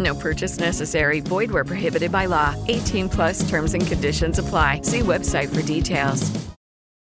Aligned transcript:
No 0.00 0.14
purchase 0.14 0.58
necessary. 0.58 1.20
Void 1.20 1.50
where 1.50 1.64
prohibited 1.64 2.10
by 2.10 2.26
law. 2.26 2.56
18 2.68 3.08
plus 3.08 3.48
terms 3.48 3.74
and 3.74 3.86
conditions 3.86 4.38
apply. 4.38 4.80
See 4.82 5.00
website 5.00 5.54
for 5.54 5.62
details. 5.62 6.30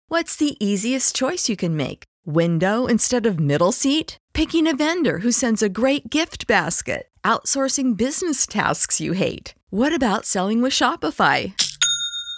What's 0.08 0.36
the 0.36 0.56
easiest 0.58 1.14
choice 1.14 1.48
you 1.48 1.56
can 1.56 1.76
make? 1.76 2.04
Window 2.24 2.86
instead 2.86 3.26
of 3.26 3.38
middle 3.38 3.72
seat? 3.72 4.16
Picking 4.32 4.66
a 4.66 4.74
vendor 4.74 5.19
who 5.19 5.30
sends 5.30 5.62
a 5.62 5.69
great 5.69 6.08
gift 6.08 6.46
basket? 6.46 7.08
Outsourcing 7.24 7.94
business 7.96 8.46
tasks 8.46 9.00
you 9.00 9.12
hate? 9.12 9.54
What 9.70 9.94
about 9.94 10.24
selling 10.24 10.62
with 10.62 10.72
Shopify? 10.72 11.52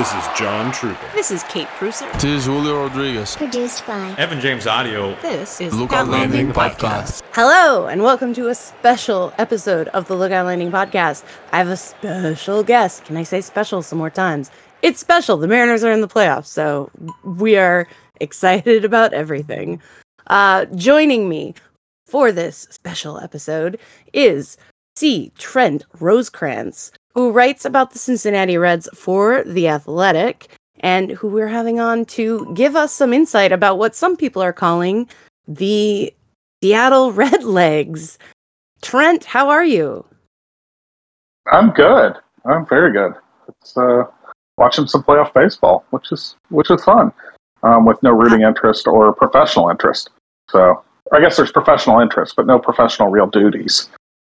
This 0.00 0.14
is 0.14 0.24
John 0.34 0.72
Trupin. 0.72 1.12
This 1.12 1.30
is 1.30 1.42
Kate 1.42 1.66
Preusser. 1.78 2.10
This 2.14 2.24
is 2.24 2.46
Julio 2.46 2.84
Rodriguez. 2.84 3.36
Produced 3.36 3.86
by 3.86 4.14
Evan 4.16 4.40
James 4.40 4.66
Audio. 4.66 5.14
This 5.20 5.60
is 5.60 5.74
Lookout 5.74 6.08
Landing 6.08 6.52
Podcast. 6.52 7.20
Hello, 7.32 7.86
and 7.86 8.02
welcome 8.02 8.32
to 8.32 8.48
a 8.48 8.54
special 8.54 9.34
episode 9.36 9.88
of 9.88 10.08
the 10.08 10.14
Lookout 10.16 10.46
Landing 10.46 10.70
Podcast. 10.70 11.22
I 11.52 11.58
have 11.58 11.68
a 11.68 11.76
special 11.76 12.62
guest. 12.62 13.04
Can 13.04 13.18
I 13.18 13.24
say 13.24 13.42
special 13.42 13.82
some 13.82 13.98
more 13.98 14.08
times? 14.08 14.50
It's 14.80 15.00
special. 15.00 15.36
The 15.36 15.46
Mariners 15.46 15.84
are 15.84 15.92
in 15.92 16.00
the 16.00 16.08
playoffs, 16.08 16.46
so 16.46 16.90
we 17.22 17.58
are 17.58 17.86
excited 18.22 18.86
about 18.86 19.12
everything. 19.12 19.82
Uh, 20.28 20.64
joining 20.76 21.28
me 21.28 21.52
for 22.06 22.32
this 22.32 22.66
special 22.70 23.20
episode 23.20 23.78
is 24.14 24.56
C. 24.96 25.30
Trent 25.36 25.84
Rosecrans, 25.98 26.90
who 27.20 27.32
writes 27.32 27.66
about 27.66 27.90
the 27.90 27.98
Cincinnati 27.98 28.56
Reds 28.56 28.88
for 28.94 29.44
The 29.44 29.68
Athletic, 29.68 30.48
and 30.80 31.10
who 31.10 31.28
we're 31.28 31.48
having 31.48 31.78
on 31.78 32.06
to 32.06 32.50
give 32.54 32.76
us 32.76 32.94
some 32.94 33.12
insight 33.12 33.52
about 33.52 33.76
what 33.76 33.94
some 33.94 34.16
people 34.16 34.40
are 34.40 34.54
calling 34.54 35.06
the 35.46 36.14
Seattle 36.62 37.12
Redlegs. 37.20 38.16
Trent, 38.80 39.24
how 39.24 39.50
are 39.50 39.64
you? 39.64 40.02
I'm 41.52 41.72
good. 41.72 42.14
I'm 42.46 42.64
very 42.66 42.90
good. 42.90 43.12
It's 43.48 43.76
uh, 43.76 44.04
watching 44.56 44.86
some 44.86 45.02
playoff 45.02 45.34
baseball, 45.34 45.84
which 45.90 46.10
is 46.12 46.36
which 46.48 46.70
is 46.70 46.82
fun, 46.82 47.12
um, 47.62 47.84
with 47.84 48.02
no 48.02 48.12
rooting 48.12 48.40
interest 48.40 48.86
or 48.86 49.12
professional 49.12 49.68
interest. 49.68 50.08
So 50.48 50.82
I 51.12 51.20
guess 51.20 51.36
there's 51.36 51.52
professional 51.52 52.00
interest, 52.00 52.34
but 52.34 52.46
no 52.46 52.58
professional 52.58 53.10
real 53.10 53.26
duties, 53.26 53.90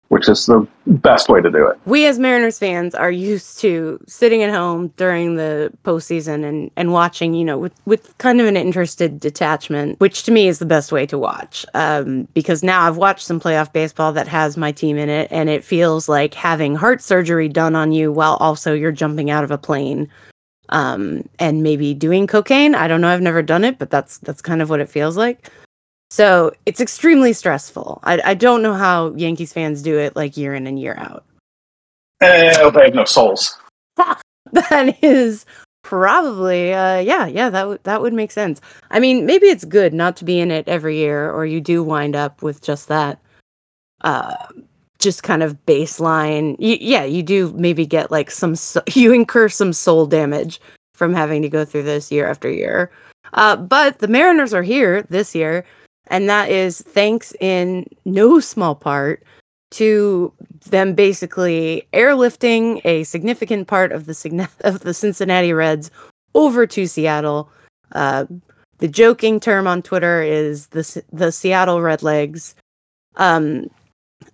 which 0.09 0.29
is 0.29 0.45
the 0.45 0.65
best 0.85 1.27
way 1.27 1.41
to 1.41 1.51
do 1.51 1.67
it. 1.67 1.77
We 1.85 2.05
as 2.05 2.17
Mariners 2.17 2.57
fans 2.57 2.95
are 2.95 3.11
used 3.11 3.59
to 3.59 3.99
sitting 4.07 4.41
at 4.41 4.53
home 4.53 4.87
during 4.95 5.35
the 5.35 5.71
postseason 5.83 6.45
and, 6.45 6.71
and 6.77 6.93
watching, 6.93 7.33
you 7.33 7.43
know, 7.43 7.57
with, 7.57 7.73
with 7.85 8.17
kind 8.17 8.39
of 8.39 8.47
an 8.47 8.55
interested 8.55 9.19
detachment, 9.19 9.99
which 9.99 10.23
to 10.23 10.31
me 10.31 10.47
is 10.47 10.59
the 10.59 10.65
best 10.65 10.91
way 10.91 11.05
to 11.05 11.17
watch. 11.17 11.65
Um, 11.73 12.27
because 12.33 12.63
now 12.63 12.83
I've 12.87 12.97
watched 12.97 13.25
some 13.25 13.39
playoff 13.39 13.73
baseball 13.73 14.13
that 14.13 14.27
has 14.27 14.55
my 14.55 14.71
team 14.71 14.97
in 14.97 15.09
it, 15.09 15.27
and 15.31 15.49
it 15.49 15.63
feels 15.63 16.07
like 16.07 16.33
having 16.33 16.75
heart 16.75 17.01
surgery 17.01 17.49
done 17.49 17.75
on 17.75 17.91
you 17.91 18.11
while 18.11 18.37
also 18.37 18.73
you're 18.73 18.91
jumping 18.91 19.29
out 19.29 19.43
of 19.43 19.51
a 19.51 19.57
plane 19.57 20.09
um, 20.69 21.27
and 21.39 21.63
maybe 21.63 21.93
doing 21.93 22.27
cocaine. 22.27 22.75
I 22.75 22.87
don't 22.87 23.01
know. 23.01 23.09
I've 23.09 23.21
never 23.21 23.41
done 23.41 23.63
it, 23.63 23.77
but 23.77 23.89
that's 23.89 24.19
that's 24.19 24.41
kind 24.41 24.61
of 24.61 24.69
what 24.69 24.79
it 24.79 24.89
feels 24.89 25.17
like. 25.17 25.49
So 26.17 26.51
it's 26.65 26.81
extremely 26.81 27.31
stressful. 27.31 27.99
I, 28.01 28.19
I 28.25 28.33
don't 28.33 28.63
know 28.63 28.73
how 28.73 29.13
Yankees 29.13 29.53
fans 29.53 29.83
do 29.83 29.99
it 29.99 30.15
like 30.15 30.35
year 30.35 30.55
in 30.55 30.65
and 30.65 30.79
year 30.79 30.95
out. 30.97 31.23
Eh, 32.21 32.71
they 32.71 32.85
have 32.85 32.95
no 32.95 33.05
souls. 33.05 33.55
that 34.51 34.97
is 35.03 35.45
probably 35.83 36.73
uh 36.73 36.97
yeah 36.97 37.27
yeah 37.27 37.51
that 37.51 37.67
would 37.67 37.83
that 37.83 38.01
would 38.01 38.13
make 38.13 38.29
sense 38.31 38.59
i 38.91 38.99
mean 38.99 39.25
maybe 39.25 39.45
it's 39.45 39.63
good 39.63 39.93
not 39.93 40.17
to 40.17 40.25
be 40.25 40.37
in 40.39 40.51
it 40.51 40.67
every 40.67 40.97
year 40.97 41.31
or 41.31 41.45
you 41.45 41.61
do 41.61 41.81
wind 41.81 42.13
up 42.13 42.41
with 42.41 42.61
just 42.61 42.89
that 42.89 43.21
uh 44.01 44.35
just 44.99 45.23
kind 45.23 45.41
of 45.43 45.55
baseline 45.65 46.57
y- 46.59 46.77
yeah 46.81 47.03
you 47.05 47.23
do 47.23 47.53
maybe 47.53 47.85
get 47.85 48.11
like 48.11 48.29
some 48.29 48.53
so- 48.55 48.83
you 48.95 49.13
incur 49.13 49.47
some 49.47 49.71
soul 49.71 50.05
damage 50.05 50.59
from 50.93 51.13
having 51.13 51.41
to 51.41 51.47
go 51.49 51.63
through 51.63 51.83
this 51.83 52.11
year 52.11 52.27
after 52.27 52.49
year 52.51 52.91
uh 53.33 53.55
but 53.55 53.99
the 53.99 54.09
mariners 54.09 54.53
are 54.53 54.63
here 54.63 55.03
this 55.03 55.33
year 55.33 55.63
and 56.09 56.29
that 56.29 56.49
is 56.49 56.81
thanks 56.81 57.33
in 57.39 57.85
no 58.05 58.39
small 58.39 58.75
part 58.75 59.23
to 59.71 60.33
them 60.69 60.93
basically 60.93 61.87
airlifting 61.93 62.81
a 62.85 63.03
significant 63.03 63.67
part 63.67 63.91
of 63.91 64.05
the 64.05 64.49
of 64.61 64.81
the 64.81 64.93
Cincinnati 64.93 65.53
Reds 65.53 65.91
over 66.35 66.65
to 66.67 66.87
Seattle. 66.87 67.49
Uh, 67.93 68.25
the 68.79 68.87
joking 68.87 69.39
term 69.39 69.67
on 69.67 69.81
Twitter 69.81 70.21
is 70.21 70.67
the 70.67 71.03
the 71.11 71.31
Seattle 71.31 71.79
Redlegs. 71.79 72.53
Um, 73.15 73.69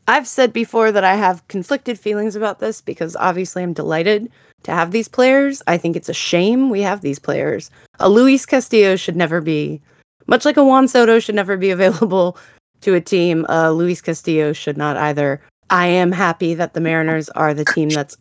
I've 0.08 0.28
said 0.28 0.52
before 0.52 0.92
that 0.92 1.04
I 1.04 1.16
have 1.16 1.48
conflicted 1.48 1.98
feelings 1.98 2.36
about 2.36 2.60
this 2.60 2.82
because 2.82 3.16
obviously 3.16 3.64
I'm 3.64 3.74
delighted 3.74 4.30
to 4.64 4.72
have 4.72 4.92
these 4.92 5.08
players. 5.08 5.62
I 5.68 5.78
think 5.78 5.96
it's 5.96 6.10
a 6.10 6.14
shame 6.14 6.70
we 6.70 6.82
have 6.82 7.02
these 7.02 7.20
players. 7.20 7.70
A 8.00 8.10
Luis 8.10 8.46
Castillo 8.46 8.96
should 8.96 9.16
never 9.16 9.40
be, 9.40 9.82
much 10.28 10.46
like 10.46 10.58
a 10.58 10.64
Juan 10.64 10.88
Soto 10.88 11.20
should 11.20 11.36
never 11.36 11.58
be 11.58 11.70
available 11.78 12.38
to 12.82 12.96
a 12.96 13.02
team. 13.02 13.46
Uh, 13.50 13.72
Luis 13.72 14.02
Castillo 14.02 14.54
should 14.54 14.78
not 14.78 14.98
either. 14.98 15.42
I 15.70 15.88
am 15.88 16.12
happy 16.12 16.54
that 16.54 16.74
the 16.74 16.82
Mariners 16.82 17.30
are 17.30 17.54
the 17.54 17.66
team 17.66 17.90
that's 17.90 18.18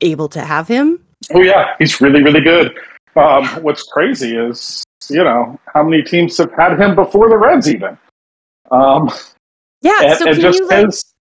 able 0.00 0.28
to 0.30 0.40
have 0.40 0.68
him. 0.68 1.02
Oh 1.32 1.42
yeah, 1.42 1.74
he's 1.78 2.00
really 2.00 2.22
really 2.22 2.40
good. 2.40 2.74
Um, 3.16 3.46
what's 3.62 3.82
crazy 3.82 4.36
is 4.36 4.82
you 5.08 5.22
know 5.22 5.58
how 5.74 5.82
many 5.82 6.02
teams 6.02 6.36
have 6.38 6.52
had 6.52 6.78
him 6.80 6.94
before 6.94 7.28
the 7.28 7.36
Reds 7.36 7.68
even. 7.68 7.96
Um, 8.70 9.10
Yeah, 9.82 9.98
and, 10.02 10.18
so 10.18 10.26
and 10.26 10.34
can 10.34 10.42
just 10.42 10.58
you 10.58 10.68
like 10.68 10.86
his 10.86 11.14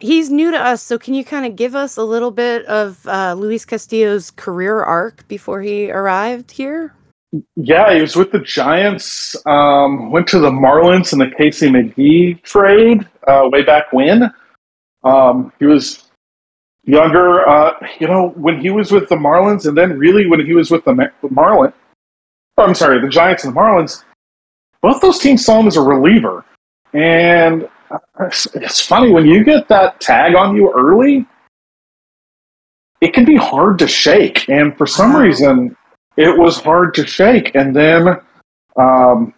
he's 0.00 0.30
new 0.30 0.50
to 0.50 0.58
us, 0.58 0.82
so 0.82 0.98
can 0.98 1.14
you 1.14 1.24
kind 1.24 1.46
of 1.46 1.56
give 1.56 1.74
us 1.74 1.96
a 1.96 2.04
little 2.04 2.30
bit 2.30 2.64
of 2.66 3.06
uh, 3.06 3.34
Luis 3.34 3.64
Castillo's 3.64 4.30
career 4.30 4.82
arc 4.82 5.26
before 5.28 5.62
he 5.62 5.90
arrived 5.90 6.50
here? 6.50 6.94
Yeah, 7.56 7.94
he 7.94 8.00
was 8.00 8.16
with 8.16 8.30
the 8.32 8.38
Giants. 8.38 9.34
Um, 9.46 10.10
went 10.10 10.26
to 10.28 10.38
the 10.38 10.50
Marlins 10.50 11.12
in 11.12 11.18
the 11.18 11.30
Casey 11.36 11.68
McGehee 11.68 12.42
trade 12.42 13.06
uh, 13.26 13.48
way 13.50 13.62
back 13.62 13.92
when. 13.92 14.32
Um, 15.02 15.52
he 15.58 15.66
was 15.66 16.04
younger. 16.84 17.48
Uh, 17.48 17.72
you 17.98 18.06
know, 18.06 18.28
when 18.36 18.60
he 18.60 18.70
was 18.70 18.92
with 18.92 19.08
the 19.08 19.16
Marlins, 19.16 19.66
and 19.66 19.76
then 19.76 19.98
really 19.98 20.26
when 20.26 20.44
he 20.44 20.54
was 20.54 20.70
with 20.70 20.84
the 20.84 20.94
Ma- 20.94 21.28
Marlin. 21.30 21.72
Oh, 22.56 22.64
I'm 22.64 22.74
sorry, 22.74 23.00
the 23.00 23.08
Giants 23.08 23.44
and 23.44 23.54
the 23.54 23.58
Marlins. 23.60 24.04
Both 24.80 25.00
those 25.00 25.18
teams 25.18 25.44
saw 25.44 25.58
him 25.60 25.66
as 25.66 25.76
a 25.76 25.82
reliever, 25.82 26.44
and 26.92 27.68
uh, 27.90 27.98
it's, 28.20 28.80
funny 28.80 29.10
when 29.10 29.26
you 29.26 29.42
get 29.42 29.66
that 29.68 30.00
tag 30.00 30.34
on 30.34 30.54
you 30.54 30.72
early. 30.72 31.26
It 33.00 33.12
can 33.12 33.24
be 33.24 33.36
hard 33.36 33.78
to 33.80 33.88
shake, 33.88 34.48
and 34.48 34.76
for 34.78 34.86
some 34.86 35.14
Wow. 35.14 35.20
reason, 35.20 35.76
it 36.16 36.38
was 36.38 36.60
hard 36.60 36.94
to 36.94 37.06
shake. 37.06 37.54
And 37.54 37.74
then, 37.74 38.20
um, 38.76 39.34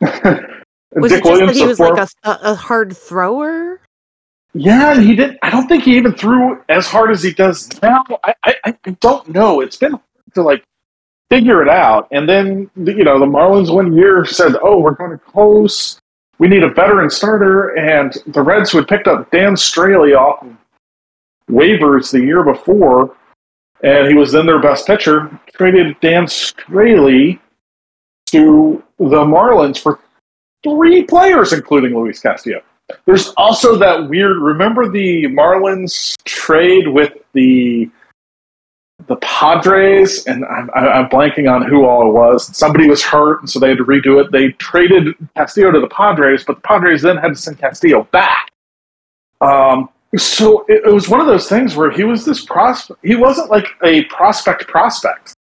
Was 0.94 1.12
Dick 1.12 1.20
it 1.20 1.24
just 1.24 1.32
Williams, 1.32 1.52
that 1.52 1.62
he 1.62 1.66
was 1.66 1.80
like 1.80 2.08
a, 2.24 2.38
a, 2.42 2.54
hard 2.54 2.96
thrower? 2.96 3.80
yeah, 4.54 4.98
he 4.98 5.14
did. 5.14 5.38
I 5.42 5.50
don't 5.50 5.68
think 5.68 5.84
he 5.84 5.96
even 5.96 6.14
threw 6.14 6.62
as 6.68 6.86
hard 6.86 7.10
as 7.10 7.22
he 7.22 7.32
does 7.32 7.68
now. 7.82 8.04
I, 8.24 8.34
I, 8.44 8.54
I 8.64 8.90
don't 9.00 9.28
know. 9.28 9.60
It's 9.60 9.76
been 9.76 9.92
hard 9.92 10.02
to 10.34 10.42
like 10.42 10.64
figure 11.30 11.62
it 11.62 11.68
out. 11.68 12.08
And 12.10 12.28
then 12.28 12.70
you 12.76 13.04
know 13.04 13.18
the 13.18 13.26
Marlins 13.26 13.72
one 13.72 13.94
year 13.94 14.24
said, 14.24 14.54
"Oh, 14.62 14.80
we're 14.80 14.94
going 14.94 15.10
to 15.10 15.18
close. 15.18 16.00
We 16.38 16.48
need 16.48 16.62
a 16.62 16.70
veteran 16.72 17.10
starter." 17.10 17.76
And 17.76 18.16
the 18.26 18.40
Reds, 18.40 18.70
who 18.70 18.78
had 18.78 18.88
picked 18.88 19.08
up 19.08 19.30
Dan 19.30 19.54
Straily 19.54 20.16
off 20.18 20.42
of 20.42 20.56
waivers 21.50 22.10
the 22.10 22.20
year 22.20 22.42
before, 22.42 23.14
and 23.82 24.08
he 24.08 24.14
was 24.14 24.32
then 24.32 24.46
their 24.46 24.60
best 24.60 24.86
pitcher, 24.86 25.30
traded 25.54 25.98
Dan 26.00 26.24
Straily 26.24 27.38
to 28.26 28.82
the 28.98 29.24
Marlins 29.24 29.78
for 29.78 30.00
three 30.62 31.04
players, 31.04 31.52
including 31.52 31.94
Luis 31.94 32.20
Castillo. 32.20 32.60
There's 33.04 33.28
also 33.36 33.76
that 33.76 34.08
weird. 34.08 34.38
Remember 34.38 34.88
the 34.88 35.24
Marlins 35.24 36.16
trade 36.24 36.88
with 36.88 37.12
the 37.32 37.90
the 39.06 39.16
Padres, 39.16 40.26
and 40.26 40.44
I'm, 40.44 40.68
I'm 40.74 41.08
blanking 41.08 41.50
on 41.50 41.62
who 41.62 41.84
all 41.84 42.08
it 42.08 42.12
was. 42.12 42.54
Somebody 42.56 42.88
was 42.88 43.02
hurt, 43.02 43.40
and 43.40 43.48
so 43.48 43.60
they 43.60 43.68
had 43.68 43.78
to 43.78 43.84
redo 43.84 44.22
it. 44.22 44.32
They 44.32 44.50
traded 44.52 45.14
Castillo 45.36 45.70
to 45.70 45.80
the 45.80 45.88
Padres, 45.88 46.44
but 46.44 46.56
the 46.56 46.62
Padres 46.62 47.02
then 47.02 47.16
had 47.16 47.28
to 47.28 47.34
send 47.36 47.58
Castillo 47.58 48.08
back. 48.10 48.50
Um, 49.40 49.88
so 50.16 50.64
it, 50.68 50.82
it 50.86 50.92
was 50.92 51.08
one 51.08 51.20
of 51.20 51.26
those 51.26 51.48
things 51.48 51.76
where 51.76 51.90
he 51.90 52.04
was 52.04 52.24
this 52.24 52.44
prospect. 52.44 53.04
He 53.04 53.16
wasn't 53.16 53.50
like 53.50 53.66
a 53.84 54.04
prospect 54.04 54.66
prospect. 54.66 55.34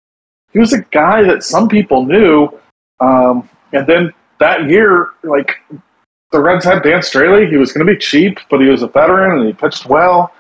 He 0.54 0.60
was 0.60 0.74
a 0.74 0.82
guy 0.92 1.22
that 1.24 1.44
some 1.44 1.68
people 1.68 2.06
knew, 2.06 2.50
um, 3.00 3.50
and 3.74 3.86
then 3.86 4.14
that 4.40 4.70
year, 4.70 5.10
like 5.24 5.58
the 6.32 6.42
Reds 6.42 6.66
had 6.66 6.84
Dan 6.84 7.00
Straily. 7.00 7.50
He 7.50 7.58
was 7.58 7.72
going 7.72 7.86
to 7.86 7.94
be 7.94 7.98
cheap, 7.98 8.40
but 8.50 8.60
he 8.60 8.68
was 8.68 8.82
a 8.82 8.88
veteran 8.88 9.40
and 9.40 9.48
he 9.48 9.54
pitched 9.54 9.86
well. 9.86 10.34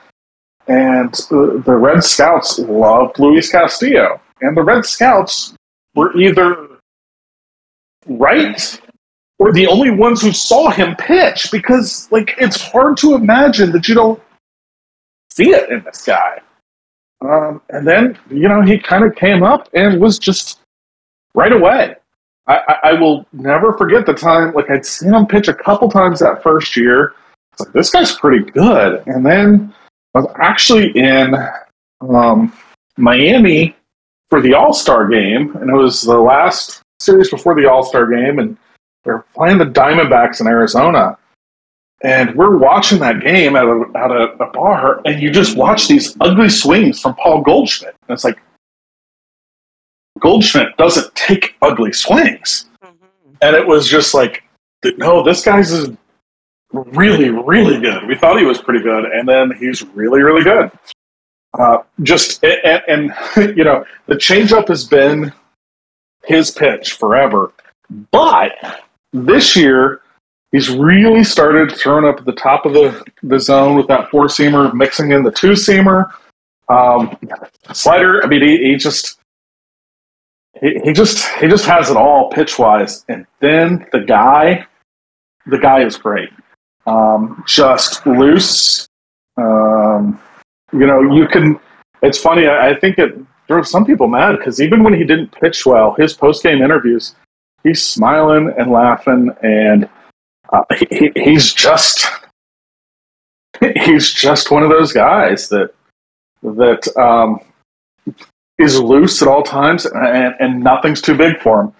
And 0.68 1.14
the, 1.30 1.62
the 1.66 1.76
Red 1.76 2.04
Scouts 2.04 2.60
loved 2.60 3.20
Luis 3.20 3.52
Castillo. 3.52 4.20
And 4.42 4.58
the 4.58 4.64
Red 4.64 4.86
Scouts 4.86 5.54
were 5.94 6.16
either 6.18 6.68
right 8.08 8.82
or 9.46 9.54
the 9.54 9.68
only 9.68 9.92
ones 9.92 10.24
who 10.24 10.32
saw 10.32 10.72
him 10.72 10.96
pitch 10.96 11.52
because, 11.52 12.12
like, 12.12 12.34
it's 12.40 12.60
hard 12.60 12.98
to 12.98 13.14
imagine 13.14 13.72
that 13.74 13.88
you 13.88 13.94
don't 13.94 14.20
see 15.32 15.52
it 15.52 15.70
in 15.70 15.84
this 15.84 16.04
guy. 16.04 16.42
Um, 17.22 17.62
and 17.70 17.88
then, 17.88 18.18
you 18.32 18.48
know, 18.48 18.64
he 18.64 18.80
kind 18.80 19.04
of 19.04 19.14
came 19.16 19.44
up 19.44 19.70
and 19.76 20.02
was 20.02 20.18
just 20.18 20.62
right 21.36 21.52
away. 21.52 21.96
I, 22.48 22.56
I, 22.56 22.76
I 22.84 22.94
will 22.94 23.28
never 23.34 23.78
forget 23.78 24.08
the 24.08 24.16
time. 24.16 24.52
Like 24.54 24.72
I'd 24.72 24.84
seen 24.84 25.14
him 25.14 25.28
pitch 25.28 25.48
a 25.48 25.54
couple 25.54 25.92
times 25.92 26.22
that 26.22 26.42
first 26.42 26.76
year. 26.76 27.14
Like, 27.60 27.72
this 27.72 27.92
guy's 27.92 28.18
pretty 28.18 28.50
good. 28.50 29.04
And 29.06 29.24
then 29.24 29.72
I 30.16 30.22
was 30.22 30.34
actually 30.40 30.90
in 30.98 31.36
um, 32.02 32.52
Miami 32.98 33.76
for 34.30 34.42
the 34.42 34.56
All 34.56 34.74
Star 34.74 35.08
game, 35.08 35.56
and 35.58 35.70
it 35.70 35.76
was 35.76 36.02
the 36.02 36.18
last 36.18 36.82
series 37.00 37.30
before 37.30 37.54
the 37.54 37.70
All 37.70 37.84
Star 37.84 38.08
game, 38.08 38.40
and 38.40 38.58
were 39.12 39.26
playing 39.36 39.58
the 39.58 39.66
Diamondbacks 39.66 40.42
in 40.42 40.48
Arizona. 40.48 41.18
And 42.02 42.36
we're 42.36 42.58
watching 42.58 43.00
that 43.00 43.22
game 43.22 43.56
at 43.56 43.64
a, 43.64 43.84
at 43.96 44.12
a, 44.12 44.44
a 44.44 44.52
bar, 44.52 45.02
and 45.06 45.22
you 45.22 45.32
just 45.32 45.58
watch 45.58 45.88
these 45.88 46.16
ugly 46.20 46.50
swings 46.50 47.02
from 47.02 47.16
Paul 47.16 47.42
Goldschmidt. 47.42 47.96
And 48.08 48.14
it's 48.14 48.24
like, 48.24 48.38
Goldschmidt 50.20 50.78
doesn't 50.78 51.14
take 51.16 51.56
ugly 51.62 51.94
swings. 51.94 52.66
And 53.42 53.56
it 53.56 53.66
was 53.66 53.88
just 53.88 54.14
like, 54.14 54.44
no, 54.98 55.24
this 55.24 55.44
guy's 55.44 55.72
is 55.72 55.90
really, 56.72 57.30
really 57.30 57.80
good. 57.80 58.08
We 58.08 58.16
thought 58.16 58.38
he 58.40 58.46
was 58.46 58.60
pretty 58.60 58.84
good, 58.84 59.06
and 59.06 59.28
then 59.28 59.52
he's 59.58 59.84
really, 59.84 60.22
really 60.22 60.44
good. 60.44 60.72
Uh, 61.58 61.78
just 62.04 62.44
and, 62.44 62.82
and 62.88 63.14
you 63.58 63.64
know, 63.64 63.86
the 64.08 64.16
changeup 64.16 64.68
has 64.68 64.86
been 64.86 65.34
his 66.26 66.52
pitch 66.52 66.94
forever, 66.94 67.54
but 68.12 68.52
this 69.16 69.56
year 69.56 70.02
he's 70.52 70.70
really 70.70 71.24
started 71.24 71.72
throwing 71.76 72.06
up 72.06 72.18
at 72.18 72.26
the 72.26 72.34
top 72.34 72.66
of 72.66 72.74
the, 72.74 73.04
the 73.24 73.40
zone 73.40 73.76
with 73.76 73.88
that 73.88 74.10
four 74.10 74.26
seamer, 74.28 74.74
mixing 74.74 75.12
in 75.12 75.24
the 75.24 75.32
two 75.32 75.52
seamer. 75.52 76.10
Um, 76.70 77.18
slider, 77.74 78.24
I 78.24 78.28
mean, 78.28 78.42
he, 78.42 78.58
he 78.58 78.76
just 78.76 79.20
he, 80.62 80.80
he 80.84 80.94
just 80.94 81.28
he 81.40 81.48
just 81.48 81.66
has 81.66 81.90
it 81.90 81.98
all 81.98 82.32
pitch 82.32 82.58
wise, 82.58 83.06
and 83.10 83.26
then 83.40 83.86
the 83.92 84.00
guy, 84.00 84.66
the 85.46 85.60
guy 85.60 85.84
is 85.84 85.98
great. 85.98 86.30
Um, 86.88 87.44
just 87.46 88.06
loose. 88.08 88.88
Um, 89.38 90.20
you 90.72 90.88
know, 90.88 91.02
you 91.14 91.28
can. 91.28 91.60
It's 92.02 92.18
funny. 92.18 92.48
I, 92.48 92.70
I 92.70 92.80
think 92.80 92.98
it 92.98 93.14
drove 93.48 93.68
some 93.68 93.86
people 93.86 94.08
mad 94.08 94.38
because 94.38 94.62
even 94.62 94.84
when 94.84 94.94
he 94.94 95.04
didn't 95.04 95.32
pitch 95.34 95.66
well, 95.66 95.94
his 96.00 96.14
post 96.14 96.42
game 96.42 96.64
interviews, 96.64 97.16
he's 97.66 97.84
smiling 97.86 98.54
and 98.58 98.72
laughing, 98.72 99.32
and 99.44 99.90
uh, 100.54 100.64
he, 100.78 100.88
he- 100.92 101.22
he's 101.22 101.54
just 101.54 102.08
he's 103.86 104.12
just 104.12 104.52
one 104.52 104.64
of 104.64 104.70
those 104.70 104.94
guys 104.94 105.50
that 105.50 105.74
that 106.44 106.88
um, 106.98 107.40
is 108.58 108.80
loose 108.80 109.22
at 109.22 109.28
all 109.28 109.44
times, 109.44 109.86
and, 109.86 110.36
and 110.40 110.64
nothing's 110.64 111.02
too 111.02 111.16
big 111.18 111.40
for 111.42 111.62
him. 111.62 111.74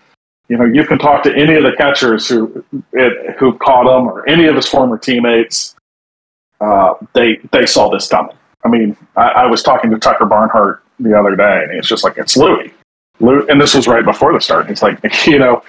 You 0.50 0.58
know, 0.58 0.66
you 0.66 0.86
can 0.86 1.00
talk 1.00 1.24
to 1.24 1.36
any 1.36 1.56
of 1.56 1.64
the 1.64 1.74
catchers 1.78 2.28
who 2.28 2.64
who 3.40 3.58
caught 3.60 3.88
him, 3.88 4.08
or 4.08 4.28
any 4.28 4.46
of 4.48 4.56
his 4.56 4.68
former 4.68 4.98
teammates. 4.98 5.76
Uh, 6.62 6.94
they 7.14 7.38
they 7.52 7.66
saw 7.66 7.90
this 7.90 8.08
coming. 8.08 8.36
I 8.64 8.70
mean, 8.70 8.98
I, 9.16 9.28
I 9.30 9.46
was 9.48 9.62
talking 9.64 9.92
to 9.92 10.00
Tucker 10.00 10.26
Barnhart 10.26 10.84
the 11.00 11.18
other 11.18 11.36
day, 11.36 11.64
and 11.68 11.78
it's 11.78 11.88
just 11.88 12.04
like 12.04 12.18
it's 12.18 12.38
Louis. 12.38 12.72
And 13.20 13.62
this 13.62 13.74
was 13.74 13.88
right 13.88 14.04
before 14.04 14.34
the 14.34 14.42
start. 14.42 14.70
It's 14.70 14.82
like 14.82 15.00
you 15.28 15.40
know, 15.40 15.64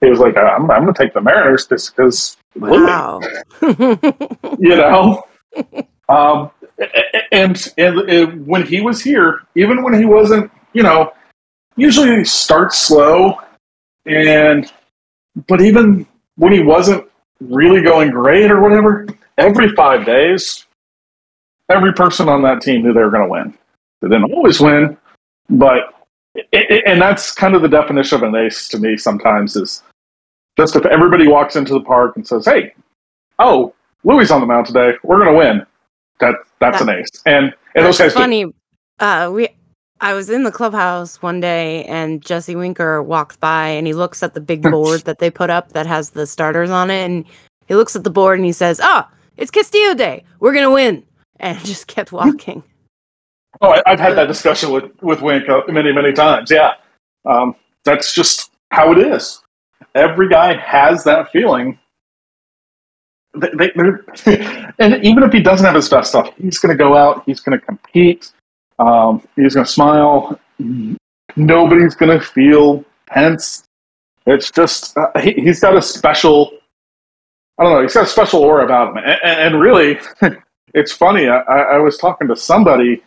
he 0.00 0.08
was 0.08 0.18
like, 0.18 0.36
"I'm, 0.36 0.70
I'm 0.70 0.82
going 0.82 0.94
to 0.94 1.02
take 1.02 1.14
the 1.14 1.20
Mariners 1.20 1.66
just 1.66 1.94
because 1.94 2.36
Wow. 2.58 3.20
you 4.58 4.76
know. 4.76 5.24
um, 6.08 6.50
and, 7.32 7.72
and 7.76 7.96
and 8.08 8.46
when 8.46 8.66
he 8.66 8.80
was 8.80 9.02
here, 9.02 9.42
even 9.54 9.82
when 9.82 9.94
he 9.94 10.04
wasn't, 10.04 10.50
you 10.72 10.82
know, 10.82 11.12
usually 11.76 12.16
he 12.16 12.24
starts 12.24 12.78
slow, 12.78 13.38
and 14.06 14.70
but 15.48 15.60
even 15.60 16.06
when 16.36 16.52
he 16.52 16.62
wasn't 16.62 17.06
really 17.40 17.82
going 17.82 18.10
great 18.10 18.50
or 18.50 18.60
whatever, 18.60 19.06
every 19.38 19.68
five 19.74 20.04
days, 20.06 20.66
every 21.70 21.92
person 21.92 22.28
on 22.28 22.42
that 22.42 22.60
team 22.62 22.82
knew 22.82 22.92
they 22.92 23.02
were 23.02 23.10
going 23.10 23.24
to 23.24 23.30
win. 23.30 23.54
They 24.00 24.08
didn't 24.08 24.32
always 24.32 24.60
win, 24.60 24.96
but 25.48 25.94
and 26.52 27.00
that's 27.00 27.32
kind 27.32 27.54
of 27.54 27.62
the 27.62 27.68
definition 27.68 28.16
of 28.16 28.22
an 28.22 28.34
ace 28.34 28.68
to 28.68 28.78
me. 28.78 28.96
Sometimes 28.96 29.56
is 29.56 29.82
just 30.56 30.76
if 30.76 30.86
everybody 30.86 31.28
walks 31.28 31.56
into 31.56 31.72
the 31.74 31.80
park 31.80 32.16
and 32.16 32.26
says, 32.26 32.44
"Hey, 32.44 32.74
oh, 33.38 33.74
Louis 34.04 34.30
on 34.30 34.40
the 34.40 34.46
mound 34.46 34.66
today. 34.66 34.92
We're 35.02 35.22
going 35.22 35.32
to 35.32 35.38
win." 35.38 35.66
That 36.20 36.34
that's 36.60 36.80
an 36.80 36.88
ace. 36.88 37.08
And 37.26 37.54
and 37.74 37.84
those 37.84 37.98
guys 37.98 38.14
That's 38.14 38.14
funny. 38.14 38.46
Uh, 38.98 39.30
we, 39.32 39.48
I 40.00 40.14
was 40.14 40.30
in 40.30 40.42
the 40.42 40.52
clubhouse 40.52 41.20
one 41.22 41.40
day, 41.40 41.84
and 41.84 42.24
Jesse 42.24 42.56
Winker 42.56 43.02
walks 43.02 43.36
by, 43.36 43.68
and 43.68 43.86
he 43.86 43.92
looks 43.92 44.22
at 44.22 44.34
the 44.34 44.40
big 44.40 44.62
board 44.70 45.02
that 45.02 45.18
they 45.18 45.30
put 45.30 45.50
up 45.50 45.72
that 45.72 45.86
has 45.86 46.10
the 46.10 46.26
starters 46.26 46.70
on 46.70 46.90
it, 46.90 47.04
and 47.04 47.24
he 47.66 47.74
looks 47.74 47.96
at 47.96 48.04
the 48.04 48.10
board 48.10 48.38
and 48.38 48.46
he 48.46 48.52
says, 48.52 48.80
"Ah, 48.82 49.10
it's 49.36 49.50
Castillo 49.50 49.94
Day. 49.94 50.24
We're 50.40 50.54
gonna 50.54 50.72
win," 50.72 51.04
and 51.38 51.58
just 51.64 51.86
kept 51.86 52.12
walking. 52.12 52.62
Oh, 53.60 53.70
I, 53.70 53.90
have 53.90 54.00
had 54.00 54.16
that 54.16 54.26
discussion 54.26 54.70
with 54.70 54.90
with 55.02 55.22
Wink 55.22 55.44
many 55.68 55.92
many 55.92 56.12
times. 56.12 56.50
Yeah, 56.50 56.72
um, 57.24 57.54
that's 57.84 58.14
just 58.14 58.50
how 58.70 58.92
it 58.92 58.98
is. 58.98 59.42
Every 59.94 60.28
guy 60.28 60.56
has 60.56 61.04
that 61.04 61.30
feeling. 61.30 61.78
They, 63.34 63.50
they, 63.56 63.70
and 64.78 65.04
even 65.04 65.22
if 65.22 65.32
he 65.32 65.40
doesn't 65.40 65.64
have 65.64 65.74
his 65.74 65.88
best 65.88 66.10
stuff, 66.10 66.30
he's 66.36 66.58
going 66.58 66.76
to 66.76 66.82
go 66.82 66.96
out. 66.96 67.22
He's 67.26 67.40
going 67.40 67.58
to 67.58 67.64
compete. 67.64 68.32
Um, 68.78 69.22
he's 69.36 69.54
going 69.54 69.66
to 69.66 69.72
smile. 69.72 70.38
Nobody's 71.36 71.94
going 71.94 72.18
to 72.18 72.24
feel 72.24 72.84
tense. 73.12 73.64
It's 74.26 74.50
just 74.50 74.96
uh, 74.96 75.18
he, 75.20 75.46
has 75.46 75.60
got 75.60 75.76
a 75.76 75.82
special. 75.82 76.52
I 77.58 77.64
don't 77.64 77.72
know. 77.72 77.82
He's 77.82 77.94
got 77.94 78.04
a 78.04 78.08
special 78.08 78.42
aura 78.42 78.64
about 78.64 78.90
him, 78.90 78.98
and, 78.98 79.54
and 79.54 79.60
really, 79.60 79.98
it's 80.74 80.92
funny. 80.92 81.28
I, 81.28 81.40
I 81.40 81.78
was 81.78 81.96
talking 81.96 82.28
to 82.28 82.36
somebody 82.36 83.02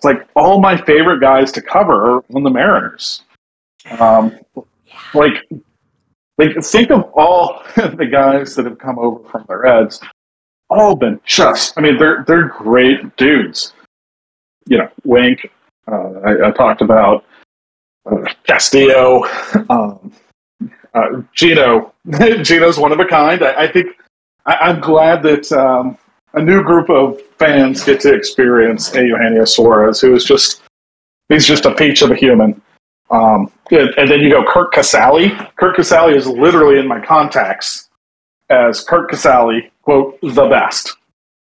it's 0.00 0.04
like 0.06 0.26
all 0.34 0.62
my 0.62 0.78
favorite 0.78 1.20
guys 1.20 1.52
to 1.52 1.60
cover 1.60 2.16
are 2.16 2.24
on 2.34 2.42
the 2.42 2.48
Mariners. 2.48 3.20
Um, 3.98 4.38
like, 5.12 5.46
like 6.38 6.56
think 6.64 6.90
of 6.90 7.02
all 7.12 7.62
the 7.76 8.08
guys 8.10 8.54
that 8.54 8.64
have 8.64 8.78
come 8.78 8.98
over 8.98 9.22
from 9.28 9.44
the 9.46 9.58
Reds. 9.58 10.00
All 10.70 10.96
been 10.96 11.20
just. 11.26 11.76
I 11.76 11.82
mean, 11.82 11.98
they're 11.98 12.24
they're 12.26 12.48
great 12.48 13.14
dudes. 13.16 13.74
You 14.68 14.78
know, 14.78 14.88
Wink. 15.04 15.50
Uh, 15.86 16.12
I, 16.24 16.48
I, 16.48 16.50
talked 16.52 16.80
about 16.80 17.26
uh, 18.10 18.24
Castillo. 18.44 19.24
Um, 19.68 20.12
uh, 20.94 21.22
Gino. 21.34 21.92
Gino's 22.42 22.78
one 22.78 22.92
of 22.92 23.00
a 23.00 23.04
kind. 23.04 23.42
I, 23.42 23.64
I 23.64 23.68
think 23.70 23.88
I, 24.46 24.70
am 24.70 24.80
glad 24.80 25.22
that 25.24 25.52
um, 25.52 25.98
a 26.34 26.42
new 26.42 26.62
group 26.62 26.88
of 26.90 27.20
fans 27.38 27.84
get 27.84 28.00
to 28.00 28.14
experience 28.14 28.94
a 28.94 29.02
Eugenio 29.02 29.44
Suarez, 29.44 30.00
who 30.00 30.14
is 30.14 30.24
just 30.24 30.62
he's 31.28 31.46
just 31.46 31.66
a 31.66 31.74
peach 31.74 32.02
of 32.02 32.10
a 32.10 32.16
human. 32.16 32.60
Um, 33.10 33.50
and 33.70 34.10
then 34.10 34.20
you 34.20 34.30
go 34.30 34.44
Curt 34.44 34.72
Casali. 34.72 35.30
Curt 35.56 35.76
Casali 35.76 36.16
is 36.16 36.26
literally 36.26 36.78
in 36.78 36.86
my 36.86 37.04
contacts 37.04 37.88
as 38.50 38.82
Curt 38.82 39.10
Casali, 39.10 39.70
quote, 39.82 40.20
the 40.22 40.46
best. 40.46 40.96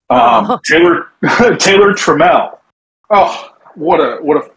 Um, 0.10 0.52
oh. 0.52 0.60
Taylor 0.66 1.08
Taylor 1.58 1.94
Trammell. 1.94 2.58
Oh, 3.10 3.54
what 3.76 4.00
a 4.00 4.18
what 4.22 4.38
a 4.38 4.50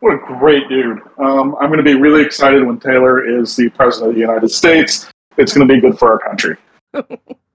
what 0.00 0.14
a 0.14 0.18
great 0.38 0.68
dude. 0.68 1.00
Um, 1.18 1.56
I'm 1.60 1.68
going 1.68 1.78
to 1.78 1.82
be 1.82 1.94
really 1.94 2.22
excited 2.22 2.64
when 2.64 2.78
Taylor 2.78 3.40
is 3.40 3.56
the 3.56 3.68
president 3.70 4.10
of 4.10 4.14
the 4.14 4.20
United 4.20 4.50
States. 4.50 5.10
It's 5.36 5.52
going 5.52 5.66
to 5.66 5.74
be 5.74 5.80
good 5.80 5.98
for 5.98 6.12
our 6.12 6.18
country. 6.18 6.56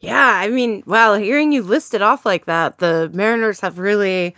Yeah, 0.00 0.32
I 0.36 0.48
mean, 0.48 0.82
wow, 0.86 1.14
hearing 1.14 1.52
you 1.52 1.62
list 1.62 1.92
it 1.92 2.02
off 2.02 2.24
like 2.24 2.46
that, 2.46 2.78
the 2.78 3.10
Mariners 3.12 3.60
have 3.60 3.78
really 3.78 4.36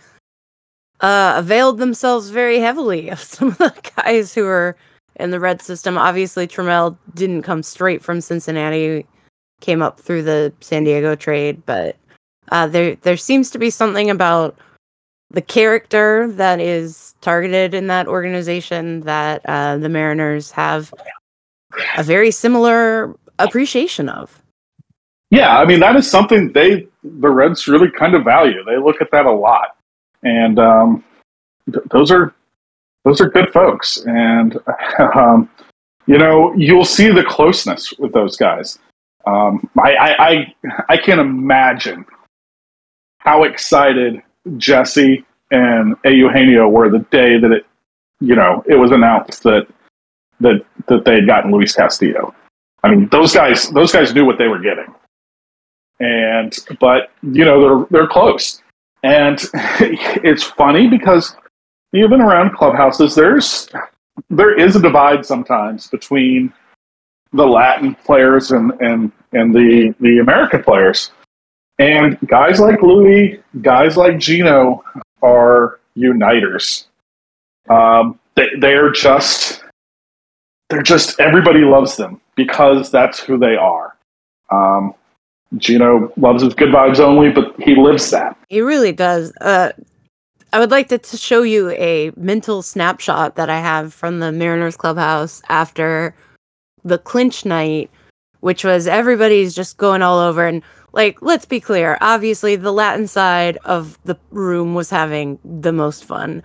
uh, 1.01 1.33
availed 1.37 1.77
themselves 1.77 2.29
very 2.29 2.59
heavily 2.59 3.09
of 3.11 3.19
some 3.19 3.49
of 3.49 3.57
the 3.57 3.91
guys 3.95 4.33
who 4.33 4.45
are 4.45 4.75
in 5.17 5.31
the 5.31 5.39
red 5.39 5.61
system. 5.61 5.97
Obviously, 5.97 6.47
Trammell 6.47 6.97
didn't 7.13 7.43
come 7.43 7.61
straight 7.63 8.01
from 8.01 8.21
Cincinnati, 8.21 9.05
came 9.59 9.81
up 9.81 9.99
through 9.99 10.23
the 10.23 10.51
San 10.61 10.83
Diego 10.83 11.15
trade, 11.15 11.61
but 11.65 11.95
uh, 12.51 12.67
there 12.67 12.95
there 12.95 13.17
seems 13.17 13.51
to 13.51 13.59
be 13.59 13.69
something 13.69 14.09
about 14.09 14.57
the 15.29 15.41
character 15.41 16.29
that 16.33 16.59
is 16.59 17.15
targeted 17.21 17.73
in 17.73 17.87
that 17.87 18.07
organization 18.07 19.01
that 19.01 19.41
uh, 19.45 19.77
the 19.77 19.89
Mariners 19.89 20.51
have 20.51 20.93
a 21.97 22.03
very 22.03 22.31
similar 22.31 23.15
appreciation 23.39 24.09
of. 24.09 24.40
Yeah, 25.31 25.57
I 25.57 25.65
mean 25.65 25.79
that 25.79 25.95
is 25.95 26.11
something 26.11 26.51
they 26.51 26.87
the 27.03 27.29
Reds 27.29 27.67
really 27.67 27.89
kind 27.89 28.13
of 28.15 28.25
value. 28.25 28.63
They 28.65 28.77
look 28.77 29.01
at 29.01 29.09
that 29.11 29.25
a 29.25 29.31
lot, 29.31 29.77
and 30.23 30.59
um, 30.59 31.03
th- 31.71 31.85
those 31.89 32.11
are 32.11 32.35
those 33.05 33.21
are 33.21 33.29
good 33.29 33.49
folks. 33.53 33.97
And 34.05 34.57
um, 35.15 35.49
you 36.05 36.17
know, 36.17 36.53
you'll 36.55 36.85
see 36.85 37.09
the 37.11 37.23
closeness 37.23 37.93
with 37.97 38.11
those 38.11 38.35
guys. 38.35 38.77
Um, 39.25 39.69
I, 39.81 39.93
I, 39.95 40.27
I 40.29 40.55
I 40.89 40.97
can't 40.97 41.21
imagine 41.21 42.05
how 43.19 43.43
excited 43.43 44.21
Jesse 44.57 45.23
and 45.51 45.95
Eugenio 46.03 46.67
were 46.67 46.89
the 46.89 47.05
day 47.09 47.39
that 47.39 47.51
it 47.53 47.65
you 48.19 48.35
know 48.35 48.65
it 48.67 48.75
was 48.75 48.91
announced 48.91 49.43
that 49.43 49.65
that 50.41 50.65
that 50.87 51.05
they 51.05 51.15
had 51.15 51.25
gotten 51.25 51.51
Luis 51.51 51.73
Castillo. 51.73 52.35
I 52.83 52.89
mean, 52.89 53.07
those 53.13 53.33
guys 53.33 53.69
those 53.69 53.93
guys 53.93 54.13
knew 54.13 54.25
what 54.25 54.37
they 54.37 54.49
were 54.49 54.59
getting 54.59 54.93
and 56.01 56.57
but 56.79 57.11
you 57.21 57.45
know 57.45 57.61
they're 57.61 57.87
they're 57.91 58.07
close, 58.07 58.61
and 59.03 59.39
it's 59.53 60.43
funny 60.43 60.87
because 60.87 61.35
even 61.93 62.21
around 62.21 62.55
clubhouses, 62.55 63.13
there's 63.15 63.69
there 64.29 64.57
is 64.59 64.75
a 64.75 64.81
divide 64.81 65.25
sometimes 65.25 65.87
between 65.87 66.51
the 67.33 67.45
Latin 67.45 67.95
players 68.03 68.51
and 68.51 68.71
and 68.81 69.11
and 69.31 69.53
the 69.53 69.93
the 69.99 70.17
American 70.17 70.63
players, 70.63 71.11
and 71.77 72.17
guys 72.25 72.59
like 72.59 72.81
Louis, 72.81 73.39
guys 73.61 73.95
like 73.95 74.17
Gino 74.17 74.83
are 75.21 75.79
uniters. 75.95 76.87
Um, 77.69 78.19
they 78.35 78.47
they're 78.59 78.91
just 78.91 79.63
they're 80.71 80.81
just 80.81 81.19
everybody 81.19 81.59
loves 81.59 81.95
them 81.95 82.19
because 82.35 82.89
that's 82.89 83.19
who 83.19 83.37
they 83.37 83.55
are. 83.55 83.95
Um, 84.51 84.95
Gino 85.57 86.11
loves 86.17 86.43
his 86.43 86.53
good 86.53 86.69
vibes 86.69 86.99
only, 86.99 87.29
but 87.31 87.53
he 87.59 87.75
lives 87.75 88.09
that. 88.11 88.37
He 88.49 88.61
really 88.61 88.91
does. 88.91 89.33
Uh, 89.41 89.71
I 90.53 90.59
would 90.59 90.71
like 90.71 90.89
to, 90.89 90.97
to 90.97 91.17
show 91.17 91.43
you 91.43 91.71
a 91.71 92.11
mental 92.15 92.61
snapshot 92.61 93.35
that 93.35 93.49
I 93.49 93.59
have 93.59 93.93
from 93.93 94.19
the 94.19 94.31
Mariners 94.31 94.77
clubhouse 94.77 95.41
after 95.49 96.15
the 96.83 96.97
clinch 96.97 97.45
night, 97.45 97.89
which 98.41 98.63
was 98.63 98.87
everybody's 98.87 99.53
just 99.55 99.77
going 99.77 100.01
all 100.01 100.19
over. 100.19 100.45
And, 100.45 100.61
like, 100.93 101.21
let's 101.21 101.45
be 101.45 101.59
clear 101.59 101.97
obviously, 102.01 102.55
the 102.55 102.73
Latin 102.73 103.07
side 103.07 103.57
of 103.63 103.97
the 104.03 104.17
room 104.31 104.73
was 104.73 104.89
having 104.89 105.39
the 105.43 105.71
most 105.71 106.03
fun. 106.03 106.43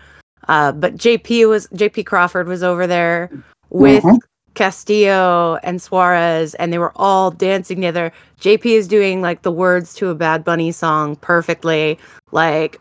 Uh, 0.48 0.70
but 0.72 0.96
JP 0.96 1.48
was 1.48 1.66
JP 1.68 2.06
Crawford 2.06 2.46
was 2.46 2.62
over 2.62 2.86
there 2.86 3.30
with 3.70 4.04
mm-hmm. 4.04 4.16
Castillo 4.56 5.58
and 5.62 5.80
Suarez, 5.80 6.54
and 6.54 6.72
they 6.72 6.78
were 6.78 6.92
all 6.96 7.30
dancing 7.30 7.76
together. 7.76 8.12
JP 8.40 8.66
is 8.66 8.88
doing 8.88 9.22
like 9.22 9.42
the 9.42 9.52
words 9.52 9.94
to 9.94 10.08
a 10.08 10.14
Bad 10.14 10.42
Bunny 10.42 10.72
song 10.72 11.14
perfectly, 11.16 11.98
like 12.32 12.80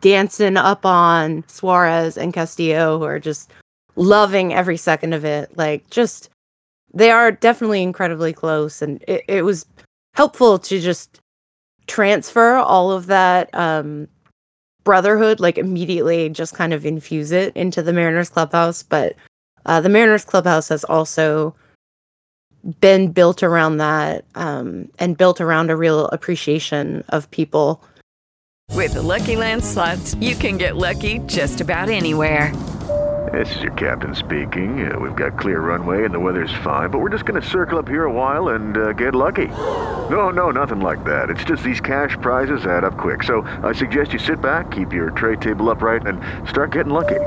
dancing 0.00 0.56
up 0.56 0.84
on 0.84 1.44
Suarez 1.46 2.16
and 2.16 2.32
Castillo, 2.32 2.98
who 2.98 3.04
are 3.04 3.20
just 3.20 3.52
loving 3.96 4.52
every 4.52 4.76
second 4.76 5.12
of 5.12 5.24
it. 5.24 5.56
Like, 5.56 5.88
just 5.90 6.30
they 6.92 7.10
are 7.10 7.30
definitely 7.30 7.82
incredibly 7.82 8.32
close, 8.32 8.82
and 8.82 9.04
it, 9.06 9.22
it 9.28 9.44
was 9.44 9.66
helpful 10.14 10.58
to 10.58 10.80
just 10.80 11.20
transfer 11.86 12.56
all 12.56 12.90
of 12.90 13.06
that 13.06 13.54
um, 13.54 14.08
brotherhood, 14.84 15.38
like 15.38 15.58
immediately, 15.58 16.28
just 16.30 16.54
kind 16.54 16.72
of 16.72 16.86
infuse 16.86 17.30
it 17.30 17.54
into 17.54 17.82
the 17.82 17.92
Mariners 17.92 18.30
clubhouse, 18.30 18.82
but 18.82 19.14
uh, 19.66 19.80
the 19.80 19.88
Mariners 19.88 20.24
clubhouse 20.24 20.68
has 20.68 20.84
also 20.84 21.54
been 22.80 23.10
built 23.12 23.42
around 23.42 23.78
that 23.78 24.24
um, 24.34 24.88
and 24.98 25.16
built 25.16 25.40
around 25.40 25.70
a 25.70 25.76
real 25.76 26.06
appreciation 26.08 27.04
of 27.08 27.30
people. 27.30 27.82
With 28.72 28.94
the 28.94 29.02
Lucky 29.02 29.36
Land 29.36 29.64
slots, 29.64 30.14
you 30.16 30.36
can 30.36 30.56
get 30.56 30.76
lucky 30.76 31.18
just 31.26 31.60
about 31.60 31.88
anywhere. 31.88 32.54
This 33.32 33.54
is 33.54 33.62
your 33.62 33.72
captain 33.72 34.14
speaking. 34.14 34.90
Uh, 34.90 34.98
we've 34.98 35.14
got 35.14 35.38
clear 35.38 35.60
runway 35.60 36.04
and 36.04 36.12
the 36.12 36.18
weather's 36.18 36.54
fine, 36.64 36.90
but 36.90 36.98
we're 36.98 37.10
just 37.10 37.26
going 37.26 37.40
to 37.40 37.46
circle 37.46 37.78
up 37.78 37.86
here 37.86 38.04
a 38.04 38.12
while 38.12 38.48
and 38.48 38.76
uh, 38.76 38.92
get 38.92 39.14
lucky. 39.14 39.46
No, 39.46 40.30
no, 40.30 40.50
nothing 40.50 40.80
like 40.80 41.04
that. 41.04 41.30
It's 41.30 41.44
just 41.44 41.62
these 41.62 41.80
cash 41.80 42.16
prizes 42.20 42.66
add 42.66 42.82
up 42.82 42.96
quick. 42.96 43.22
So 43.22 43.42
I 43.62 43.72
suggest 43.72 44.12
you 44.12 44.18
sit 44.18 44.40
back, 44.40 44.70
keep 44.72 44.92
your 44.92 45.10
tray 45.10 45.36
table 45.36 45.70
upright, 45.70 46.06
and 46.06 46.20
start 46.48 46.72
getting 46.72 46.92
lucky. 46.92 47.20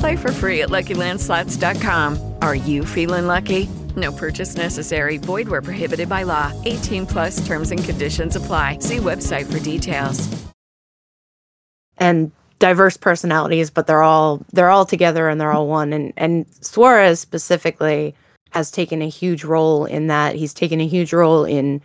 Play 0.00 0.16
for 0.16 0.32
free 0.32 0.62
at 0.62 0.70
LuckyLandSlots.com. 0.70 2.34
Are 2.40 2.54
you 2.54 2.86
feeling 2.86 3.26
lucky? 3.26 3.68
No 3.96 4.10
purchase 4.12 4.56
necessary. 4.56 5.18
Void 5.18 5.48
where 5.48 5.60
prohibited 5.60 6.08
by 6.08 6.22
law. 6.22 6.52
18 6.64 7.06
plus 7.06 7.46
terms 7.46 7.70
and 7.70 7.84
conditions 7.84 8.34
apply. 8.34 8.78
See 8.78 8.96
website 8.96 9.50
for 9.50 9.58
details. 9.58 10.26
And 11.98 12.32
diverse 12.60 12.96
personalities, 12.96 13.68
but 13.68 13.86
they're 13.86 14.02
all 14.02 14.42
they're 14.54 14.70
all 14.70 14.86
together 14.86 15.28
and 15.28 15.38
they're 15.38 15.52
all 15.52 15.68
one. 15.68 15.92
And 15.92 16.14
and 16.16 16.46
Suarez 16.62 17.20
specifically 17.20 18.14
has 18.52 18.70
taken 18.70 19.02
a 19.02 19.08
huge 19.08 19.44
role 19.44 19.84
in 19.84 20.06
that. 20.06 20.34
He's 20.34 20.54
taken 20.54 20.80
a 20.80 20.86
huge 20.86 21.12
role 21.12 21.44
in 21.44 21.82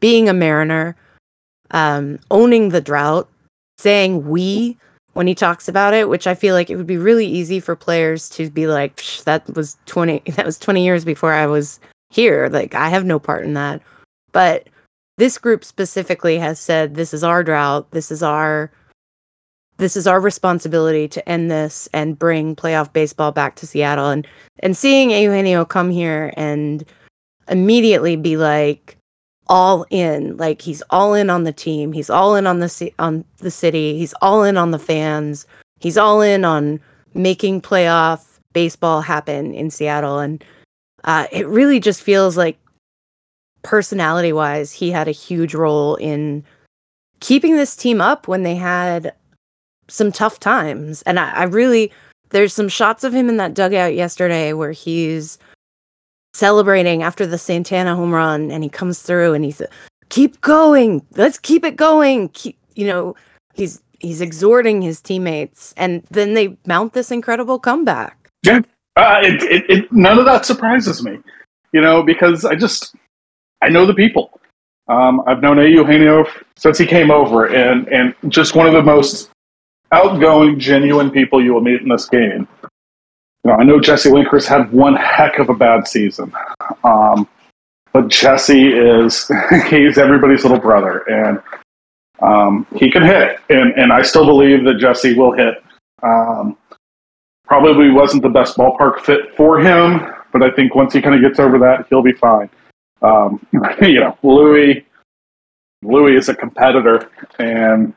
being 0.00 0.30
a 0.30 0.32
mariner, 0.32 0.96
um, 1.72 2.20
owning 2.30 2.70
the 2.70 2.80
drought, 2.80 3.28
saying 3.76 4.26
we 4.30 4.78
when 5.20 5.26
he 5.26 5.34
talks 5.34 5.68
about 5.68 5.92
it, 5.92 6.08
which 6.08 6.26
I 6.26 6.34
feel 6.34 6.54
like 6.54 6.70
it 6.70 6.76
would 6.76 6.86
be 6.86 6.96
really 6.96 7.26
easy 7.26 7.60
for 7.60 7.76
players 7.76 8.30
to 8.30 8.48
be 8.48 8.66
like, 8.66 9.04
that 9.24 9.46
was 9.54 9.76
20, 9.84 10.22
that 10.30 10.46
was 10.46 10.58
20 10.58 10.82
years 10.82 11.04
before 11.04 11.34
I 11.34 11.44
was 11.44 11.78
here. 12.08 12.48
Like, 12.48 12.74
I 12.74 12.88
have 12.88 13.04
no 13.04 13.18
part 13.18 13.44
in 13.44 13.52
that. 13.52 13.82
But 14.32 14.70
this 15.18 15.36
group 15.36 15.62
specifically 15.62 16.38
has 16.38 16.58
said, 16.58 16.94
this 16.94 17.12
is 17.12 17.22
our 17.22 17.44
drought. 17.44 17.90
This 17.90 18.10
is 18.10 18.22
our, 18.22 18.72
this 19.76 19.94
is 19.94 20.06
our 20.06 20.22
responsibility 20.22 21.06
to 21.08 21.28
end 21.28 21.50
this 21.50 21.86
and 21.92 22.18
bring 22.18 22.56
playoff 22.56 22.90
baseball 22.90 23.30
back 23.30 23.56
to 23.56 23.66
Seattle. 23.66 24.08
And 24.08 24.26
and 24.60 24.74
seeing 24.74 25.10
Eugenio 25.10 25.66
come 25.66 25.90
here 25.90 26.32
and 26.38 26.82
immediately 27.46 28.16
be 28.16 28.38
like 28.38 28.96
all 29.50 29.84
in, 29.90 30.36
like 30.36 30.62
he's 30.62 30.80
all 30.90 31.12
in 31.12 31.28
on 31.28 31.44
the 31.44 31.52
team, 31.52 31.92
he's 31.92 32.08
all 32.08 32.36
in 32.36 32.46
on 32.46 32.60
the 32.60 32.92
on 32.98 33.24
the 33.38 33.50
city, 33.50 33.98
he's 33.98 34.14
all 34.22 34.44
in 34.44 34.56
on 34.56 34.70
the 34.70 34.78
fans, 34.78 35.46
he's 35.80 35.98
all 35.98 36.22
in 36.22 36.44
on 36.44 36.80
making 37.12 37.60
playoff 37.60 38.38
baseball 38.52 39.00
happen 39.00 39.52
in 39.52 39.68
Seattle. 39.68 40.20
And 40.20 40.42
uh, 41.04 41.26
it 41.32 41.46
really 41.48 41.80
just 41.80 42.00
feels 42.00 42.36
like 42.36 42.58
personality 43.62 44.32
wise, 44.32 44.72
he 44.72 44.90
had 44.90 45.08
a 45.08 45.12
huge 45.12 45.54
role 45.54 45.96
in 45.96 46.44
keeping 47.18 47.56
this 47.56 47.76
team 47.76 48.00
up 48.00 48.28
when 48.28 48.44
they 48.44 48.54
had 48.54 49.12
some 49.88 50.12
tough 50.12 50.38
times. 50.38 51.02
And 51.02 51.18
I, 51.18 51.30
I 51.32 51.42
really, 51.44 51.92
there's 52.30 52.54
some 52.54 52.68
shots 52.68 53.02
of 53.02 53.12
him 53.12 53.28
in 53.28 53.36
that 53.38 53.54
dugout 53.54 53.94
yesterday 53.94 54.52
where 54.52 54.72
he's 54.72 55.38
celebrating 56.34 57.02
after 57.02 57.26
the 57.26 57.38
Santana 57.38 57.96
home 57.96 58.12
run 58.12 58.50
and 58.50 58.62
he 58.62 58.70
comes 58.70 59.02
through 59.02 59.34
and 59.34 59.44
he's 59.44 59.62
keep 60.08 60.40
going. 60.40 61.04
Let's 61.16 61.38
keep 61.38 61.64
it 61.64 61.76
going. 61.76 62.28
Keep, 62.30 62.58
you 62.74 62.86
know, 62.86 63.16
he's 63.54 63.82
he's 63.98 64.20
exhorting 64.20 64.82
his 64.82 65.00
teammates 65.00 65.74
and 65.76 66.02
then 66.10 66.34
they 66.34 66.56
mount 66.66 66.92
this 66.92 67.10
incredible 67.10 67.58
comeback. 67.58 68.30
Yeah. 68.44 68.60
Uh, 68.96 69.20
it, 69.22 69.42
it, 69.44 69.70
it, 69.70 69.92
none 69.92 70.18
of 70.18 70.24
that 70.24 70.44
surprises 70.44 71.02
me, 71.02 71.18
you 71.72 71.80
know, 71.80 72.02
because 72.02 72.44
I 72.44 72.54
just 72.54 72.94
I 73.62 73.68
know 73.68 73.86
the 73.86 73.94
people. 73.94 74.40
Um, 74.88 75.22
I've 75.26 75.40
known 75.40 75.58
Eugenio 75.58 76.26
since 76.56 76.76
he 76.76 76.86
came 76.86 77.10
over, 77.10 77.46
and 77.46 77.86
and 77.88 78.14
just 78.28 78.56
one 78.56 78.66
of 78.66 78.72
the 78.72 78.82
most 78.82 79.30
outgoing, 79.92 80.58
genuine 80.58 81.10
people 81.10 81.42
you 81.42 81.54
will 81.54 81.60
meet 81.60 81.80
in 81.80 81.88
this 81.88 82.08
game. 82.08 82.48
You 83.44 83.50
know, 83.50 83.56
I 83.56 83.64
know 83.64 83.80
Jesse 83.80 84.10
Winker's 84.10 84.46
had 84.46 84.70
one 84.72 84.94
heck 84.94 85.38
of 85.38 85.48
a 85.48 85.54
bad 85.54 85.88
season, 85.88 86.32
um, 86.84 87.26
but 87.92 88.08
Jesse 88.08 88.68
is 88.68 89.30
he's 89.68 89.98
everybody's 89.98 90.42
little 90.42 90.60
brother, 90.60 90.98
and 91.08 91.40
um, 92.22 92.66
he 92.76 92.90
can 92.90 93.02
hit, 93.02 93.38
and 93.48 93.72
and 93.78 93.92
I 93.92 94.02
still 94.02 94.26
believe 94.26 94.64
that 94.64 94.78
Jesse 94.78 95.14
will 95.14 95.32
hit. 95.32 95.62
Um, 96.02 96.56
probably 97.50 97.90
wasn't 97.90 98.22
the 98.22 98.28
best 98.28 98.56
ballpark 98.56 99.00
fit 99.00 99.34
for 99.36 99.58
him, 99.58 100.06
but 100.32 100.42
I 100.42 100.50
think 100.52 100.74
once 100.74 100.92
he 100.92 101.02
kind 101.02 101.16
of 101.16 101.20
gets 101.20 101.40
over 101.40 101.58
that, 101.58 101.86
he'll 101.90 102.02
be 102.02 102.12
fine. 102.12 102.48
Um, 103.02 103.44
you 103.82 104.00
know, 104.00 104.16
Louis, 104.22 104.86
Louis 105.82 106.16
is 106.16 106.28
a 106.28 106.34
competitor 106.34 107.10
and 107.38 107.92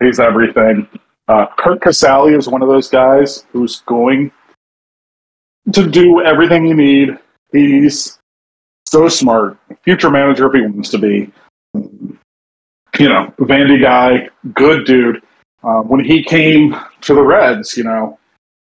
he's 0.00 0.18
everything. 0.18 0.88
Uh, 1.28 1.46
Curt 1.56 1.80
Casali 1.80 2.36
is 2.36 2.48
one 2.48 2.60
of 2.60 2.68
those 2.68 2.88
guys 2.88 3.44
who's 3.52 3.80
going 3.82 4.32
to 5.72 5.88
do 5.88 6.22
everything 6.22 6.66
you 6.66 6.74
need. 6.74 7.18
He's 7.52 8.18
so 8.86 9.08
smart, 9.08 9.58
future 9.82 10.10
manager 10.10 10.46
if 10.46 10.54
he 10.54 10.62
wants 10.62 10.90
to 10.90 10.98
be. 10.98 11.32
You 11.74 13.08
know, 13.08 13.32
Vandy 13.38 13.80
guy, 13.80 14.28
good 14.52 14.84
dude. 14.84 15.22
Um, 15.64 15.88
when 15.88 16.04
he 16.04 16.22
came 16.22 16.76
to 17.02 17.14
the 17.14 17.22
Reds, 17.22 17.76
you 17.76 17.84
know, 17.84 18.18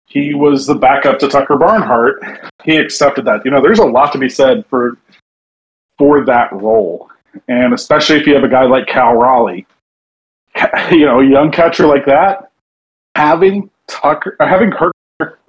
he 0.06 0.34
was 0.34 0.66
the 0.66 0.76
backup 0.76 1.20
to 1.20 1.28
Tucker 1.28 1.56
Barnhart. 1.56 2.22
He 2.64 2.76
accepted 2.76 3.26
that. 3.26 3.46
You 3.46 3.52
know, 3.52 3.62
there's 3.62 3.80
a 3.80 3.86
lot 3.86 4.12
to 4.14 4.18
be 4.18 4.30
said 4.30 4.66
for 4.68 4.98
for 5.98 6.26
that 6.26 6.52
role. 6.52 7.10
And 7.48 7.74
especially 7.74 8.18
if 8.18 8.28
you 8.28 8.34
have 8.34 8.44
a 8.44 8.50
guy 8.50 8.66
like 8.66 8.88
Cal 8.88 9.14
Raleigh, 9.14 9.68
you 10.92 11.06
know, 11.06 11.20
a 11.20 11.26
young 11.26 11.52
catcher 11.52 11.86
like 11.86 12.06
that, 12.06 12.52
having 13.16 13.70
Tucker, 13.88 14.36
having 14.40 14.72
Curt 14.72 14.94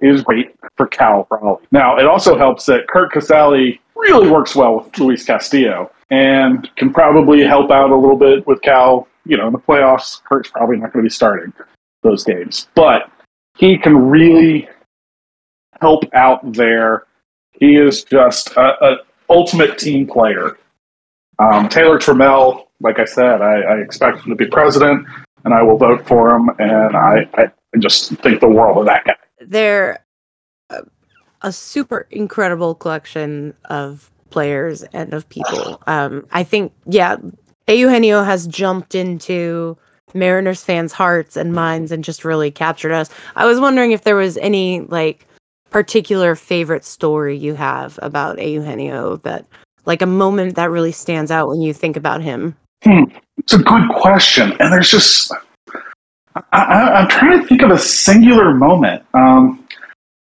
is 0.01 0.23
great 0.23 0.55
for 0.77 0.87
Cal 0.87 1.27
Raleigh. 1.29 1.65
Now, 1.71 1.97
it 1.97 2.05
also 2.05 2.37
helps 2.37 2.65
that 2.65 2.87
Curt 2.87 3.11
Casali 3.13 3.79
really 3.95 4.29
works 4.29 4.55
well 4.55 4.77
with 4.77 4.97
Luis 4.97 5.23
Castillo 5.23 5.91
and 6.09 6.69
can 6.75 6.91
probably 6.91 7.43
help 7.43 7.71
out 7.71 7.91
a 7.91 7.95
little 7.95 8.17
bit 8.17 8.45
with 8.47 8.61
Cal. 8.61 9.07
You 9.25 9.37
know, 9.37 9.47
in 9.47 9.53
the 9.53 9.59
playoffs, 9.59 10.21
Curt's 10.23 10.49
probably 10.49 10.77
not 10.77 10.91
going 10.91 11.03
to 11.03 11.07
be 11.07 11.13
starting 11.13 11.53
those 12.01 12.23
games, 12.23 12.67
but 12.73 13.11
he 13.57 13.77
can 13.77 14.09
really 14.09 14.67
help 15.79 16.03
out 16.13 16.53
there. 16.53 17.03
He 17.51 17.75
is 17.75 18.03
just 18.03 18.51
a, 18.51 18.83
a 18.83 18.97
ultimate 19.29 19.77
team 19.77 20.07
player. 20.07 20.57
Um, 21.37 21.69
Taylor 21.69 21.99
Trammell, 21.99 22.67
like 22.79 22.99
I 22.99 23.05
said, 23.05 23.41
I, 23.41 23.61
I, 23.61 23.77
expect 23.77 24.19
him 24.19 24.29
to 24.29 24.35
be 24.35 24.45
president, 24.45 25.07
and 25.43 25.53
I 25.53 25.63
will 25.63 25.77
vote 25.77 26.07
for 26.07 26.35
him. 26.35 26.49
And 26.59 26.95
I, 26.95 27.27
I 27.35 27.51
just 27.79 28.13
think 28.17 28.41
the 28.41 28.47
world 28.47 28.77
of 28.77 28.85
that 28.85 29.05
guy. 29.05 29.15
They're 29.41 30.03
a, 30.69 30.81
a 31.41 31.51
super 31.51 32.07
incredible 32.11 32.75
collection 32.75 33.53
of 33.65 34.09
players 34.29 34.83
and 34.93 35.13
of 35.13 35.27
people. 35.29 35.81
Um, 35.87 36.25
I 36.31 36.43
think, 36.43 36.71
yeah, 36.85 37.17
Eugenio 37.67 38.23
has 38.23 38.47
jumped 38.47 38.95
into 38.95 39.77
Mariners 40.13 40.63
fans' 40.63 40.93
hearts 40.93 41.35
and 41.35 41.53
minds 41.53 41.91
and 41.91 42.03
just 42.03 42.23
really 42.23 42.51
captured 42.51 42.91
us. 42.91 43.09
I 43.35 43.45
was 43.45 43.59
wondering 43.59 43.91
if 43.91 44.03
there 44.03 44.15
was 44.15 44.37
any 44.37 44.81
like 44.81 45.27
particular 45.69 46.35
favorite 46.35 46.85
story 46.85 47.35
you 47.35 47.55
have 47.55 47.97
about 48.01 48.37
Eugenio 48.45 49.17
that 49.17 49.45
like 49.85 50.01
a 50.01 50.07
moment 50.07 50.55
that 50.55 50.69
really 50.69 50.91
stands 50.91 51.31
out 51.31 51.47
when 51.47 51.61
you 51.61 51.73
think 51.73 51.97
about 51.97 52.21
him? 52.21 52.55
Hmm. 52.83 53.03
It's 53.37 53.53
a 53.53 53.57
good 53.57 53.89
question. 53.95 54.51
And 54.59 54.71
there's 54.71 54.89
just, 54.89 55.33
I, 56.35 57.01
am 57.01 57.07
trying 57.09 57.41
to 57.41 57.47
think 57.47 57.61
of 57.61 57.71
a 57.71 57.77
singular 57.77 58.53
moment. 58.53 59.03
Um, 59.13 59.67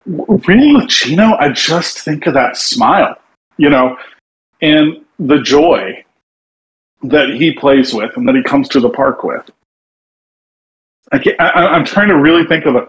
really 0.06 0.74
with 0.74 0.88
Gino, 0.88 1.36
I 1.40 1.52
just 1.52 2.00
think 2.00 2.26
of 2.26 2.34
that 2.34 2.58
smile, 2.58 3.16
you 3.58 3.70
know, 3.70 3.98
and 4.62 5.06
the 5.20 5.42
joy 5.42 6.04
that 7.04 7.30
he 7.30 7.54
plays 7.54 7.94
with 7.94 8.16
and 8.16 8.28
that 8.28 8.36
he 8.36 8.44
comes 8.44 8.68
to 8.70 8.80
the 8.80 8.90
park 8.90 9.24
with. 9.24 9.50
I 11.12 11.76
am 11.76 11.86
trying 11.86 12.10
to 12.10 12.18
really 12.18 12.46
think 12.46 12.66
of 12.66 12.76
a 12.76 12.88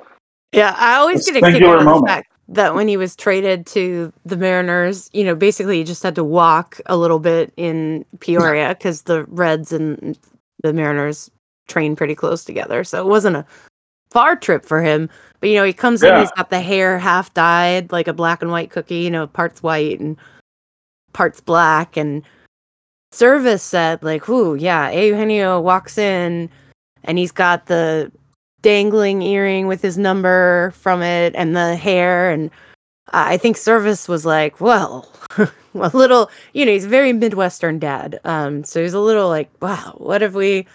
yeah. 0.53 0.75
I 0.77 0.97
always 0.97 1.25
get 1.25 1.37
a 1.37 1.53
kick 1.53 1.63
out 1.63 1.79
of 1.79 1.85
the 1.85 2.07
fact 2.07 2.31
that 2.49 2.75
when 2.75 2.89
he 2.89 2.97
was 2.97 3.17
traded 3.17 3.67
to 3.69 4.13
the 4.27 4.37
Mariners, 4.37 5.09
you 5.13 5.25
know, 5.25 5.35
basically 5.35 5.79
he 5.79 5.85
just 5.85 6.03
had 6.03 6.17
to 6.17 6.25
walk 6.25 6.81
a 6.87 6.97
little 6.97 7.21
bit 7.21 7.53
in 7.57 8.05
Peoria 8.19 8.71
because 8.71 9.03
the 9.03 9.25
Reds 9.25 9.73
and 9.73 10.19
the 10.63 10.73
Mariners 10.73 11.31
train 11.69 11.97
pretty 11.97 12.15
close 12.15 12.45
together. 12.45 12.85
So 12.85 13.01
it 13.01 13.09
wasn't 13.09 13.37
a 13.37 13.47
far 14.11 14.37
trip 14.37 14.65
for 14.65 14.83
him. 14.83 15.09
But 15.41 15.51
you 15.51 15.57
know, 15.57 15.65
he 15.65 15.73
comes 15.73 16.03
yeah. 16.03 16.15
in, 16.15 16.21
he's 16.21 16.33
got 16.33 16.51
the 16.51 16.61
hair 16.61 16.99
half 16.99 17.33
dyed, 17.35 17.93
like 17.93 18.09
a 18.09 18.13
black 18.13 18.43
and 18.43 18.51
white 18.51 18.71
cookie, 18.71 18.97
you 18.97 19.11
know, 19.11 19.27
parts 19.27 19.63
white 19.63 20.01
and 20.01 20.17
parts 21.13 21.41
black. 21.41 21.97
And 21.97 22.23
Servais 23.13 23.61
said, 23.61 24.03
like, 24.03 24.29
"Ooh, 24.29 24.55
yeah, 24.55 24.91
Eugenio 24.91 25.61
walks 25.61 25.99
in 25.99 26.51
and 27.05 27.19
he's 27.19 27.33
got 27.33 27.67
the 27.67 28.13
dangling 28.63 29.23
earring 29.23 29.67
with 29.67 29.81
his 29.81 29.97
number 29.97 30.71
from 30.73 31.03
it 31.03 31.35
and 31.35 31.57
the 31.57 31.77
hair 31.77 32.31
and 32.31 32.51
I 33.13 33.37
think 33.39 33.57
Servais 33.57 34.09
was 34.09 34.25
like, 34.25 34.61
well, 34.61 35.11
a 35.39 35.51
little, 35.75 36.31
you 36.53 36.65
know, 36.65 36.73
he's 36.73 36.85
a 36.85 36.89
very 36.89 37.13
Midwestern 37.13 37.79
dad. 37.79 38.21
Um, 38.25 38.63
so 38.65 38.81
he's 38.81 38.95
a 38.95 39.01
little 39.01 39.29
like, 39.29 39.51
wow, 39.61 39.95
what 39.99 40.23
if 40.23 40.33
we, 40.33 40.67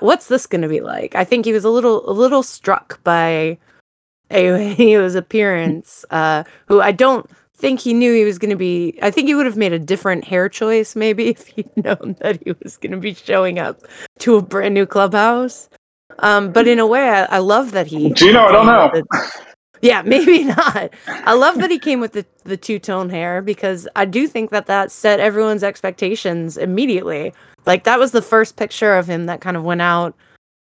what's 0.00 0.28
this 0.28 0.46
going 0.46 0.62
to 0.62 0.68
be 0.68 0.80
like? 0.80 1.14
I 1.14 1.24
think 1.24 1.44
he 1.44 1.52
was 1.52 1.64
a 1.64 1.70
little, 1.70 2.08
a 2.08 2.12
little 2.12 2.42
struck 2.42 3.02
by 3.04 3.58
Eugenio's 4.30 5.14
appearance, 5.14 6.04
uh, 6.10 6.44
who 6.66 6.80
I 6.80 6.92
don't 6.92 7.28
think 7.60 7.80
he 7.80 7.92
knew 7.92 8.14
he 8.14 8.24
was 8.24 8.38
going 8.38 8.50
to 8.50 8.56
be, 8.56 8.98
I 9.02 9.10
think 9.10 9.28
he 9.28 9.34
would 9.34 9.46
have 9.46 9.56
made 9.56 9.72
a 9.72 9.78
different 9.78 10.24
hair 10.24 10.48
choice 10.48 10.96
maybe 10.96 11.28
if 11.28 11.46
he'd 11.46 11.76
known 11.76 12.16
that 12.20 12.42
he 12.44 12.54
was 12.62 12.76
going 12.76 12.92
to 12.92 12.98
be 12.98 13.14
showing 13.14 13.58
up 13.58 13.82
to 14.20 14.36
a 14.36 14.42
brand 14.42 14.74
new 14.74 14.86
clubhouse. 14.86 15.68
Um, 16.20 16.52
but 16.52 16.66
in 16.66 16.78
a 16.78 16.86
way, 16.86 17.08
I, 17.08 17.24
I 17.24 17.38
love 17.38 17.72
that 17.72 17.86
he. 17.86 18.12
Gino, 18.12 18.40
I 18.40 18.52
don't 18.52 18.66
know. 18.66 18.90
The, 18.92 19.32
yeah, 19.82 20.02
maybe 20.02 20.44
not. 20.44 20.92
I 21.06 21.34
love 21.34 21.58
that 21.58 21.70
he 21.70 21.78
came 21.78 22.00
with 22.00 22.12
the, 22.12 22.26
the 22.44 22.56
two 22.56 22.78
tone 22.78 23.08
hair 23.08 23.40
because 23.40 23.86
I 23.96 24.04
do 24.06 24.26
think 24.26 24.50
that 24.50 24.66
that 24.66 24.90
set 24.90 25.20
everyone's 25.20 25.62
expectations 25.62 26.56
immediately. 26.56 27.32
Like 27.66 27.84
that 27.84 27.98
was 27.98 28.12
the 28.12 28.22
first 28.22 28.56
picture 28.56 28.96
of 28.96 29.06
him 29.06 29.26
that 29.26 29.40
kind 29.40 29.56
of 29.56 29.64
went 29.64 29.82
out 29.82 30.14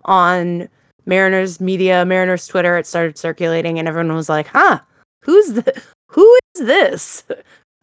on 0.05 0.69
Mariners 1.05 1.59
media, 1.59 2.05
Mariners 2.05 2.47
Twitter. 2.47 2.77
It 2.77 2.87
started 2.87 3.17
circulating, 3.17 3.79
and 3.79 3.87
everyone 3.87 4.15
was 4.15 4.29
like, 4.29 4.47
"Huh, 4.47 4.79
who's 5.21 5.53
the 5.53 5.81
who 6.09 6.37
is 6.55 6.65
this?" 6.65 7.23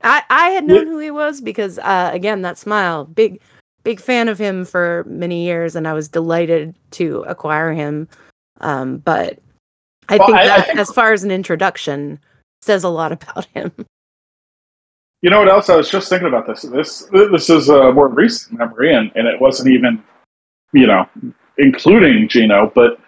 I 0.02 0.22
I 0.30 0.50
had 0.50 0.66
known 0.66 0.86
who 0.86 0.98
he 0.98 1.10
was 1.10 1.40
because 1.40 1.78
uh, 1.78 2.10
again 2.12 2.42
that 2.42 2.58
smile, 2.58 3.04
big 3.04 3.40
big 3.82 4.00
fan 4.00 4.28
of 4.28 4.38
him 4.38 4.64
for 4.64 5.04
many 5.06 5.44
years, 5.44 5.76
and 5.76 5.86
I 5.88 5.92
was 5.92 6.08
delighted 6.08 6.74
to 6.92 7.22
acquire 7.22 7.72
him. 7.72 8.08
Um, 8.60 8.98
but 8.98 9.38
I 10.08 10.16
well, 10.16 10.26
think 10.26 10.38
I, 10.38 10.46
that, 10.46 10.60
I 10.60 10.62
think, 10.62 10.78
as 10.78 10.90
far 10.90 11.12
as 11.12 11.24
an 11.24 11.30
introduction, 11.30 12.18
says 12.62 12.84
a 12.84 12.88
lot 12.88 13.12
about 13.12 13.46
him. 13.54 13.72
You 15.22 15.28
know 15.28 15.38
what 15.38 15.48
else? 15.48 15.68
I 15.68 15.76
was 15.76 15.90
just 15.90 16.08
thinking 16.08 16.28
about 16.28 16.46
this. 16.46 16.62
This 16.62 17.06
this 17.12 17.50
is 17.50 17.68
a 17.68 17.92
more 17.92 18.08
recent 18.08 18.58
memory, 18.58 18.94
and, 18.94 19.12
and 19.14 19.28
it 19.28 19.40
wasn't 19.40 19.70
even, 19.70 20.02
you 20.72 20.86
know, 20.86 21.06
including 21.58 22.26
Gino, 22.28 22.72
but 22.74 22.98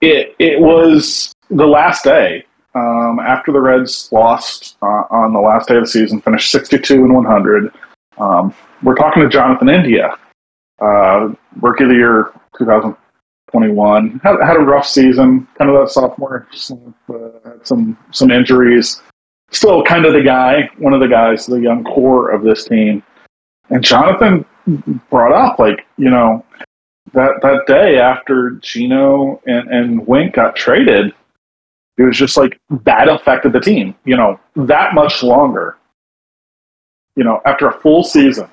it 0.00 0.34
it 0.40 0.60
was 0.60 1.32
the 1.50 1.66
last 1.66 2.02
day 2.02 2.44
um, 2.74 3.20
after 3.20 3.52
the 3.52 3.60
Reds 3.60 4.10
lost 4.10 4.76
uh, 4.82 5.04
on 5.10 5.32
the 5.32 5.40
last 5.40 5.68
day 5.68 5.76
of 5.76 5.84
the 5.84 5.88
season, 5.88 6.20
finished 6.20 6.50
62 6.50 6.94
and 6.94 7.14
100. 7.14 7.72
Um, 8.18 8.54
we're 8.82 8.96
talking 8.96 9.22
to 9.22 9.28
Jonathan 9.28 9.68
India, 9.68 10.16
uh, 10.80 11.28
rookie 11.60 11.84
of 11.84 11.90
the 11.90 11.96
year 11.96 12.32
2021. 12.58 14.20
Had, 14.24 14.36
had 14.42 14.56
a 14.56 14.60
rough 14.60 14.86
season, 14.86 15.46
kind 15.56 15.70
of 15.70 15.80
that 15.80 15.90
sophomore, 15.90 16.48
some, 16.52 16.94
uh, 17.08 17.48
had 17.48 17.66
some 17.66 17.96
some 18.10 18.30
injuries. 18.32 19.00
Still, 19.50 19.82
kind 19.82 20.04
of 20.04 20.12
the 20.12 20.22
guy, 20.22 20.68
one 20.78 20.92
of 20.92 21.00
the 21.00 21.08
guys, 21.08 21.46
the 21.46 21.56
young 21.56 21.84
core 21.84 22.30
of 22.30 22.42
this 22.42 22.64
team. 22.64 23.02
And 23.70 23.82
Jonathan 23.82 24.44
brought 25.10 25.32
up, 25.32 25.58
like, 25.58 25.86
you 25.96 26.10
know, 26.10 26.44
that 27.12 27.40
that 27.42 27.64
day 27.66 27.98
after 27.98 28.50
Gino 28.60 29.40
and, 29.46 29.68
and 29.68 30.06
Wink 30.06 30.34
got 30.34 30.56
traded, 30.56 31.14
it 31.96 32.02
was 32.02 32.16
just 32.16 32.36
like 32.36 32.60
that 32.84 33.08
affected 33.08 33.52
the 33.52 33.60
team, 33.60 33.94
you 34.04 34.16
know, 34.16 34.38
that 34.54 34.94
much 34.94 35.22
longer. 35.22 35.76
You 37.16 37.24
know, 37.24 37.40
after 37.46 37.66
a 37.66 37.72
full 37.72 38.04
season, 38.04 38.48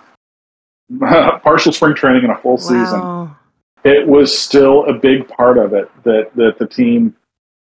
partial 0.99 1.71
spring 1.71 1.95
training 1.95 2.23
and 2.23 2.31
a 2.31 2.37
full 2.37 2.57
wow. 2.57 2.57
season, 2.57 3.35
it 3.83 4.07
was 4.07 4.35
still 4.35 4.85
a 4.85 4.93
big 4.93 5.27
part 5.27 5.57
of 5.57 5.73
it 5.73 5.91
that, 6.03 6.31
that 6.35 6.57
the 6.57 6.65
team, 6.65 7.15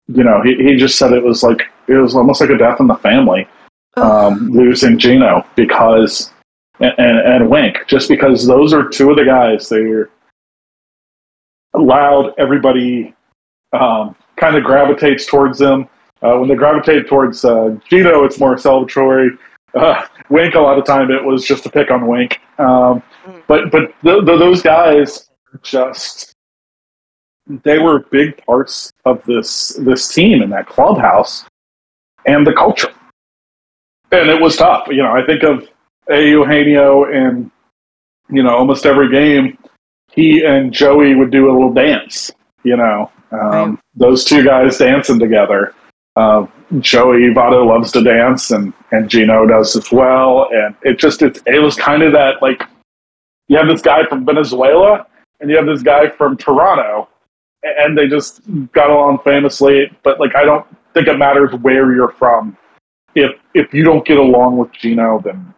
you 0.07 0.25
know, 0.25 0.41
he, 0.43 0.55
he 0.55 0.77
just 0.77 0.97
said 0.99 1.13
it 1.13 1.23
was 1.23 1.43
like, 1.43 1.63
it 1.89 1.95
was 1.95 2.15
almost 2.15 2.41
like 2.41 2.51
a 2.51 2.59
death 2.59 2.81
in 2.81 2.87
the 2.87 2.97
family, 2.97 3.49
um, 3.97 4.51
losing 4.51 4.99
Gino 4.99 5.45
because, 5.57 6.33
and, 6.81 6.93
and, 6.99 7.19
and 7.19 7.51
Wink, 7.51 7.79
just 7.87 8.09
because 8.09 8.47
those 8.47 8.73
are 8.73 8.89
two 8.89 9.11
of 9.11 9.17
the 9.17 9.25
guys 9.25 9.69
they 9.69 10.05
allowed 11.75 12.33
everybody 12.39 13.15
um, 13.73 14.15
kind 14.37 14.57
of 14.57 14.65
gravitates 14.65 15.27
towards 15.27 15.59
them. 15.59 15.89
Uh, 16.23 16.37
when 16.37 16.49
they 16.49 16.57
gravitate 16.57 17.07
towards 17.07 17.45
uh, 17.45 17.77
Gino, 17.89 18.25
it's 18.25 18.41
more 18.41 18.57
celebratory. 18.57 19.29
Uh, 19.75 20.03
Wink, 20.31 20.55
a 20.55 20.61
lot 20.61 20.79
of 20.79 20.85
time, 20.85 21.11
it 21.11 21.25
was 21.25 21.45
just 21.45 21.67
a 21.67 21.71
pick 21.71 21.91
on 21.91 22.07
Wink. 22.07 22.41
Um, 22.59 23.03
but 23.47 23.71
but 23.71 23.95
the, 24.03 24.23
those 24.25 24.63
guys 24.63 25.29
just 25.63 26.35
they 27.65 27.79
were 27.79 28.01
big 28.11 28.37
parts 28.45 28.93
of 29.05 29.25
this 29.25 29.71
this 29.81 30.13
team 30.13 30.43
and 30.43 30.53
that 30.53 30.67
clubhouse 30.67 31.45
and 32.27 32.47
the 32.47 32.53
culture. 32.53 32.93
And 34.11 34.29
it 34.31 34.41
was 34.41 34.57
tough. 34.57 34.89
You 34.89 35.03
know, 35.03 35.13
I 35.13 35.25
think 35.25 35.43
of 35.43 35.69
A. 36.11 36.29
Eugenio 36.31 37.05
and 37.05 37.51
you 38.31 38.43
know 38.43 38.57
almost 38.57 38.87
every 38.87 39.11
game, 39.11 39.59
he 40.11 40.45
and 40.45 40.73
Joey 40.73 41.15
would 41.15 41.31
do 41.31 41.51
a 41.51 41.53
little 41.53 41.73
dance. 41.73 42.31
You 42.65 42.77
know, 42.77 43.11
um, 43.33 43.79
those 43.95 44.25
two 44.25 44.45
guys 44.45 44.79
dancing 44.79 45.19
together. 45.19 45.75
Uh, 46.17 46.47
Joey 46.81 47.33
Votto 47.33 47.67
loves 47.67 47.93
to 47.93 48.03
dance, 48.03 48.51
and 48.51 48.73
and 48.91 49.09
Gino 49.09 49.47
does 49.47 49.77
as 49.77 49.93
well. 49.93 50.49
And 50.53 50.75
it 50.83 50.99
just 50.99 51.23
it, 51.23 51.39
it 51.47 51.61
was 51.61 51.77
kind 51.77 52.03
of 52.03 52.13
that 52.13 52.43
like 52.43 52.63
you 53.49 53.57
have 53.57 53.69
this 53.69 53.83
guy 53.83 54.05
from 54.07 54.25
Venezuela 54.25 55.07
and 55.41 55.51
you 55.51 55.57
have 55.57 55.67
this 55.67 55.83
guy 55.83 56.09
from 56.09 56.37
Toronto, 56.37 57.09
and 57.63 57.97
they 57.97 58.09
just 58.09 58.41
got 58.73 58.91
along 58.91 59.21
famously. 59.21 59.91
But 60.03 60.21
like 60.21 60.35
I 60.35 60.45
don't 60.45 60.67
think 60.95 61.09
it 61.09 61.19
matters 61.19 61.53
where 61.61 61.95
you're 61.95 62.13
from. 62.13 62.57
If 63.15 63.33
if 63.55 63.73
you 63.73 63.85
don't 63.85 64.07
get 64.07 64.19
along 64.19 64.59
with 64.59 64.73
Gino, 64.73 65.21
then, 65.25 65.55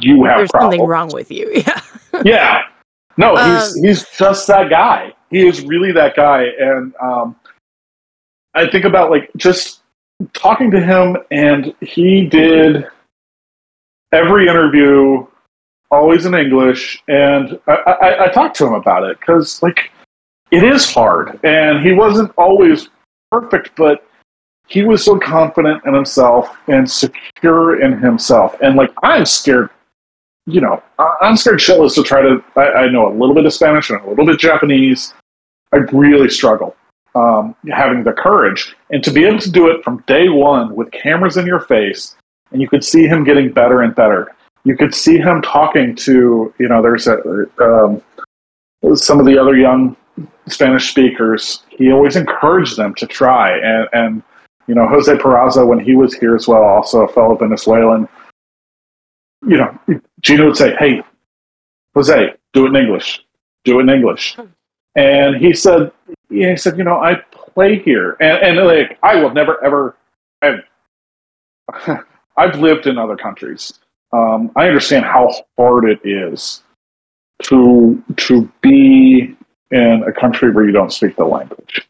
you 0.00 0.24
have 0.24 0.38
there's 0.38 0.50
problems. 0.50 0.74
something 0.74 0.86
wrong 0.86 1.08
with 1.12 1.30
you. 1.30 1.62
Yeah. 2.14 2.22
yeah. 2.24 2.62
No, 3.18 3.36
he's 3.36 3.76
um, 3.76 3.82
he's 3.82 4.06
just 4.16 4.46
that 4.46 4.70
guy 4.70 5.12
he 5.30 5.46
is 5.46 5.62
really 5.62 5.92
that 5.92 6.16
guy. 6.16 6.46
And 6.58 6.94
um, 7.02 7.36
I 8.54 8.68
think 8.68 8.84
about 8.84 9.10
like 9.10 9.30
just 9.36 9.82
talking 10.32 10.70
to 10.70 10.80
him, 10.80 11.16
and 11.30 11.74
he 11.80 12.26
did 12.26 12.86
every 14.12 14.48
interview 14.48 15.26
always 15.90 16.26
in 16.26 16.34
English. 16.34 17.02
And 17.08 17.58
I, 17.66 17.72
I, 17.72 18.24
I 18.24 18.28
talked 18.28 18.56
to 18.56 18.66
him 18.66 18.74
about 18.74 19.04
it 19.04 19.18
because 19.18 19.62
like 19.62 19.90
it 20.50 20.62
is 20.62 20.92
hard, 20.92 21.38
and 21.44 21.84
he 21.84 21.92
wasn't 21.92 22.32
always 22.36 22.88
perfect, 23.30 23.70
but 23.76 24.05
he 24.66 24.82
was 24.82 25.04
so 25.04 25.18
confident 25.18 25.84
in 25.86 25.94
himself 25.94 26.56
and 26.68 26.90
secure 26.90 27.80
in 27.80 27.98
himself. 27.98 28.56
And 28.60 28.76
like 28.76 28.92
I'm 29.02 29.24
scared 29.24 29.70
you 30.46 30.60
know, 30.60 30.82
I'm 31.20 31.36
scared 31.36 31.58
shitless 31.58 31.94
to 31.96 32.02
try 32.02 32.22
to. 32.22 32.42
I, 32.54 32.84
I, 32.84 32.88
know 32.88 33.08
a 33.08 33.14
little 33.14 33.34
bit 33.34 33.46
of 33.46 33.52
Spanish 33.52 33.90
and 33.90 34.00
a 34.00 34.08
little 34.08 34.24
bit 34.24 34.34
of 34.36 34.40
Japanese. 34.40 35.12
I 35.72 35.78
really 35.78 36.30
struggle 36.30 36.76
um, 37.16 37.56
having 37.72 38.04
the 38.04 38.12
courage 38.12 38.76
and 38.90 39.02
to 39.02 39.10
be 39.10 39.24
able 39.24 39.40
to 39.40 39.50
do 39.50 39.68
it 39.68 39.82
from 39.82 40.04
day 40.06 40.28
one 40.28 40.74
with 40.76 40.90
cameras 40.92 41.36
in 41.36 41.46
your 41.46 41.60
face, 41.60 42.14
and 42.52 42.62
you 42.62 42.68
could 42.68 42.84
see 42.84 43.06
him 43.06 43.24
getting 43.24 43.52
better 43.52 43.82
and 43.82 43.94
better. 43.94 44.34
You 44.64 44.76
could 44.76 44.94
see 44.94 45.18
him 45.18 45.42
talking 45.42 45.96
to, 45.96 46.52
you 46.58 46.68
know, 46.68 46.82
there's 46.82 47.06
a, 47.08 47.46
um, 47.60 48.02
some 48.94 49.18
of 49.18 49.26
the 49.26 49.38
other 49.38 49.56
young 49.56 49.96
Spanish 50.46 50.90
speakers. 50.90 51.62
He 51.70 51.90
always 51.90 52.16
encouraged 52.16 52.76
them 52.76 52.94
to 52.96 53.06
try, 53.06 53.58
and, 53.58 53.88
and 53.92 54.22
you 54.66 54.74
know, 54.74 54.86
Jose 54.88 55.12
Peraza 55.16 55.66
when 55.66 55.78
he 55.78 55.94
was 55.94 56.14
here 56.14 56.34
as 56.34 56.48
well, 56.48 56.62
also 56.62 57.02
a 57.02 57.08
fellow 57.08 57.36
Venezuelan 57.36 58.08
you 59.46 59.56
know, 59.56 59.78
Gino 60.20 60.46
would 60.46 60.56
say, 60.56 60.74
"Hey, 60.76 61.02
Jose, 61.94 62.34
do 62.52 62.66
it 62.66 62.68
in 62.68 62.76
English. 62.76 63.24
Do 63.64 63.78
it 63.78 63.82
in 63.82 63.90
English." 63.90 64.36
And 64.94 65.36
he 65.36 65.52
said, 65.52 65.92
he 66.30 66.56
said, 66.56 66.78
you 66.78 66.84
know, 66.84 66.96
I 66.96 67.16
play 67.54 67.78
here, 67.78 68.16
and, 68.20 68.58
and 68.58 68.66
like 68.66 68.98
I 69.02 69.16
will 69.16 69.32
never 69.32 69.62
ever. 69.64 69.96
I've 70.42 70.62
I've 72.36 72.58
lived 72.58 72.86
in 72.86 72.98
other 72.98 73.16
countries. 73.16 73.72
Um, 74.12 74.50
I 74.56 74.66
understand 74.66 75.04
how 75.04 75.32
hard 75.56 75.88
it 75.88 76.00
is 76.04 76.62
to 77.44 78.02
to 78.16 78.50
be 78.62 79.36
in 79.70 80.04
a 80.06 80.12
country 80.12 80.50
where 80.50 80.64
you 80.64 80.72
don't 80.72 80.92
speak 80.92 81.16
the 81.16 81.24
language. 81.24 81.86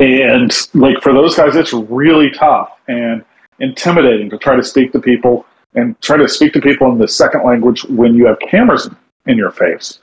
And 0.00 0.52
like 0.74 1.02
for 1.02 1.12
those 1.12 1.36
guys, 1.36 1.56
it's 1.56 1.72
really 1.72 2.30
tough. 2.30 2.78
And 2.88 3.24
intimidating 3.60 4.30
to 4.30 4.38
try 4.38 4.56
to 4.56 4.62
speak 4.62 4.92
to 4.92 5.00
people 5.00 5.44
and 5.74 6.00
try 6.00 6.16
to 6.16 6.28
speak 6.28 6.52
to 6.52 6.60
people 6.60 6.90
in 6.92 6.98
the 6.98 7.08
second 7.08 7.44
language 7.44 7.84
when 7.84 8.14
you 8.14 8.26
have 8.26 8.38
cameras 8.40 8.88
in 9.26 9.36
your 9.36 9.50
face. 9.50 10.00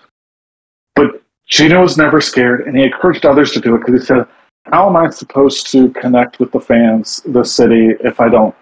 But 0.95 1.21
Gino 1.47 1.81
was 1.81 1.97
never 1.97 2.21
scared, 2.21 2.62
and 2.62 2.77
he 2.77 2.84
encouraged 2.84 3.25
others 3.25 3.51
to 3.51 3.60
do 3.60 3.75
it 3.75 3.79
because 3.79 4.01
he 4.01 4.05
said, 4.05 4.25
How 4.65 4.88
am 4.89 4.95
I 4.95 5.10
supposed 5.10 5.71
to 5.71 5.89
connect 5.91 6.39
with 6.39 6.51
the 6.51 6.60
fans, 6.60 7.21
the 7.25 7.43
city, 7.43 7.89
if 8.03 8.19
I 8.19 8.29
don't 8.29 8.55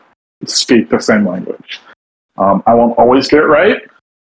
speak 0.45 0.89
the 0.89 0.99
same 0.99 1.27
language? 1.27 1.79
Um, 2.37 2.63
I 2.65 2.73
won't 2.73 2.97
always 2.97 3.27
get 3.27 3.39
it 3.39 3.47
right, 3.47 3.77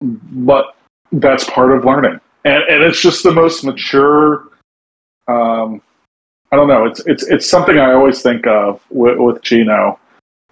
but 0.01 0.75
that's 1.11 1.49
part 1.49 1.71
of 1.71 1.83
learning. 1.83 2.19
And, 2.45 2.63
and 2.69 2.83
it's 2.83 3.01
just 3.01 3.23
the 3.23 3.31
most 3.31 3.63
mature. 3.63 4.47
Um, 5.27 5.81
I 6.51 6.55
don't 6.55 6.67
know. 6.67 6.85
It's 6.85 6.99
it's 7.05 7.23
it's 7.23 7.49
something 7.49 7.77
I 7.77 7.93
always 7.93 8.21
think 8.21 8.47
of 8.47 8.81
with, 8.89 9.17
with 9.17 9.41
Gino 9.41 9.99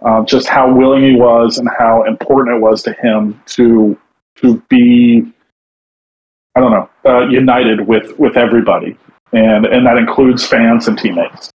uh, 0.02 0.24
just 0.24 0.48
how 0.48 0.72
willing 0.72 1.02
he 1.02 1.16
was 1.16 1.58
and 1.58 1.68
how 1.78 2.04
important 2.04 2.56
it 2.56 2.60
was 2.60 2.82
to 2.82 2.92
him 2.94 3.40
to 3.46 3.98
to 4.36 4.62
be 4.68 5.24
I 6.54 6.60
don't 6.60 6.70
know 6.70 6.88
uh, 7.04 7.26
united 7.28 7.86
with 7.86 8.18
with 8.18 8.36
everybody, 8.36 8.96
and 9.32 9.66
and 9.66 9.86
that 9.86 9.96
includes 9.96 10.46
fans 10.46 10.88
and 10.88 10.98
teammates 10.98 11.50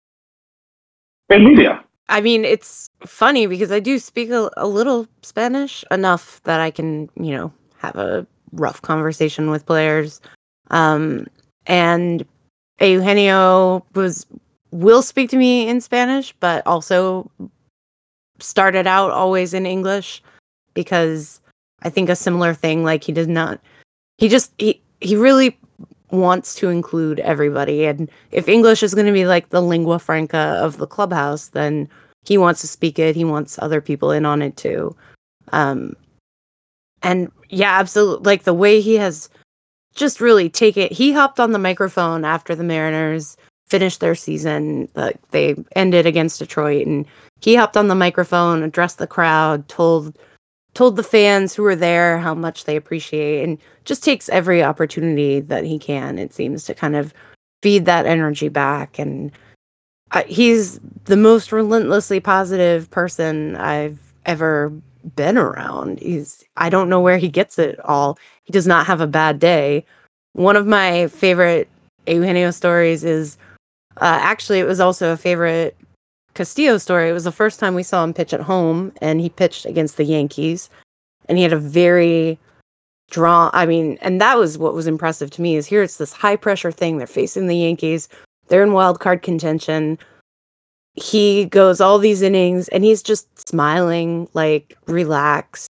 and 1.30 1.46
media. 1.46 1.84
I 2.10 2.20
mean, 2.20 2.44
it's 2.44 2.90
funny 3.06 3.46
because 3.46 3.72
I 3.72 3.80
do 3.80 3.98
speak 3.98 4.30
a, 4.32 4.50
a 4.58 4.68
little 4.68 5.08
Spanish 5.22 5.86
enough 5.92 6.42
that 6.44 6.60
I 6.60 6.72
can 6.72 7.10
you 7.16 7.32
know 7.32 7.54
have 7.78 7.96
a 7.96 8.26
rough 8.54 8.82
conversation 8.82 9.50
with 9.50 9.66
players, 9.66 10.20
um, 10.72 11.28
and 11.68 12.26
Eugenio 12.90 13.86
was 13.94 14.26
will 14.72 15.02
speak 15.02 15.30
to 15.30 15.38
me 15.38 15.68
in 15.68 15.82
Spanish, 15.82 16.34
but 16.40 16.66
also 16.66 17.30
started 18.40 18.88
out 18.88 19.12
always 19.12 19.54
in 19.54 19.66
English 19.66 20.24
because 20.74 21.40
I 21.84 21.90
think 21.90 22.10
a 22.10 22.16
similar 22.16 22.54
thing 22.54 22.84
like 22.84 23.04
he 23.04 23.12
does 23.12 23.28
not 23.28 23.60
he 24.18 24.28
just 24.30 24.52
he 24.58 24.82
he 25.00 25.16
really 25.16 25.58
wants 26.12 26.56
to 26.56 26.70
include 26.70 27.20
everybody. 27.20 27.86
And 27.86 28.10
if 28.32 28.48
English 28.48 28.84
is 28.84 28.94
going 28.94 29.08
to 29.08 29.14
be 29.14 29.26
like 29.26 29.50
the 29.50 29.62
lingua 29.62 30.00
franca 30.00 30.58
of 30.60 30.78
the 30.78 30.88
clubhouse 30.88 31.50
then 31.50 31.88
he 32.24 32.38
wants 32.38 32.62
to 32.62 32.68
speak 32.68 33.00
it. 33.00 33.16
He 33.16 33.24
wants 33.24 33.58
other 33.60 33.82
people 33.82 34.12
in 34.12 34.26
on 34.26 34.42
it 34.42 34.58
too. 34.58 34.96
Um 35.52 35.96
and 37.04 37.32
yeah 37.50 37.80
absolutely 37.80 38.26
like 38.26 38.44
the 38.44 38.54
way 38.54 38.80
he 38.80 38.96
has 38.96 39.30
just 39.96 40.22
really 40.22 40.50
take 40.50 40.78
it. 40.78 40.92
He 40.92 41.12
hopped 41.12 41.40
on 41.40 41.52
the 41.52 41.60
microphone 41.60 42.26
after 42.26 42.56
the 42.56 42.64
Mariners 42.64 43.38
finished 43.68 44.00
their 44.00 44.16
season 44.16 44.90
they 45.32 45.56
ended 45.76 46.06
against 46.06 46.40
Detroit 46.40 46.86
and 46.86 47.06
he 47.40 47.56
hopped 47.56 47.78
on 47.78 47.88
the 47.88 47.96
microphone, 47.96 48.64
addressed 48.64 48.98
the 48.98 49.08
crowd, 49.08 49.68
told 49.68 50.18
told 50.74 50.96
the 50.96 51.04
fans 51.04 51.54
who 51.54 51.64
were 51.64 51.76
there 51.76 52.18
how 52.20 52.34
much 52.34 52.64
they 52.64 52.78
appreciate 52.78 53.44
and 53.44 53.58
just 53.84 54.04
takes 54.04 54.30
every 54.30 54.64
opportunity 54.64 55.42
that 55.42 55.66
he 55.66 55.78
can 55.78 56.18
it 56.18 56.34
seems 56.34 56.64
to 56.64 56.74
kind 56.74 56.96
of 56.96 57.14
feed 57.62 57.86
that 57.86 58.06
energy 58.06 58.50
back. 58.50 58.98
And 58.98 59.32
I, 60.12 60.24
he's 60.24 60.80
the 61.06 61.18
most 61.18 61.52
relentlessly 61.52 62.20
positive 62.20 62.90
person 62.90 63.56
I've 63.56 64.00
ever 64.26 64.72
been 65.16 65.38
around. 65.38 66.00
He's 66.00 66.44
I 66.58 66.70
don't 66.70 66.90
know 66.90 67.02
where 67.02 67.18
he 67.18 67.30
gets 67.30 67.58
it 67.60 67.80
all. 67.86 68.18
He 68.44 68.54
does 68.54 68.68
not 68.68 68.86
have 68.86 69.02
a 69.02 69.08
bad 69.08 69.40
day. 69.40 69.86
One 70.34 70.56
of 70.56 70.68
my 70.68 71.08
favorite 71.08 71.70
Eugenio 72.08 72.52
stories 72.52 73.04
is 73.04 73.38
uh, 73.98 74.20
actually 74.22 74.60
it 74.60 74.66
was 74.66 74.80
also 74.80 75.12
a 75.12 75.18
favorite 75.18 75.76
Castillo 76.34 76.78
story. 76.78 77.10
It 77.10 77.14
was 77.14 77.26
the 77.26 77.32
first 77.32 77.60
time 77.60 77.76
we 77.76 77.84
saw 77.84 78.04
him 78.04 78.14
pitch 78.14 78.34
at 78.34 78.40
home, 78.42 78.94
and 79.02 79.20
he 79.20 79.30
pitched 79.30 79.66
against 79.66 79.98
the 79.98 80.06
Yankees, 80.06 80.70
and 81.28 81.38
he 81.38 81.44
had 81.44 81.54
a 81.54 81.58
very 81.58 82.40
draw. 83.10 83.50
I 83.54 83.66
mean, 83.66 83.98
and 84.02 84.22
that 84.22 84.38
was 84.38 84.58
what 84.58 84.74
was 84.74 84.88
impressive 84.88 85.30
to 85.32 85.42
me. 85.42 85.56
Is 85.56 85.68
here 85.68 85.84
it's 85.84 85.98
this 85.98 86.14
high 86.14 86.38
pressure 86.38 86.72
thing. 86.72 86.98
They're 86.98 87.08
facing 87.08 87.48
the 87.48 87.58
Yankees. 87.58 88.08
They're 88.48 88.64
in 88.64 88.74
wild 88.74 89.00
card 89.00 89.22
contention. 89.22 90.00
He 90.96 91.46
goes 91.46 91.80
all 91.80 92.00
these 92.00 92.22
innings, 92.22 92.68
and 92.70 92.84
he's 92.84 93.02
just 93.02 93.48
smiling, 93.48 94.28
like 94.34 94.78
relaxed, 94.88 95.70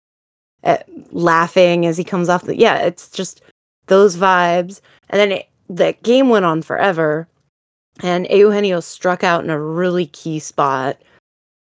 uh, 0.64 0.78
laughing 1.12 1.86
as 1.86 1.98
he 1.98 2.04
comes 2.04 2.30
off 2.30 2.44
the. 2.44 2.58
Yeah, 2.58 2.78
it's 2.80 3.10
just 3.10 3.42
those 3.88 4.18
vibes. 4.18 4.82
And 5.10 5.20
then 5.20 5.32
it, 5.34 5.50
the 5.70 5.96
game 6.04 6.30
went 6.30 6.46
on 6.46 6.62
forever 6.62 7.28
and 8.02 8.28
Eugenio 8.30 8.80
struck 8.80 9.24
out 9.24 9.44
in 9.44 9.50
a 9.50 9.60
really 9.60 10.08
key 10.08 10.40
spot, 10.40 10.98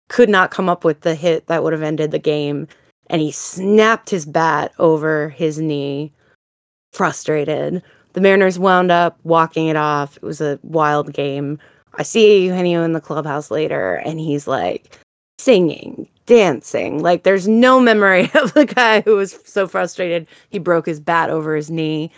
could 0.09 0.29
not 0.29 0.51
come 0.51 0.69
up 0.69 0.83
with 0.83 1.01
the 1.01 1.15
hit 1.15 1.47
that 1.47 1.63
would 1.63 1.73
have 1.73 1.83
ended 1.83 2.11
the 2.11 2.19
game, 2.19 2.67
and 3.09 3.21
he 3.21 3.31
snapped 3.31 4.09
his 4.09 4.25
bat 4.25 4.73
over 4.79 5.29
his 5.29 5.59
knee, 5.59 6.11
frustrated. 6.91 7.83
The 8.13 8.21
Mariners 8.21 8.57
wound 8.57 8.91
up 8.91 9.19
walking 9.23 9.67
it 9.67 9.75
off. 9.75 10.17
It 10.17 10.23
was 10.23 10.41
a 10.41 10.59
wild 10.63 11.13
game. 11.13 11.59
I 11.97 12.03
see 12.03 12.45
Eugenio 12.45 12.83
in 12.83 12.93
the 12.93 13.01
clubhouse 13.01 13.51
later, 13.51 13.95
and 13.95 14.19
he's 14.19 14.47
like 14.47 14.97
singing, 15.39 16.07
dancing. 16.25 17.01
Like 17.01 17.23
there's 17.23 17.47
no 17.47 17.79
memory 17.79 18.29
of 18.35 18.53
the 18.53 18.65
guy 18.65 19.01
who 19.01 19.15
was 19.15 19.37
so 19.45 19.67
frustrated 19.67 20.27
he 20.49 20.59
broke 20.59 20.85
his 20.85 20.99
bat 20.99 21.29
over 21.29 21.55
his 21.55 21.69
knee. 21.69 22.11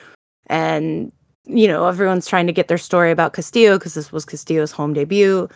And 0.47 1.11
you 1.45 1.67
know, 1.67 1.87
everyone's 1.87 2.27
trying 2.27 2.47
to 2.47 2.53
get 2.53 2.67
their 2.67 2.77
story 2.77 3.11
about 3.11 3.33
Castillo 3.33 3.77
because 3.77 3.95
this 3.95 4.11
was 4.11 4.25
Castillo's 4.25 4.71
home 4.71 4.93
debut. 4.93 5.49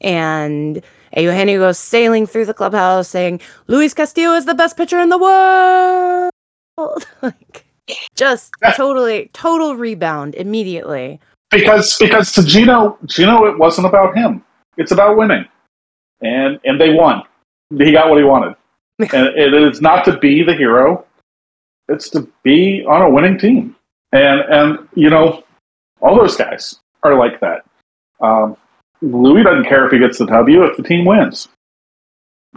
And 0.00 0.82
Eugenio 1.16 1.58
goes 1.60 1.78
sailing 1.78 2.26
through 2.26 2.46
the 2.46 2.54
clubhouse 2.54 3.08
saying, 3.08 3.40
Luis 3.66 3.94
Castillo 3.94 4.34
is 4.34 4.46
the 4.46 4.54
best 4.54 4.76
pitcher 4.76 4.98
in 4.98 5.10
the 5.10 5.18
world. 5.18 6.32
like, 7.22 7.64
just 8.14 8.52
totally, 8.74 9.30
total 9.32 9.76
rebound 9.76 10.34
immediately. 10.34 11.20
Because 11.54 11.96
because 11.98 12.32
to 12.32 12.42
Gino, 12.42 12.98
Gino, 13.06 13.46
it 13.46 13.58
wasn't 13.58 13.86
about 13.86 14.16
him. 14.16 14.44
It's 14.76 14.92
about 14.92 15.16
winning, 15.16 15.44
and 16.20 16.58
and 16.64 16.80
they 16.80 16.90
won. 16.90 17.22
He 17.70 17.92
got 17.92 18.10
what 18.10 18.18
he 18.18 18.24
wanted, 18.24 18.56
and 18.98 19.28
it 19.36 19.54
is 19.54 19.80
not 19.80 20.04
to 20.06 20.18
be 20.18 20.42
the 20.42 20.54
hero. 20.54 21.04
It's 21.88 22.08
to 22.10 22.28
be 22.42 22.84
on 22.86 23.02
a 23.02 23.10
winning 23.10 23.38
team. 23.38 23.76
And 24.12 24.40
and 24.40 24.88
you 24.94 25.10
know, 25.10 25.44
all 26.00 26.16
those 26.16 26.36
guys 26.36 26.80
are 27.02 27.16
like 27.16 27.40
that. 27.40 27.64
Um, 28.20 28.56
Louis 29.02 29.42
doesn't 29.42 29.64
care 29.64 29.84
if 29.86 29.92
he 29.92 29.98
gets 29.98 30.18
the 30.18 30.26
W 30.26 30.64
if 30.64 30.76
the 30.76 30.82
team 30.82 31.04
wins. 31.04 31.48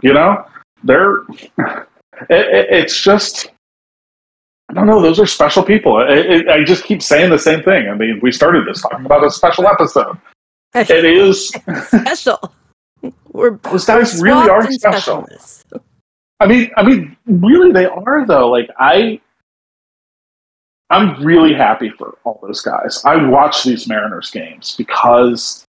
You 0.02 0.12
know, 0.12 0.44
they're 0.84 1.18
it, 1.58 1.86
it, 2.30 2.68
it's 2.70 3.00
just 3.00 3.50
I 4.70 4.74
don't 4.74 4.86
know. 4.86 5.00
Those 5.00 5.18
are 5.18 5.26
special 5.26 5.62
people. 5.62 5.98
It, 6.06 6.46
I 6.48 6.62
just 6.62 6.84
keep 6.84 7.02
saying 7.02 7.30
the 7.30 7.38
same 7.38 7.62
thing. 7.62 7.88
I 7.88 7.94
mean, 7.94 8.20
we 8.22 8.30
started 8.30 8.66
this 8.66 8.82
talking 8.82 9.06
about 9.06 9.24
a 9.24 9.30
special 9.30 9.66
episode. 9.66 10.18
It 10.74 11.04
is 11.04 11.48
special. 11.86 12.52
We're 13.28 13.56
those 13.62 13.86
guys 13.86 14.20
really 14.20 14.48
are 14.50 14.70
special. 14.70 15.26
I 16.40 16.46
mean, 16.46 16.70
I 16.76 16.82
mean, 16.82 17.16
really, 17.26 17.72
they 17.72 17.86
are 17.86 18.26
though. 18.26 18.50
Like 18.50 18.68
I, 18.78 19.20
I'm 20.90 21.22
really 21.24 21.54
happy 21.54 21.90
for 21.90 22.18
all 22.24 22.38
those 22.42 22.60
guys. 22.60 23.02
I 23.04 23.16
watch 23.26 23.64
these 23.64 23.88
Mariners 23.88 24.30
games 24.30 24.74
because 24.76 25.64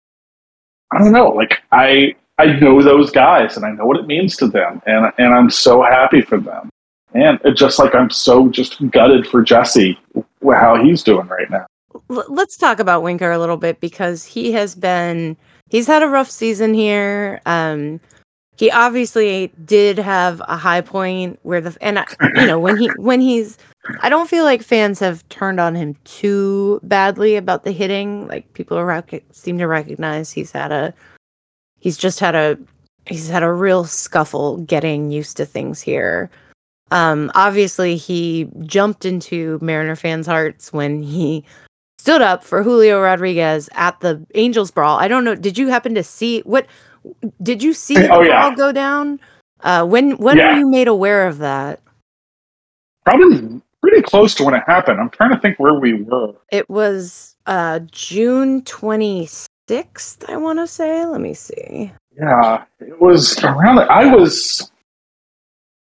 I 0.94 1.00
don't 1.00 1.12
know, 1.12 1.30
like 1.30 1.62
I 1.72 2.16
I 2.38 2.46
know 2.46 2.82
those 2.82 3.12
guys 3.12 3.58
and 3.58 3.66
I 3.66 3.72
know 3.72 3.86
what 3.86 3.98
it 3.98 4.08
means 4.08 4.38
to 4.38 4.48
them, 4.48 4.82
and 4.86 5.12
and 5.18 5.34
I'm 5.34 5.50
so 5.50 5.84
happy 5.84 6.22
for 6.22 6.40
them. 6.40 6.70
And 7.16 7.40
just 7.56 7.80
like 7.80 7.96
I'm 7.96 8.10
so 8.10 8.50
just 8.50 8.90
gutted 8.92 9.26
for 9.26 9.42
Jesse, 9.42 9.98
how 10.44 10.82
he's 10.84 11.02
doing 11.02 11.28
right 11.28 11.50
now. 11.50 11.66
Let's 12.10 12.58
talk 12.58 12.80
about 12.80 13.04
Winker 13.04 13.32
a 13.32 13.40
little 13.40 13.58
bit 13.58 13.80
because 13.80 14.26
he 14.26 14.52
has 14.52 14.76
been 14.76 15.38
he's 15.70 15.88
had 15.88 16.04
a 16.04 16.08
rough 16.08 16.30
season 16.30 16.74
here. 16.74 17.42
Um, 17.46 18.02
he 18.58 18.70
obviously 18.70 19.52
did 19.64 19.98
have 19.98 20.42
a 20.48 20.58
high 20.58 20.82
point 20.82 21.40
where 21.44 21.62
the 21.62 21.76
and 21.82 22.04
you 22.36 22.48
know 22.48 22.60
when 22.60 22.78
he 22.78 22.88
when 22.98 23.22
he's 23.22 23.58
I 24.02 24.10
don't 24.10 24.30
feel 24.30 24.44
like 24.44 24.62
fans 24.62 25.00
have 25.00 25.28
turned 25.30 25.60
on 25.60 25.74
him 25.74 25.96
too 26.04 26.80
badly 26.84 27.38
about 27.38 27.64
the 27.64 27.72
hitting. 27.72 28.28
Like 28.28 28.52
people 28.54 28.84
rec- 28.84 29.24
seem 29.32 29.58
to 29.60 29.68
recognize 29.68 30.32
he's 30.32 30.52
had 30.52 30.74
a 30.74 30.94
he's 31.80 31.98
just 31.98 32.20
had 32.20 32.36
a 32.36 32.58
he's 33.06 33.30
had 33.30 33.44
a 33.44 33.54
real 33.54 33.86
scuffle 33.86 34.58
getting 34.58 35.12
used 35.12 35.38
to 35.38 35.46
things 35.46 35.82
here. 35.82 36.30
Um 36.92 37.32
obviously 37.36 37.96
he 37.96 38.50
jumped 38.64 39.06
into 39.06 39.60
Mariner 39.62 39.96
fans' 39.96 40.28
hearts 40.28 40.72
when 40.72 41.02
he 41.02 41.44
stood 41.98 42.22
up 42.22 42.44
for 42.44 42.64
Julio 42.64 43.02
Rodriguez 43.02 43.70
at 43.74 44.00
the 44.02 44.26
Angels 44.36 44.72
brawl. 44.72 45.00
I 45.00 45.08
don't 45.08 45.24
know, 45.24 45.36
did 45.36 45.58
you 45.58 45.68
happen 45.70 45.96
to 45.96 46.04
see 46.04 46.42
what 46.42 46.68
did 47.42 47.62
you 47.62 47.74
see 47.74 47.96
the 47.96 48.10
oh, 48.10 48.22
yeah. 48.22 48.42
ball 48.42 48.56
go 48.56 48.72
down? 48.72 49.20
Uh 49.62 49.86
when 49.86 50.18
when 50.18 50.38
yeah. 50.38 50.54
were 50.54 50.60
you 50.60 50.70
made 50.70 50.88
aware 50.88 51.28
of 51.28 51.40
that? 51.40 51.82
Probably 53.06 53.62
pretty 53.86 54.02
close 54.02 54.34
to 54.36 54.44
when 54.44 54.56
it 54.56 54.64
happened. 54.66 55.00
I'm 55.00 55.10
trying 55.10 55.32
to 55.32 55.40
think 55.40 55.60
where 55.60 55.76
we 55.76 55.94
were. 55.94 56.34
It 56.52 56.68
was 56.70 57.36
uh, 57.46 57.80
June 57.92 58.64
26th, 58.64 60.28
I 60.28 60.38
want 60.38 60.60
to 60.60 60.68
say. 60.68 61.06
Let 61.06 61.22
me 61.22 61.34
see. 61.36 61.92
Yeah, 62.20 62.64
it 62.80 63.00
was 63.00 63.44
around. 63.44 63.80
I 63.80 64.14
was. 64.14 64.72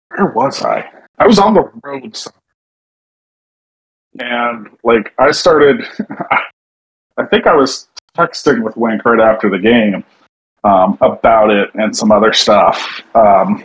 Where 0.08 0.26
was 0.26 0.62
I? 0.62 0.88
I 1.18 1.26
was 1.26 1.38
on 1.38 1.54
the 1.54 1.70
road. 1.82 2.16
And, 4.20 4.68
like, 4.84 5.12
I 5.18 5.30
started. 5.30 5.84
I 7.18 7.24
think 7.26 7.46
I 7.46 7.54
was 7.54 7.88
texting 8.16 8.62
with 8.62 8.76
Wink 8.76 9.04
right 9.04 9.20
after 9.20 9.50
the 9.50 9.58
game 9.58 10.04
um, 10.64 10.98
about 11.00 11.50
it 11.50 11.70
and 11.74 11.96
some 11.96 12.12
other 12.12 12.32
stuff. 12.32 13.02
Um, 13.14 13.64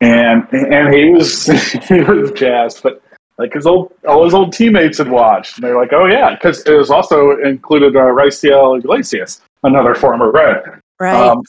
and 0.00 0.46
and 0.52 0.94
he 0.94 1.10
was 1.10 1.46
he 1.88 2.00
was 2.00 2.32
jazzed, 2.32 2.82
but 2.82 3.02
like 3.38 3.52
his 3.52 3.66
old 3.66 3.92
all 4.06 4.24
his 4.24 4.34
old 4.34 4.52
teammates 4.52 4.98
had 4.98 5.10
watched, 5.10 5.56
and 5.56 5.64
they're 5.64 5.76
like, 5.76 5.92
"Oh 5.92 6.06
yeah," 6.06 6.34
because 6.34 6.62
it 6.62 6.72
was 6.72 6.90
also 6.90 7.38
included 7.42 7.96
uh, 7.96 8.00
Raisel 8.00 8.78
Iglesias, 8.78 9.42
another 9.62 9.94
former 9.94 10.30
Red, 10.30 10.80
right? 10.98 11.28
Um, 11.28 11.42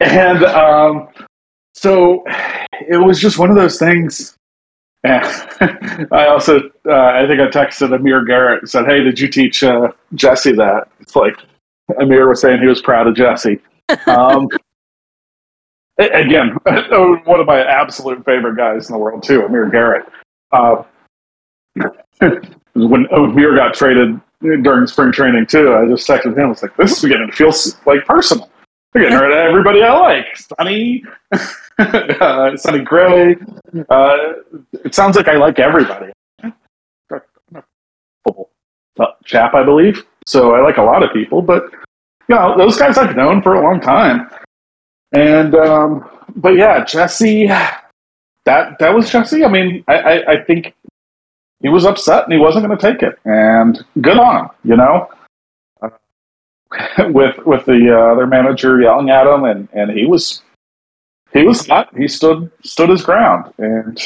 and 0.00 0.44
um, 0.44 1.08
so 1.76 2.24
it 2.88 2.96
was 2.96 3.20
just 3.20 3.38
one 3.38 3.50
of 3.50 3.56
those 3.56 3.78
things. 3.78 4.34
I 5.04 6.26
also, 6.26 6.58
uh, 6.88 6.94
I 6.94 7.26
think 7.28 7.38
I 7.40 7.46
texted 7.48 7.94
Amir 7.94 8.24
Garrett 8.24 8.62
and 8.62 8.68
said, 8.68 8.86
"Hey, 8.86 9.04
did 9.04 9.20
you 9.20 9.28
teach 9.28 9.62
uh, 9.62 9.92
Jesse 10.14 10.52
that?" 10.52 10.88
It's 11.00 11.14
like 11.14 11.36
Amir 12.00 12.28
was 12.28 12.40
saying 12.40 12.60
he 12.60 12.66
was 12.66 12.80
proud 12.80 13.06
of 13.06 13.14
Jesse. 13.14 13.60
Um, 14.06 14.48
again, 15.98 16.56
one 17.24 17.40
of 17.40 17.46
my 17.46 17.62
absolute 17.62 18.24
favorite 18.24 18.56
guys 18.56 18.88
in 18.88 18.94
the 18.94 18.98
world 18.98 19.22
too, 19.22 19.44
Amir 19.44 19.68
Garrett. 19.68 20.06
Uh, 20.52 20.82
when 22.74 23.06
Amir 23.12 23.54
got 23.54 23.74
traded 23.74 24.18
during 24.40 24.86
spring 24.86 25.12
training 25.12 25.46
too, 25.46 25.74
I 25.74 25.86
just 25.86 26.08
texted 26.08 26.36
him. 26.36 26.46
I 26.46 26.46
was 26.46 26.62
like, 26.62 26.76
"This 26.76 26.96
is 26.96 27.02
beginning 27.02 27.30
to 27.30 27.36
feel 27.36 27.52
like 27.84 28.04
personal. 28.06 28.50
They're 28.92 29.02
getting 29.02 29.18
rid 29.18 29.30
of 29.30 29.36
everybody 29.36 29.82
I 29.82 29.92
like. 29.92 30.26
Sonny, 30.36 31.04
uh, 32.20 32.56
Sonny 32.56 32.80
Gray. 32.80 33.36
Uh, 33.90 34.16
it 34.84 34.94
sounds 34.94 35.16
like 35.16 35.28
I 35.28 35.36
like 35.36 35.58
everybody. 35.58 36.12
chap, 39.24 39.54
I 39.54 39.62
believe. 39.62 40.04
So 40.24 40.54
I 40.54 40.62
like 40.62 40.78
a 40.78 40.82
lot 40.82 41.02
of 41.02 41.12
people, 41.12 41.42
but 41.42 41.70
you 42.28 42.34
know, 42.34 42.56
those 42.56 42.76
guys 42.76 42.98
I've 42.98 43.16
known 43.16 43.42
for 43.42 43.54
a 43.54 43.62
long 43.62 43.80
time. 43.80 44.28
And 45.12 45.54
um, 45.54 46.08
but 46.34 46.56
yeah, 46.56 46.84
Jesse, 46.84 47.46
that 47.46 48.78
that 48.78 48.94
was 48.94 49.10
Jesse. 49.10 49.44
I 49.44 49.48
mean, 49.48 49.84
I, 49.86 49.94
I, 49.94 50.32
I 50.32 50.44
think 50.44 50.74
he 51.60 51.68
was 51.68 51.84
upset 51.84 52.24
and 52.24 52.32
he 52.32 52.38
wasn't 52.38 52.66
going 52.66 52.76
to 52.76 52.92
take 52.92 53.02
it, 53.02 53.18
and 53.24 53.84
good 54.00 54.18
on 54.18 54.44
him. 54.44 54.50
You 54.64 54.76
know, 54.76 55.08
uh, 55.82 55.90
with 57.10 57.36
with 57.46 57.64
the 57.66 57.94
uh, 57.94 58.12
other 58.12 58.26
manager 58.26 58.80
yelling 58.80 59.10
at 59.10 59.26
him, 59.26 59.44
and 59.44 59.68
and 59.72 59.90
he 59.90 60.06
was 60.06 60.42
he 61.36 61.44
was 61.46 61.68
not. 61.68 61.94
He 61.96 62.08
stood 62.08 62.50
stood 62.64 62.88
his 62.90 63.02
ground, 63.04 63.52
and 63.58 64.00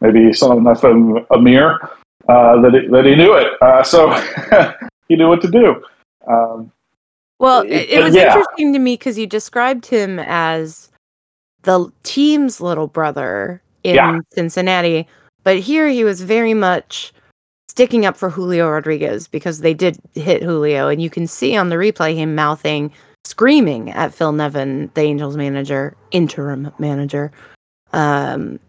maybe 0.00 0.24
he 0.24 0.32
saw 0.32 0.56
enough 0.56 0.84
of 0.84 1.26
Amir 1.30 1.78
uh, 2.28 2.60
that 2.60 2.72
he, 2.80 2.88
that 2.88 3.04
he 3.04 3.14
knew 3.14 3.34
it. 3.34 3.48
Uh, 3.62 3.82
so 3.82 4.10
he 5.08 5.16
knew 5.16 5.28
what 5.28 5.42
to 5.42 5.50
do. 5.50 5.82
Um, 6.28 6.72
Well, 7.38 7.62
It- 7.62 7.70
it, 7.72 7.90
it 7.90 8.02
was 8.04 8.14
yeah. 8.14 8.26
interesting 8.26 8.72
to 8.72 8.78
me 8.78 8.94
because 8.94 9.18
you 9.18 9.26
described 9.26 9.86
him 9.86 10.18
as 10.20 10.90
the 11.62 11.90
team's 12.02 12.60
little 12.60 12.86
brother 12.86 13.60
in 13.84 13.94
Yeah. 13.94 14.18
Cincinnati, 14.32 15.06
but 15.44 15.58
here 15.58 15.88
he 15.88 16.02
was 16.04 16.20
very 16.22 16.54
much 16.54 17.12
sticking 17.68 18.06
up 18.06 18.16
for 18.16 18.30
Julio 18.30 18.68
Rodriguez 18.70 19.28
because 19.28 19.60
they 19.60 19.74
did 19.74 19.98
hit 20.14 20.42
Julio, 20.42 20.88
and 20.88 21.00
you 21.02 21.10
can 21.10 21.26
see 21.26 21.56
on 21.56 21.68
the 21.68 21.76
replay 21.76 22.14
him 22.16 22.34
mouthing, 22.34 22.90
screaming 23.26 23.90
at 23.90 24.14
Phil 24.14 24.32
Nevin, 24.32 24.90
the 24.94 25.00
Angels 25.02 25.36
manager, 25.36 25.96
interim 26.12 26.72
manager. 26.78 27.32
Um, 27.92 28.60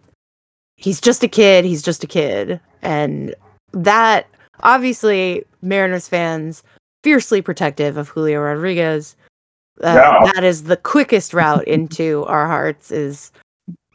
he's 0.76 1.00
just 1.00 1.24
a 1.24 1.28
kid. 1.28 1.64
He's 1.64 1.84
just 1.84 2.04
a 2.04 2.08
kid, 2.08 2.60
and 2.82 3.36
that 3.74 4.28
obviously 4.62 5.44
Mariners 5.62 6.08
fans 6.08 6.64
fiercely 7.04 7.42
protective 7.42 7.98
of 7.98 8.10
Julio 8.10 8.42
Rodriguez. 8.42 9.16
Uh. 9.82 10.26
That 10.34 10.44
is 10.44 10.64
the 10.64 10.78
quickest 10.78 11.34
route 11.34 11.68
into 11.68 12.26
our 12.26 12.48
hearts 12.48 12.92
is 12.92 13.32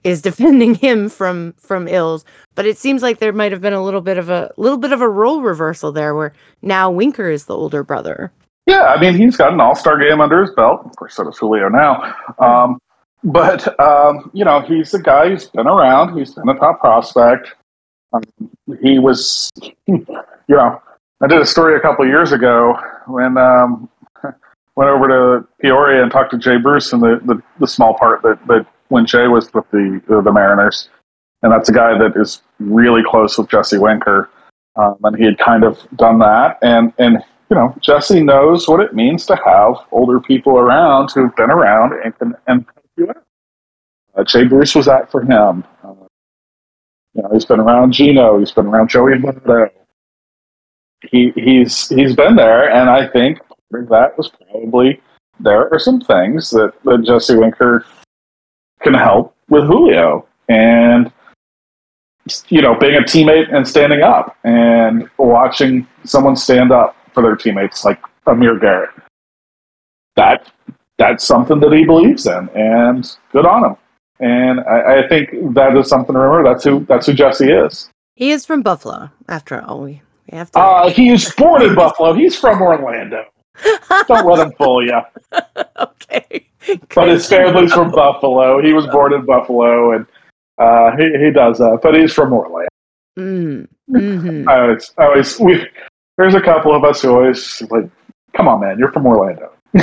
is 0.05 0.21
defending 0.23 0.75
him 0.75 1.09
from 1.09 1.55
from 1.59 1.89
ills. 1.89 2.25
But 2.55 2.67
it 2.67 2.79
seems 2.79 3.03
like 3.03 3.19
there 3.19 3.33
might 3.33 3.53
have 3.53 3.61
been 3.61 3.73
a 3.73 3.85
little 3.85 4.01
bit 4.01 4.19
of 4.19 4.31
a 4.31 4.53
little 4.57 4.79
bit 4.79 4.93
of 4.93 5.01
a 5.01 5.09
role 5.09 5.43
reversal 5.43 5.91
there, 5.91 6.15
where 6.15 6.33
now 6.63 6.91
Winker 6.91 7.31
is 7.31 7.47
the 7.47 7.57
older 7.57 7.83
brother. 7.83 8.33
Yeah, 8.67 8.85
I 8.85 9.01
mean, 9.01 9.15
he's 9.15 9.37
got 9.37 9.53
an 9.53 9.61
All 9.61 9.75
Star 9.75 9.99
game 9.99 10.21
under 10.21 10.41
his 10.41 10.51
belt. 10.55 10.83
Of 10.85 10.97
course, 10.97 11.15
so 11.15 11.25
does 11.25 11.39
Julio 11.39 11.69
now. 11.69 12.15
Um, 12.39 12.79
but 13.25 13.79
um, 13.81 14.31
you 14.33 14.45
know, 14.45 14.61
he's 14.61 14.95
a 14.95 15.01
guy 15.01 15.29
who's 15.29 15.49
been 15.49 15.67
around. 15.67 16.17
He's 16.17 16.35
been 16.35 16.49
a 16.49 16.55
top 16.55 16.81
prospect. 16.81 17.55
Um, 18.13 18.23
he 18.83 18.99
was, 18.99 19.51
you 19.87 20.07
know, 20.49 20.81
I 21.21 21.27
did 21.27 21.41
a 21.41 21.47
story 21.47 21.77
a 21.77 21.81
couple 21.81 22.07
years 22.07 22.33
ago 22.33 22.77
when 23.07 23.37
um, 23.37 23.89
went 24.77 24.91
over 24.91 25.09
to 25.09 25.49
Peoria 25.61 26.03
and 26.03 26.11
talked 26.11 26.33
to 26.33 26.39
Jay 26.39 26.57
Bruce 26.57 26.93
in 26.93 27.01
the, 27.01 27.21
the, 27.25 27.43
the 27.61 27.67
small 27.67 27.95
part 27.95 28.23
that, 28.23 28.39
that 28.49 28.67
when 28.89 29.07
Jay 29.07 29.29
was 29.29 29.53
with 29.55 29.69
the 29.71 30.01
the 30.09 30.33
Mariners, 30.33 30.89
and 31.43 31.53
that's 31.53 31.69
a 31.69 31.73
guy 31.73 31.97
that 31.97 32.13
is 32.17 32.43
really 32.59 33.03
close 33.05 33.39
with 33.39 33.49
Jesse 33.49 33.79
Winker, 33.79 34.29
um, 34.77 34.97
and 35.05 35.17
he 35.17 35.25
had 35.25 35.39
kind 35.39 35.65
of 35.65 35.79
done 35.97 36.19
that, 36.19 36.59
and 36.63 36.93
and 36.99 37.23
you 37.51 37.57
know, 37.57 37.75
Jesse 37.81 38.23
knows 38.23 38.69
what 38.69 38.81
it 38.81 38.95
means 38.95 39.27
to 39.27 39.37
have 39.45 39.75
older 39.91 40.21
people 40.21 40.59
around 40.59 41.11
who've 41.13 41.35
been 41.37 41.51
around 41.51 41.93
and 42.05 42.19
can 42.19 42.35
and 42.47 42.65
help 42.65 42.87
you 42.97 43.09
out. 43.11 43.25
Uh, 44.15 44.25
Jay 44.25 44.45
Bruce 44.45 44.75
was 44.75 44.87
that 44.87 45.11
for 45.11 45.23
him. 45.23 45.65
Uh, 45.83 45.95
you 47.15 47.23
know, 47.23 47.31
he's 47.33 47.45
been 47.45 47.61
around 47.61 47.93
Geno. 47.93 48.39
He's 48.39 48.53
been 48.53 48.67
around 48.67 48.89
Joey 48.89 49.13
Votto. 49.13 49.69
He 51.11 51.33
he's 51.35 51.89
he's 51.89 52.15
been 52.15 52.37
there, 52.37 52.71
and 52.71 52.89
I 52.89 53.09
think 53.09 53.39
part 53.71 53.85
of 53.85 53.89
that 53.91 54.17
was 54.17 54.31
probably 54.31 55.01
there 55.41 55.73
are 55.73 55.79
some 55.79 56.01
things 56.01 56.51
that, 56.51 56.73
that 56.85 57.05
Jesse 57.05 57.37
Winker 57.37 57.85
can 58.83 58.95
help 58.95 59.35
with 59.49 59.65
Julio, 59.65 60.27
and 60.49 61.13
you 62.49 62.63
know, 62.63 62.77
being 62.79 62.95
a 62.95 63.01
teammate 63.01 63.53
and 63.53 63.67
standing 63.67 64.03
up 64.03 64.37
and 64.45 65.11
watching 65.19 65.87
someone 66.05 66.37
stand 66.37 66.71
up 66.71 66.97
for 67.13 67.23
their 67.23 67.37
teammates 67.37 67.85
like 67.85 68.01
Amir 68.27 68.59
Garrett. 68.59 68.91
That 70.17 70.51
that's 70.99 71.25
something 71.25 71.61
that 71.61 71.73
he 71.73 71.85
believes 71.85 72.27
in, 72.27 72.49
and 72.55 73.17
good 73.33 73.47
on 73.47 73.65
him. 73.65 73.77
And 74.21 74.61
I, 74.61 75.01
I 75.01 75.09
think 75.09 75.31
that 75.55 75.77
is 75.77 75.89
something 75.89 76.15
to 76.15 76.19
remember. 76.19 76.49
That's 76.49 76.65
who 76.65 76.85
that's 76.87 77.07
who 77.07 77.15
Jesse 77.15 77.51
is. 77.51 77.91
He 78.15 78.31
is 78.31 78.45
from 78.45 78.63
Buffalo, 78.63 79.11
after 79.29 79.63
all. 79.63 79.81
We, 79.81 80.03
we 80.31 80.39
have 80.39 80.51
to. 80.53 80.59
Uh, 80.59 80.91
he 80.91 81.11
is 81.11 81.33
born 81.35 81.63
in 81.63 81.75
Buffalo. 81.75 82.13
He's 82.13 82.39
from 82.39 82.61
Orlando. 82.61 83.25
Don't 84.07 84.27
let 84.27 84.47
him 84.47 84.53
fool 84.59 84.85
you. 84.85 85.01
okay. 85.81 86.47
But 86.95 87.09
his 87.09 87.27
family's 87.27 87.73
from 87.73 87.91
Buffalo. 87.91 88.63
He 88.63 88.73
was 88.73 88.87
born 88.89 89.13
in 89.13 89.25
Buffalo, 89.25 89.97
and 89.97 90.07
uh, 90.59 90.93
he 90.97 91.25
he 91.25 91.31
does 91.31 91.59
that. 91.59 91.81
But 91.83 91.97
he's 91.97 92.13
from 92.13 92.33
Orlando. 92.33 92.69
Mm, 93.19 93.69
hmm 93.89 94.49
I 94.49 94.61
always, 94.61 94.95
I 94.97 95.05
always, 95.05 95.39
we, 95.39 95.67
there's 96.19 96.35
a 96.35 96.41
couple 96.41 96.75
of 96.75 96.85
us 96.85 97.03
who 97.03 97.11
always 97.11 97.63
like, 97.71 97.89
come 98.35 98.49
on, 98.49 98.61
man, 98.61 98.79
you're 98.79 98.93
from 98.93 99.07
Orlando. 99.07 99.51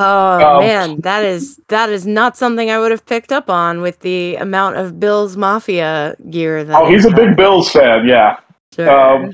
Oh 0.00 0.56
Um, 0.58 0.60
man, 0.64 1.00
that 1.00 1.24
is 1.24 1.60
that 1.68 1.90
is 1.90 2.06
not 2.06 2.36
something 2.36 2.70
I 2.70 2.78
would 2.78 2.90
have 2.92 3.04
picked 3.04 3.32
up 3.32 3.50
on 3.50 3.80
with 3.82 4.00
the 4.00 4.36
amount 4.36 4.76
of 4.76 5.00
Bills 5.00 5.36
Mafia 5.36 6.16
gear. 6.30 6.62
That 6.64 6.76
Oh, 6.80 6.86
he's 6.88 7.04
a 7.04 7.10
big. 7.10 7.36
Bills 7.36 7.70
fan, 7.72 8.06
yeah. 8.06 8.38
Sure. 8.74 8.88
Um, 8.88 9.32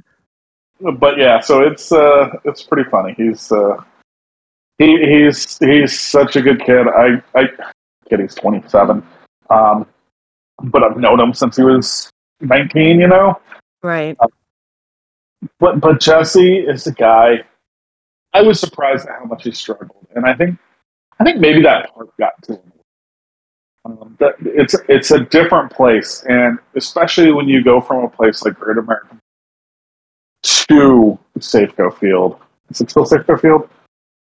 but 0.99 1.19
yeah, 1.19 1.41
so 1.41 1.61
it's 1.63 1.93
uh, 1.93 2.31
it's 2.45 2.63
pretty 2.63 2.89
funny. 2.91 3.15
He's 3.17 3.53
uh, 3.53 3.77
he 4.79 4.99
he's 5.05 5.59
he's 5.59 5.99
such 5.99 6.35
a 6.37 6.43
good 6.43 6.61
kid. 6.65 6.87
I 6.89 7.23
I 7.35 7.45
kid, 8.09 8.21
he's 8.21 8.35
27. 8.35 9.03
Um, 9.51 9.87
but 10.65 10.83
I've 10.83 10.97
known 10.97 11.21
him 11.21 11.35
since 11.35 11.57
he 11.57 11.63
was 11.63 12.11
19. 12.41 13.01
You 13.01 13.09
know, 13.09 13.39
right. 13.83 14.17
But 15.59 15.81
but 15.81 16.01
Jesse 16.01 16.59
is 16.59 16.87
a 16.87 16.93
guy. 16.93 17.45
I 18.33 18.43
was 18.43 18.59
surprised 18.59 19.07
at 19.07 19.19
how 19.19 19.25
much 19.27 19.45
he 19.45 19.53
struggled, 19.53 20.07
and 20.15 20.27
I 20.27 20.35
think 20.35 20.59
I 21.21 21.25
think 21.25 21.39
maybe 21.39 21.63
that 21.63 21.95
part 21.95 22.17
got 22.19 22.43
to 22.45 22.55
him. 22.55 22.73
Um, 23.87 24.17
that 24.19 24.35
it's 24.41 24.75
it's 24.89 25.11
a 25.11 25.21
different 25.21 25.71
place, 25.71 26.25
and 26.29 26.59
especially 26.75 27.33
when 27.33 27.49
you 27.49 27.63
go 27.63 27.81
from 27.81 28.05
a 28.05 28.09
place 28.09 28.45
like 28.45 28.55
Great 28.55 28.79
American 28.79 29.21
to 30.43 31.19
Safeco 31.39 31.97
Field. 31.99 32.39
Is 32.71 32.81
it 32.81 32.91
still 32.91 33.05
Safeco 33.05 33.41
Field? 33.41 33.69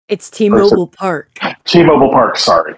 It's 0.08 0.30
T-Mobile 0.30 0.88
Park. 0.88 1.40
T-Mobile 1.66 2.10
Park. 2.10 2.38
Sorry. 2.38 2.76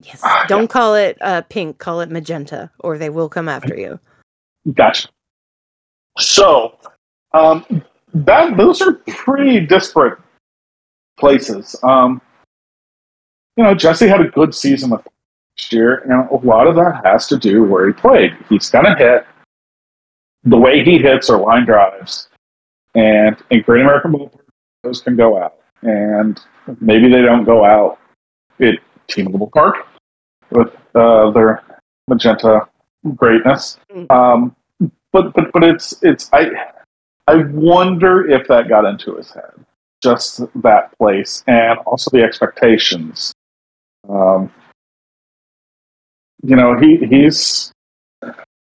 Yes. 0.00 0.22
Don't 0.48 0.68
call 0.68 0.94
it 0.94 1.18
uh, 1.20 1.42
pink. 1.42 1.78
Call 1.78 2.00
it 2.00 2.10
magenta, 2.10 2.70
or 2.80 2.98
they 2.98 3.10
will 3.10 3.28
come 3.28 3.48
after 3.48 3.76
you. 3.76 3.98
Gotcha. 4.72 5.08
So, 6.18 6.78
um, 7.36 7.82
that 8.14 8.56
those 8.56 8.80
are 8.80 8.94
pretty 9.08 9.60
disparate 9.60 10.18
places. 11.18 11.76
Um, 11.82 12.20
you 13.56 13.64
know, 13.64 13.74
Jesse 13.74 14.08
had 14.08 14.20
a 14.20 14.28
good 14.28 14.54
season 14.54 14.90
with 14.90 15.00
last 15.00 15.72
year, 15.72 15.98
and 15.98 16.28
a 16.30 16.46
lot 16.46 16.66
of 16.66 16.76
that 16.76 17.02
has 17.04 17.26
to 17.28 17.38
do 17.38 17.64
where 17.64 17.86
he 17.86 17.92
played. 17.92 18.36
He's 18.48 18.70
gonna 18.70 18.96
hit. 18.96 19.26
The 20.44 20.56
way 20.56 20.84
he 20.84 20.98
hits 20.98 21.28
are 21.28 21.40
line 21.40 21.64
drives, 21.64 22.28
and 22.94 23.36
in 23.50 23.62
Great 23.62 23.82
American 23.82 24.12
Ballpark, 24.12 24.40
those 24.82 25.00
can 25.00 25.16
go 25.16 25.42
out, 25.42 25.58
and 25.82 26.40
maybe 26.80 27.08
they 27.10 27.22
don't 27.22 27.44
go 27.44 27.64
out 27.64 27.98
at 28.60 28.74
T-Mobile 29.08 29.50
Park 29.52 29.86
with 30.50 30.68
uh, 30.94 31.30
their 31.32 31.64
magenta 32.08 32.68
greatness. 33.16 33.78
Um, 34.10 34.54
but 35.12 35.32
but 35.34 35.52
but 35.52 35.64
it's 35.64 35.94
it's 36.02 36.30
I 36.32 36.50
I 37.26 37.36
wonder 37.52 38.28
if 38.28 38.46
that 38.48 38.68
got 38.68 38.84
into 38.84 39.16
his 39.16 39.30
head, 39.32 39.52
just 40.02 40.40
that 40.62 40.96
place, 40.98 41.42
and 41.46 41.78
also 41.80 42.10
the 42.10 42.22
expectations. 42.22 43.32
Um, 44.08 44.52
you 46.42 46.54
know, 46.54 46.78
he 46.78 46.98
he's 47.06 47.72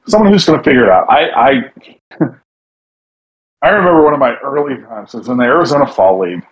someone 0.07 0.31
who's 0.31 0.45
going 0.45 0.59
to 0.59 0.63
figure 0.63 0.83
it 0.83 0.89
out. 0.89 1.09
I 1.09 1.29
I 1.29 1.71
I 3.61 3.69
remember 3.69 4.03
one 4.03 4.13
of 4.13 4.19
my 4.19 4.35
early 4.37 4.75
times 4.83 5.15
I 5.15 5.19
was 5.19 5.27
in 5.29 5.37
the 5.37 5.45
Arizona 5.45 5.87
Fall 5.87 6.19
League, 6.19 6.45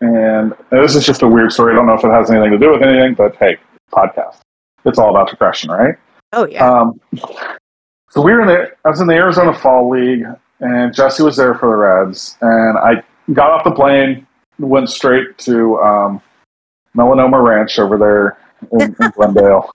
and 0.00 0.54
this 0.70 0.94
is 0.94 1.04
just 1.04 1.22
a 1.22 1.28
weird 1.28 1.52
story. 1.52 1.72
I 1.72 1.76
don't 1.76 1.86
know 1.86 1.94
if 1.94 2.04
it 2.04 2.10
has 2.10 2.30
anything 2.30 2.52
to 2.52 2.58
do 2.58 2.70
with 2.70 2.82
anything, 2.82 3.14
but 3.14 3.34
hey, 3.36 3.56
podcast. 3.92 4.38
It's 4.84 4.98
all 4.98 5.10
about 5.10 5.28
depression, 5.28 5.70
right? 5.70 5.96
Oh 6.32 6.46
yeah. 6.46 6.66
Um, 6.66 7.00
so 8.10 8.20
we 8.20 8.32
were 8.32 8.42
in 8.42 8.48
the, 8.48 8.70
I 8.84 8.90
was 8.90 9.00
in 9.00 9.06
the 9.06 9.14
Arizona 9.14 9.52
Fall 9.52 9.90
League, 9.90 10.24
and 10.60 10.94
Jesse 10.94 11.22
was 11.22 11.36
there 11.36 11.54
for 11.54 11.68
the 11.70 11.76
Reds, 11.76 12.36
and 12.40 12.78
I 12.78 13.02
got 13.32 13.50
off 13.50 13.64
the 13.64 13.70
plane, 13.70 14.26
went 14.58 14.88
straight 14.90 15.36
to 15.38 15.78
um, 15.80 16.22
Melanoma 16.96 17.42
Ranch 17.42 17.78
over 17.78 17.96
there 17.98 18.38
in, 18.72 18.94
in 19.00 19.10
Glendale. 19.16 19.70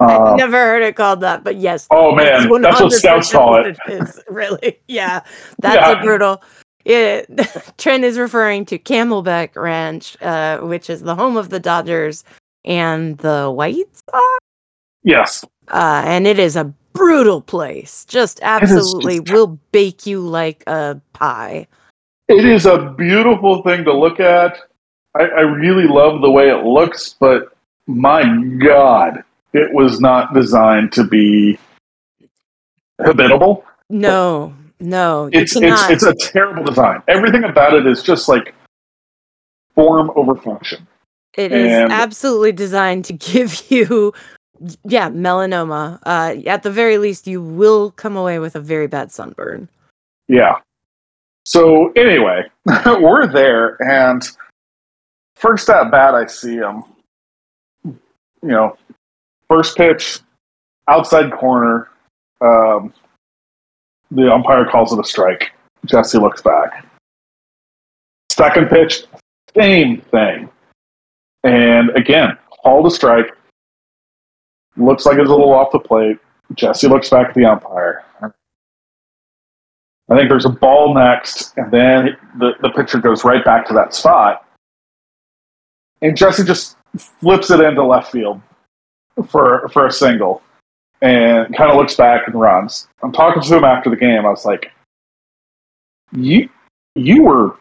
Uh, 0.00 0.34
Never 0.36 0.56
heard 0.56 0.82
it 0.82 0.96
called 0.96 1.20
that, 1.20 1.44
but 1.44 1.56
yes. 1.56 1.86
oh 1.90 2.14
man, 2.14 2.48
that's 2.62 2.80
what 2.80 2.92
scouts 2.92 3.30
call 3.32 3.50
what 3.52 3.66
it. 3.66 3.78
is. 3.88 4.20
Really? 4.28 4.78
Yeah. 4.88 5.20
That's 5.60 5.76
Yeah. 5.76 6.00
a 6.00 6.02
brutal. 6.02 6.42
Yeah, 6.84 7.22
Trent 7.78 8.04
is 8.04 8.16
referring 8.18 8.64
to 8.66 8.78
Camelback 8.78 9.56
Ranch, 9.56 10.16
uh, 10.22 10.58
which 10.58 10.88
is 10.88 11.02
the 11.02 11.14
home 11.16 11.36
of 11.36 11.48
the 11.50 11.58
Dodgers 11.58 12.22
and 12.64 13.18
the 13.18 13.50
White 13.50 13.86
Sox. 14.10 14.38
Yes, 15.02 15.44
Uh, 15.68 16.02
and 16.04 16.26
it 16.26 16.38
is 16.38 16.54
a 16.56 16.72
brutal 16.96 17.40
place. 17.40 18.04
Just 18.06 18.40
absolutely 18.42 19.20
just- 19.20 19.32
will 19.32 19.58
bake 19.72 20.06
you 20.06 20.20
like 20.20 20.62
a 20.66 21.00
pie. 21.12 21.66
it 22.28 22.44
is 22.44 22.66
a 22.66 22.94
beautiful 22.98 23.62
thing 23.62 23.84
to 23.84 23.92
look 23.92 24.18
at. 24.20 24.58
I, 25.14 25.22
I 25.24 25.40
really 25.42 25.86
love 25.86 26.20
the 26.20 26.30
way 26.30 26.50
it 26.50 26.64
looks, 26.64 27.14
but 27.18 27.56
my 27.86 28.22
God, 28.58 29.22
it 29.52 29.72
was 29.72 30.00
not 30.00 30.34
designed 30.34 30.92
to 30.92 31.04
be 31.04 31.58
habitable. 33.02 33.64
No, 33.88 34.54
no, 34.80 35.30
it's 35.32 35.54
it's 35.56 35.88
it's 35.90 36.02
a 36.02 36.14
terrible 36.14 36.64
design. 36.64 37.02
Everything 37.08 37.44
about 37.44 37.74
it 37.74 37.86
is 37.86 38.02
just 38.02 38.28
like 38.28 38.54
form 39.74 40.10
over 40.16 40.34
function. 40.34 40.86
It 41.34 41.52
is 41.52 41.72
And- 41.72 41.92
absolutely 41.92 42.52
designed 42.52 43.04
to 43.06 43.12
give 43.12 43.62
you, 43.70 44.12
yeah, 44.84 45.10
melanoma. 45.10 45.98
Uh, 46.04 46.36
at 46.46 46.62
the 46.62 46.70
very 46.70 46.98
least, 46.98 47.26
you 47.26 47.42
will 47.42 47.90
come 47.92 48.16
away 48.16 48.38
with 48.38 48.56
a 48.56 48.60
very 48.60 48.86
bad 48.86 49.12
sunburn. 49.12 49.68
Yeah. 50.28 50.58
So 51.44 51.92
anyway, 51.92 52.42
we're 52.86 53.26
there, 53.26 53.76
and 53.80 54.28
first 55.36 55.68
at 55.70 55.90
bat, 55.90 56.14
I 56.14 56.26
see 56.26 56.56
him. 56.56 56.82
You 57.84 57.98
know, 58.42 58.76
first 59.48 59.76
pitch, 59.76 60.20
outside 60.88 61.32
corner. 61.32 61.88
Um, 62.40 62.92
the 64.10 64.32
umpire 64.32 64.64
calls 64.66 64.92
it 64.92 65.00
a 65.00 65.04
strike. 65.04 65.52
Jesse 65.84 66.18
looks 66.18 66.42
back. 66.42 66.86
Second 68.30 68.68
pitch, 68.68 69.04
same 69.56 70.00
thing. 70.00 70.48
And 71.44 71.90
again, 71.90 72.36
called 72.62 72.86
a 72.86 72.90
strike. 72.90 73.36
Looks 74.76 75.06
like 75.06 75.18
it's 75.18 75.28
a 75.28 75.32
little 75.32 75.52
off 75.52 75.72
the 75.72 75.78
plate. 75.78 76.18
Jesse 76.54 76.88
looks 76.88 77.08
back 77.10 77.28
at 77.28 77.34
the 77.34 77.44
umpire. 77.44 78.04
I 80.08 80.16
think 80.16 80.28
there's 80.28 80.44
a 80.44 80.50
ball 80.50 80.94
next, 80.94 81.52
and 81.56 81.70
then 81.72 82.16
the, 82.38 82.52
the 82.62 82.70
pitcher 82.70 82.98
goes 82.98 83.24
right 83.24 83.44
back 83.44 83.66
to 83.66 83.74
that 83.74 83.92
spot. 83.92 84.46
And 86.00 86.16
Jesse 86.16 86.44
just 86.44 86.76
flips 86.96 87.50
it 87.50 87.60
into 87.60 87.82
left 87.84 88.12
field 88.12 88.40
for 89.28 89.68
for 89.70 89.86
a 89.86 89.92
single 89.92 90.42
and 91.02 91.54
kind 91.56 91.70
of 91.70 91.76
looks 91.76 91.94
back 91.94 92.26
and 92.26 92.38
runs. 92.38 92.88
I'm 93.02 93.12
talking 93.12 93.42
to 93.42 93.56
him 93.56 93.64
after 93.64 93.90
the 93.90 93.96
game. 93.96 94.24
I 94.24 94.30
was 94.30 94.44
like, 94.44 94.70
You 96.12 96.48
you 96.94 97.22
were 97.24 97.56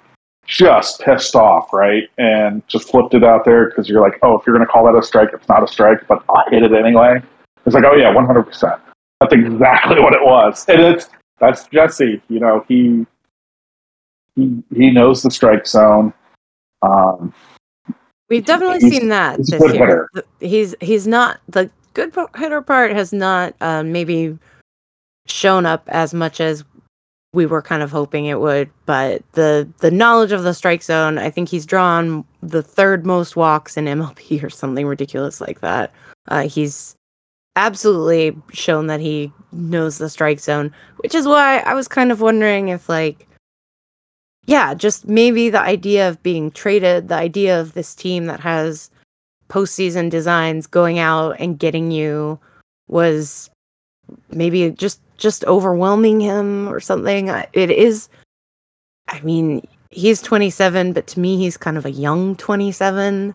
just 0.45 1.01
pissed 1.01 1.35
off, 1.35 1.73
right? 1.73 2.09
And 2.17 2.65
just 2.67 2.89
flipped 2.89 3.13
it 3.13 3.23
out 3.23 3.45
there 3.45 3.69
because 3.69 3.89
you're 3.89 4.01
like, 4.01 4.19
oh, 4.21 4.37
if 4.37 4.45
you're 4.45 4.55
going 4.55 4.65
to 4.65 4.71
call 4.71 4.85
that 4.85 4.95
a 4.95 5.03
strike, 5.03 5.29
it's 5.33 5.47
not 5.47 5.63
a 5.63 5.67
strike, 5.67 6.07
but 6.07 6.23
I'll 6.29 6.49
hit 6.49 6.63
it 6.63 6.73
anyway. 6.73 7.21
It's 7.65 7.73
like, 7.73 7.83
oh 7.83 7.95
yeah, 7.95 8.13
100%. 8.13 8.79
That's 9.19 9.33
exactly 9.33 9.99
what 10.01 10.13
it 10.13 10.21
was, 10.21 10.65
and 10.67 10.81
it's 10.81 11.09
that's 11.39 11.67
Jesse. 11.67 12.21
You 12.29 12.39
know, 12.39 12.65
he 12.67 13.05
he 14.35 14.63
he 14.75 14.91
knows 14.91 15.23
the 15.23 15.31
strike 15.31 15.65
zone. 15.65 16.13
Um, 16.81 17.33
We've 18.29 18.45
definitely 18.45 18.89
seen 18.89 19.09
that 19.09 19.37
he's 19.37 19.47
this 19.47 19.61
year. 19.61 19.71
hitter. 19.71 20.09
He's 20.39 20.75
he's 20.81 21.07
not 21.07 21.39
the 21.47 21.69
good 21.93 22.13
hitter 22.35 22.61
part 22.61 22.91
has 22.91 23.13
not 23.13 23.55
um, 23.61 23.91
maybe 23.91 24.37
shown 25.27 25.65
up 25.65 25.87
as 25.87 26.13
much 26.13 26.41
as 26.41 26.63
we 27.35 27.45
were 27.45 27.61
kind 27.61 27.83
of 27.83 27.91
hoping 27.91 28.25
it 28.25 28.39
would, 28.39 28.69
but 28.85 29.21
the 29.33 29.67
the 29.79 29.91
knowledge 29.91 30.31
of 30.31 30.43
the 30.43 30.53
strike 30.53 30.81
zone, 30.81 31.17
I 31.17 31.29
think 31.29 31.49
he's 31.49 31.65
drawn 31.65 32.25
the 32.41 32.63
third 32.63 33.05
most 33.05 33.35
walks 33.35 33.77
in 33.77 33.85
MLB 33.85 34.43
or 34.43 34.49
something 34.49 34.87
ridiculous 34.87 35.41
like 35.41 35.61
that. 35.61 35.91
Uh, 36.27 36.47
he's 36.47 36.95
absolutely 37.55 38.35
shown 38.51 38.87
that 38.87 38.99
he 38.99 39.31
knows 39.51 39.97
the 39.97 40.09
strike 40.09 40.39
zone, 40.39 40.73
which 40.97 41.13
is 41.13 41.27
why 41.27 41.59
I 41.59 41.73
was 41.73 41.87
kind 41.87 42.11
of 42.11 42.21
wondering 42.21 42.69
if 42.69 42.89
like 42.89 43.27
yeah, 44.47 44.73
just 44.73 45.07
maybe 45.07 45.49
the 45.49 45.61
idea 45.61 46.07
of 46.07 46.21
being 46.21 46.51
traded, 46.51 47.07
the 47.07 47.15
idea 47.15 47.59
of 47.59 47.73
this 47.73 47.95
team 47.95 48.25
that 48.27 48.39
has 48.41 48.91
postseason 49.49 50.09
designs 50.09 50.67
going 50.67 50.99
out 50.99 51.35
and 51.39 51.59
getting 51.59 51.91
you 51.91 52.39
was 52.87 53.49
maybe 54.31 54.69
just 54.71 55.01
just 55.17 55.45
overwhelming 55.45 56.19
him 56.19 56.67
or 56.69 56.79
something. 56.79 57.29
It 57.53 57.71
is 57.71 58.09
I 59.07 59.21
mean, 59.21 59.61
he's 59.91 60.21
27, 60.21 60.93
but 60.93 61.07
to 61.07 61.19
me 61.19 61.37
he's 61.37 61.57
kind 61.57 61.77
of 61.77 61.85
a 61.85 61.91
young 61.91 62.35
27. 62.35 63.33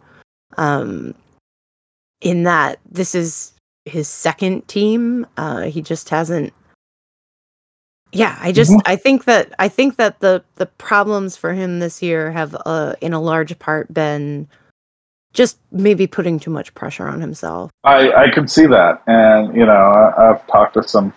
Um 0.57 1.15
in 2.21 2.43
that 2.45 2.79
this 2.91 3.15
is 3.15 3.53
his 3.87 4.09
second 4.09 4.67
team. 4.69 5.27
Uh 5.37 5.63
he 5.63 5.83
just 5.83 6.09
hasn't 6.11 6.53
yeah, 8.13 8.37
I 8.41 8.51
just 8.53 8.73
Mhm. 8.73 8.81
I 8.87 8.97
think 8.97 9.25
that 9.27 9.53
I 9.61 9.69
think 9.69 9.97
that 9.97 10.21
the 10.21 10.43
the 10.57 10.67
problems 10.67 11.37
for 11.37 11.53
him 11.55 11.79
this 11.79 12.03
year 12.03 12.31
have 12.33 12.57
uh 12.67 12.95
in 13.01 13.13
a 13.13 13.21
large 13.21 13.57
part 13.61 13.93
been 13.95 14.49
just 15.33 15.59
maybe 15.71 16.07
putting 16.07 16.39
too 16.39 16.51
much 16.51 16.75
pressure 16.75 17.07
on 17.07 17.21
himself. 17.21 17.71
I, 17.85 18.13
I 18.13 18.31
can 18.31 18.49
see 18.49 18.67
that, 18.67 19.03
and 19.07 19.55
you 19.55 19.65
know, 19.65 19.73
I, 19.73 20.31
I've 20.31 20.47
talked 20.47 20.75
to 20.75 20.87
some 20.87 21.13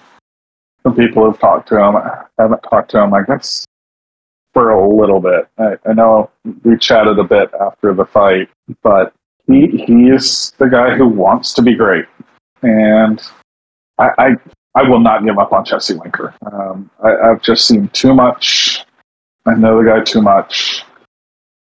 some 0.84 0.96
people 0.96 1.26
who've 1.26 1.40
talked 1.40 1.70
to 1.70 1.78
him. 1.78 1.96
I 1.96 2.24
haven't 2.38 2.62
talked 2.62 2.92
to 2.92 3.02
him, 3.02 3.14
I 3.14 3.24
guess, 3.24 3.66
for 4.54 4.72
a 4.72 4.96
little 4.96 5.20
bit. 5.20 5.48
I, 5.58 5.76
I 5.90 5.94
know 5.94 6.30
we 6.64 6.78
chatted 6.78 7.18
a 7.18 7.24
bit 7.24 7.50
after 7.60 7.94
the 7.94 8.06
fight, 8.06 8.50
but 8.82 9.14
he 9.48 9.68
he 9.68 10.10
is 10.10 10.54
the 10.58 10.68
guy 10.68 10.96
who 10.96 11.08
wants 11.08 11.54
to 11.54 11.62
be 11.62 11.76
great, 11.76 12.06
and 12.62 13.22
I 13.98 14.10
I, 14.18 14.30
I 14.76 14.84
will 14.84 15.00
not 15.00 15.26
give 15.26 15.40
up 15.40 15.54
on 15.54 15.66
Jesse 15.66 15.96
Winker. 15.96 16.36
Um, 16.52 16.90
I, 17.04 17.16
I've 17.16 17.42
just 17.42 17.68
seen 17.68 17.88
too 17.90 18.14
much. 18.14 18.86
I 19.46 19.56
know 19.56 19.84
the 19.84 19.90
guy 19.90 20.02
too 20.02 20.22
much. 20.22 20.84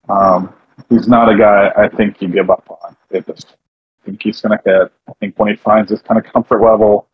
Um, 0.08 0.52
he's 0.88 1.08
not 1.08 1.32
a 1.32 1.36
guy 1.36 1.72
I 1.76 1.88
think 1.88 2.20
you 2.20 2.28
give 2.28 2.50
up 2.50 2.64
on. 2.68 2.96
It 3.10 3.26
just 3.26 3.56
I 4.02 4.06
think 4.06 4.22
he's 4.22 4.40
going 4.40 4.58
to 4.58 4.62
hit. 4.64 4.92
I 5.08 5.12
think 5.20 5.38
when 5.38 5.50
he 5.50 5.56
finds 5.56 5.90
his 5.90 6.02
kind 6.02 6.18
of 6.18 6.30
comfort 6.32 6.62
level, 6.62 7.08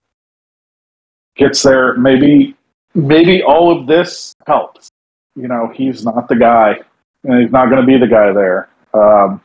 gets 1.37 1.63
there, 1.63 1.97
maybe 1.97 2.57
maybe 2.95 3.43
all 3.43 3.77
of 3.77 3.87
this 3.87 4.35
helps. 4.47 4.89
You 5.35 5.49
know, 5.49 5.71
he's 5.75 6.05
not 6.05 6.29
the 6.29 6.37
guy, 6.37 6.79
and 7.25 7.43
he's 7.43 7.53
not 7.53 7.67
going 7.67 7.81
to 7.81 7.87
be 7.87 7.99
the 7.99 8.07
guy 8.07 8.33
there. 8.33 8.69
Um, 8.95 9.41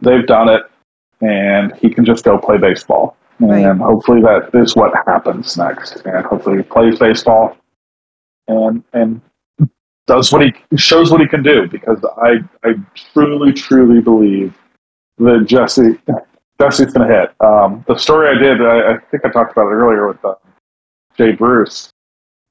they've 0.00 0.26
done 0.26 0.48
it, 0.48 0.62
and 1.20 1.74
he 1.76 1.90
can 1.90 2.04
just 2.04 2.24
go 2.24 2.38
play 2.38 2.58
baseball. 2.58 3.16
And 3.40 3.80
hopefully 3.80 4.20
that 4.22 4.50
is 4.54 4.76
what 4.76 4.92
happens 5.04 5.56
next. 5.56 6.02
And 6.04 6.24
hopefully 6.24 6.58
he 6.58 6.62
plays 6.62 6.98
baseball 6.98 7.56
and 8.48 8.82
and 8.92 9.20
does 10.12 10.30
what 10.30 10.42
he 10.42 10.52
shows 10.76 11.10
what 11.10 11.20
he 11.20 11.26
can 11.26 11.42
do 11.42 11.66
because 11.68 12.04
I 12.18 12.40
I 12.64 12.74
truly 13.14 13.52
truly 13.52 14.00
believe 14.00 14.54
that 15.18 15.44
Jesse 15.46 15.98
Jesse's 16.60 16.92
going 16.92 17.08
to 17.08 17.14
hit. 17.14 17.34
Um, 17.40 17.84
the 17.88 17.96
story 17.96 18.28
I 18.28 18.38
did, 18.38 18.60
I, 18.60 18.92
I 18.92 18.98
think 19.10 19.24
I 19.24 19.30
talked 19.30 19.52
about 19.52 19.68
it 19.68 19.74
earlier 19.74 20.08
with 20.08 20.22
uh, 20.24 20.34
Jay 21.16 21.32
Bruce, 21.32 21.90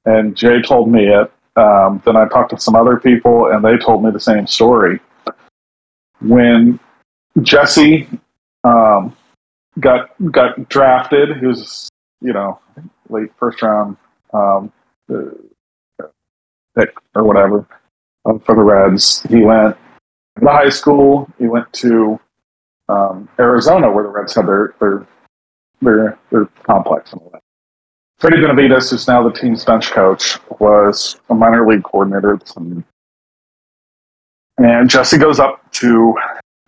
and 0.04 0.36
Jay 0.36 0.60
told 0.60 0.90
me 0.90 1.06
it. 1.06 1.32
Um, 1.54 2.02
then 2.04 2.16
I 2.16 2.26
talked 2.28 2.50
to 2.50 2.58
some 2.58 2.74
other 2.74 2.98
people, 2.98 3.52
and 3.52 3.64
they 3.64 3.76
told 3.76 4.02
me 4.02 4.10
the 4.10 4.20
same 4.20 4.46
story. 4.46 4.98
When 6.20 6.80
Jesse 7.42 8.08
um, 8.64 9.16
got 9.78 10.10
got 10.32 10.68
drafted, 10.68 11.38
he 11.38 11.46
was 11.46 11.88
you 12.20 12.32
know 12.32 12.58
late 13.08 13.30
first 13.38 13.62
round 13.62 13.96
um, 14.34 14.72
uh, 15.12 15.30
pick 16.76 16.94
or 17.14 17.24
whatever 17.24 17.66
um, 18.24 18.40
for 18.40 18.54
the 18.54 18.62
Reds. 18.62 19.22
He 19.28 19.42
went 19.42 19.76
to 20.38 20.46
high 20.46 20.68
school. 20.68 21.28
He 21.38 21.46
went 21.46 21.72
to 21.74 22.18
um, 22.88 23.28
Arizona, 23.38 23.90
where 23.90 24.04
the 24.04 24.10
Reds 24.10 24.34
had 24.34 24.46
their 24.46 24.74
their 24.80 25.06
their, 25.80 26.18
their 26.30 26.46
complex 26.62 27.12
and 27.12 27.20
all 27.22 27.30
that. 27.32 27.42
Freddie 28.18 28.40
Benavides, 28.40 28.90
who's 28.90 29.08
now 29.08 29.28
the 29.28 29.34
team's 29.34 29.64
bench 29.64 29.90
coach, 29.90 30.38
was 30.60 31.18
a 31.28 31.34
minor 31.34 31.66
league 31.66 31.82
coordinator. 31.82 32.34
at 32.34 32.56
And 34.58 34.88
Jesse 34.88 35.18
goes 35.18 35.40
up 35.40 35.72
to 35.72 36.14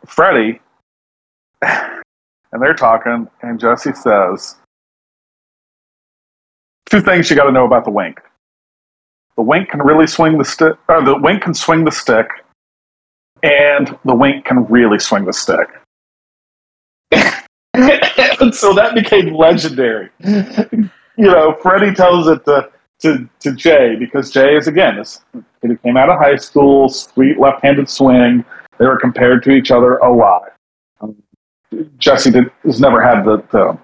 Freddie, 0.05 0.61
and 1.63 2.03
they're 2.61 2.75
talking, 2.75 3.29
and 3.43 3.61
Jesse 3.61 3.93
says, 3.93 4.57
Two 6.87 7.01
things 7.01 7.31
you 7.31 7.37
got 7.37 7.45
to 7.45 7.53
know 7.53 7.67
about 7.67 7.85
the 7.85 7.91
wink. 7.91 8.21
The 9.37 9.43
wink 9.43 9.71
can 9.71 9.81
really 9.83 10.07
swing 10.07 10.39
the 10.39 10.45
stick, 10.45 10.75
or 10.89 11.05
the 11.05 11.17
wink 11.17 11.43
can 11.43 11.55
swing 11.55 11.85
the 11.85 11.91
stick, 11.91 12.29
and 13.43 13.99
the 14.05 14.15
wink 14.15 14.45
can 14.45 14.65
really 14.67 14.99
swing 14.99 15.25
the 15.25 15.33
stick. 15.33 15.69
and 17.13 18.55
so 18.55 18.73
that 18.75 18.95
became 18.95 19.35
legendary. 19.35 20.11
You 21.17 21.27
know, 21.27 21.57
Freddie 21.63 21.95
tells 21.95 22.27
it 22.29 22.45
to, 22.45 22.71
to, 23.01 23.29
to 23.41 23.53
Jay 23.53 23.97
because 23.97 24.31
Jay 24.31 24.57
is, 24.57 24.67
again, 24.67 24.97
this 24.97 25.21
kid 25.63 25.81
came 25.83 25.97
out 25.97 26.09
of 26.09 26.19
high 26.19 26.37
school, 26.37 26.89
sweet 26.89 27.39
left 27.39 27.63
handed 27.65 27.89
swing. 27.89 28.45
They 28.79 28.87
were 28.87 28.99
compared 28.99 29.43
to 29.45 29.51
each 29.51 29.71
other 29.71 29.97
a 29.99 30.13
lot. 30.13 30.53
Um, 31.01 31.15
Jesse 31.99 32.31
did, 32.31 32.51
has 32.65 32.81
never 32.81 33.03
had 33.03 33.25
the, 33.25 33.37
the, 33.53 33.79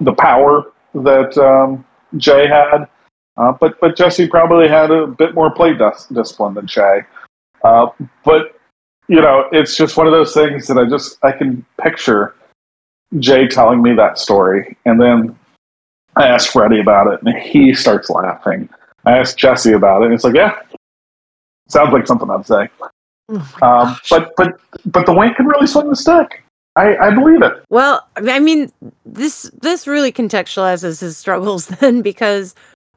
the 0.00 0.12
power 0.12 0.72
that 0.94 1.36
um, 1.38 1.84
Jay 2.16 2.46
had, 2.46 2.86
uh, 3.40 3.52
but, 3.52 3.80
but 3.80 3.96
Jesse 3.96 4.28
probably 4.28 4.68
had 4.68 4.90
a 4.90 5.06
bit 5.06 5.34
more 5.34 5.50
play 5.50 5.74
dis- 5.74 6.06
discipline 6.12 6.54
than 6.54 6.66
Jay. 6.66 7.00
Uh, 7.64 7.86
but, 8.24 8.58
you 9.08 9.20
know, 9.20 9.48
it's 9.50 9.76
just 9.76 9.96
one 9.96 10.06
of 10.06 10.12
those 10.12 10.34
things 10.34 10.66
that 10.66 10.76
I 10.76 10.84
just, 10.84 11.18
I 11.24 11.32
can 11.32 11.64
picture 11.82 12.34
Jay 13.18 13.48
telling 13.48 13.82
me 13.82 13.94
that 13.94 14.18
story, 14.18 14.76
and 14.84 15.00
then 15.00 15.36
I 16.16 16.28
ask 16.28 16.52
Freddie 16.52 16.80
about 16.80 17.12
it, 17.12 17.22
and 17.22 17.36
he 17.38 17.74
starts 17.74 18.10
laughing. 18.10 18.68
I 19.04 19.18
ask 19.18 19.36
Jesse 19.36 19.72
about 19.72 20.02
it, 20.02 20.06
and 20.06 20.14
it's 20.14 20.24
like, 20.24 20.34
yeah, 20.34 20.56
sounds 21.68 21.92
like 21.92 22.06
something 22.06 22.30
I'd 22.30 22.46
say. 22.46 22.68
Oh 23.30 23.48
Um, 23.62 23.96
but 24.10 24.32
but 24.36 24.60
but 24.86 25.06
the 25.06 25.14
wink 25.14 25.36
can 25.36 25.46
really 25.46 25.66
swing 25.66 25.88
the 25.88 25.96
stick. 25.96 26.42
I, 26.76 26.96
I 26.96 27.14
believe 27.14 27.42
it. 27.42 27.64
Well, 27.68 28.06
I 28.16 28.38
mean, 28.38 28.72
this 29.04 29.50
this 29.60 29.86
really 29.86 30.12
contextualizes 30.12 31.00
his 31.00 31.16
struggles 31.16 31.66
then, 31.80 32.02
because 32.02 32.54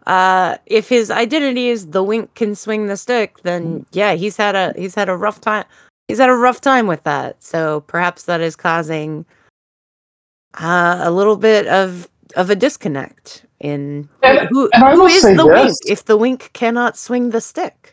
uh, 0.08 0.58
if 0.66 0.90
his 0.90 1.10
identity 1.12 1.70
is 1.70 1.88
the 1.88 2.04
wink 2.04 2.34
can 2.36 2.56
swing 2.56 2.88
the 2.88 2.98
stick, 2.98 3.42
then 3.44 3.86
yeah, 3.92 4.14
he's 4.14 4.38
had 4.38 4.56
a 4.56 4.74
he's 4.78 4.96
had 4.96 5.10
a 5.10 5.16
rough 5.18 5.40
time. 5.42 5.66
He's 6.08 6.20
had 6.20 6.30
a 6.30 6.36
rough 6.36 6.60
time 6.62 6.88
with 6.88 7.04
that. 7.04 7.42
So 7.42 7.82
perhaps 7.82 8.24
that 8.24 8.42
is 8.42 8.56
causing 8.56 9.26
uh, 10.60 11.00
a 11.02 11.12
little 11.12 11.38
bit 11.38 11.68
of 11.68 12.08
of 12.36 12.50
a 12.50 12.56
disconnect 12.56 13.46
in 13.60 14.10
And- 14.22 14.48
who, 14.50 14.70
and 14.74 14.84
I 14.84 14.94
who 14.94 15.04
will 15.04 15.36
the 15.36 15.46
wink 15.48 15.74
if 15.88 16.06
the 16.06 16.18
wink 16.18 16.52
cannot 16.54 16.98
swing 16.98 17.30
the 17.30 17.42
stick. 17.42 17.93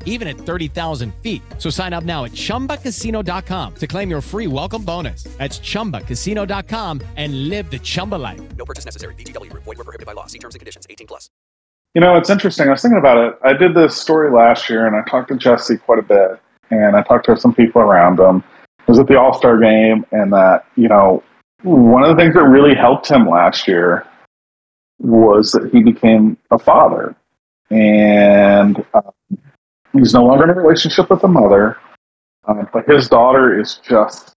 even 0.05 0.27
at 0.29 0.37
30,000 0.37 1.13
feet. 1.15 1.41
So 1.57 1.69
sign 1.69 1.91
up 1.91 2.05
now 2.05 2.23
at 2.23 2.31
ChumbaCasino.com 2.31 3.75
to 3.75 3.87
claim 3.87 4.09
your 4.09 4.21
free 4.21 4.47
welcome 4.47 4.83
bonus. 4.83 5.23
That's 5.37 5.59
ChumbaCasino.com 5.59 7.01
and 7.17 7.49
live 7.49 7.69
the 7.69 7.79
Chumba 7.79 8.15
life. 8.15 8.39
No 8.55 8.63
purchase 8.63 8.85
necessary. 8.85 9.15
VGW 9.15 9.49
Group. 9.49 9.63
Void 9.63 9.77
were 9.79 9.83
prohibited 9.83 10.05
by 10.05 10.13
law. 10.13 10.27
See 10.27 10.39
terms 10.39 10.55
and 10.55 10.59
conditions. 10.59 10.85
18 10.89 11.07
plus. 11.07 11.29
You 11.93 11.99
know, 11.99 12.15
it's 12.15 12.29
interesting. 12.29 12.67
I 12.67 12.71
was 12.71 12.81
thinking 12.81 12.99
about 12.99 13.17
it. 13.17 13.37
I 13.43 13.53
did 13.53 13.75
this 13.75 13.97
story 13.97 14.31
last 14.31 14.69
year, 14.69 14.87
and 14.87 14.95
I 14.95 15.01
talked 15.09 15.27
to 15.27 15.35
Jesse 15.35 15.77
quite 15.77 15.99
a 15.99 16.03
bit, 16.03 16.39
and 16.69 16.95
I 16.95 17.03
talked 17.03 17.25
to 17.25 17.35
some 17.35 17.53
people 17.53 17.81
around 17.81 18.17
him. 18.17 18.43
I 18.79 18.83
was 18.87 18.97
at 18.97 19.07
the 19.07 19.19
All 19.19 19.33
Star 19.33 19.59
game, 19.59 20.05
and 20.11 20.31
that 20.31 20.65
you 20.77 20.87
know, 20.87 21.21
one 21.63 22.03
of 22.03 22.15
the 22.15 22.21
things 22.21 22.33
that 22.35 22.43
really 22.43 22.75
helped 22.75 23.09
him 23.09 23.27
last 23.27 23.67
year 23.67 24.07
was 24.99 25.51
that 25.51 25.69
he 25.71 25.83
became 25.83 26.37
a 26.49 26.57
father, 26.57 27.13
and 27.69 28.85
um, 28.93 29.11
he's 29.93 30.13
no 30.13 30.23
longer 30.23 30.45
in 30.45 30.49
a 30.49 30.53
relationship 30.53 31.09
with 31.09 31.23
a 31.23 31.27
mother, 31.27 31.77
uh, 32.47 32.63
but 32.73 32.87
his 32.87 33.07
daughter 33.07 33.59
is 33.59 33.79
just, 33.87 34.33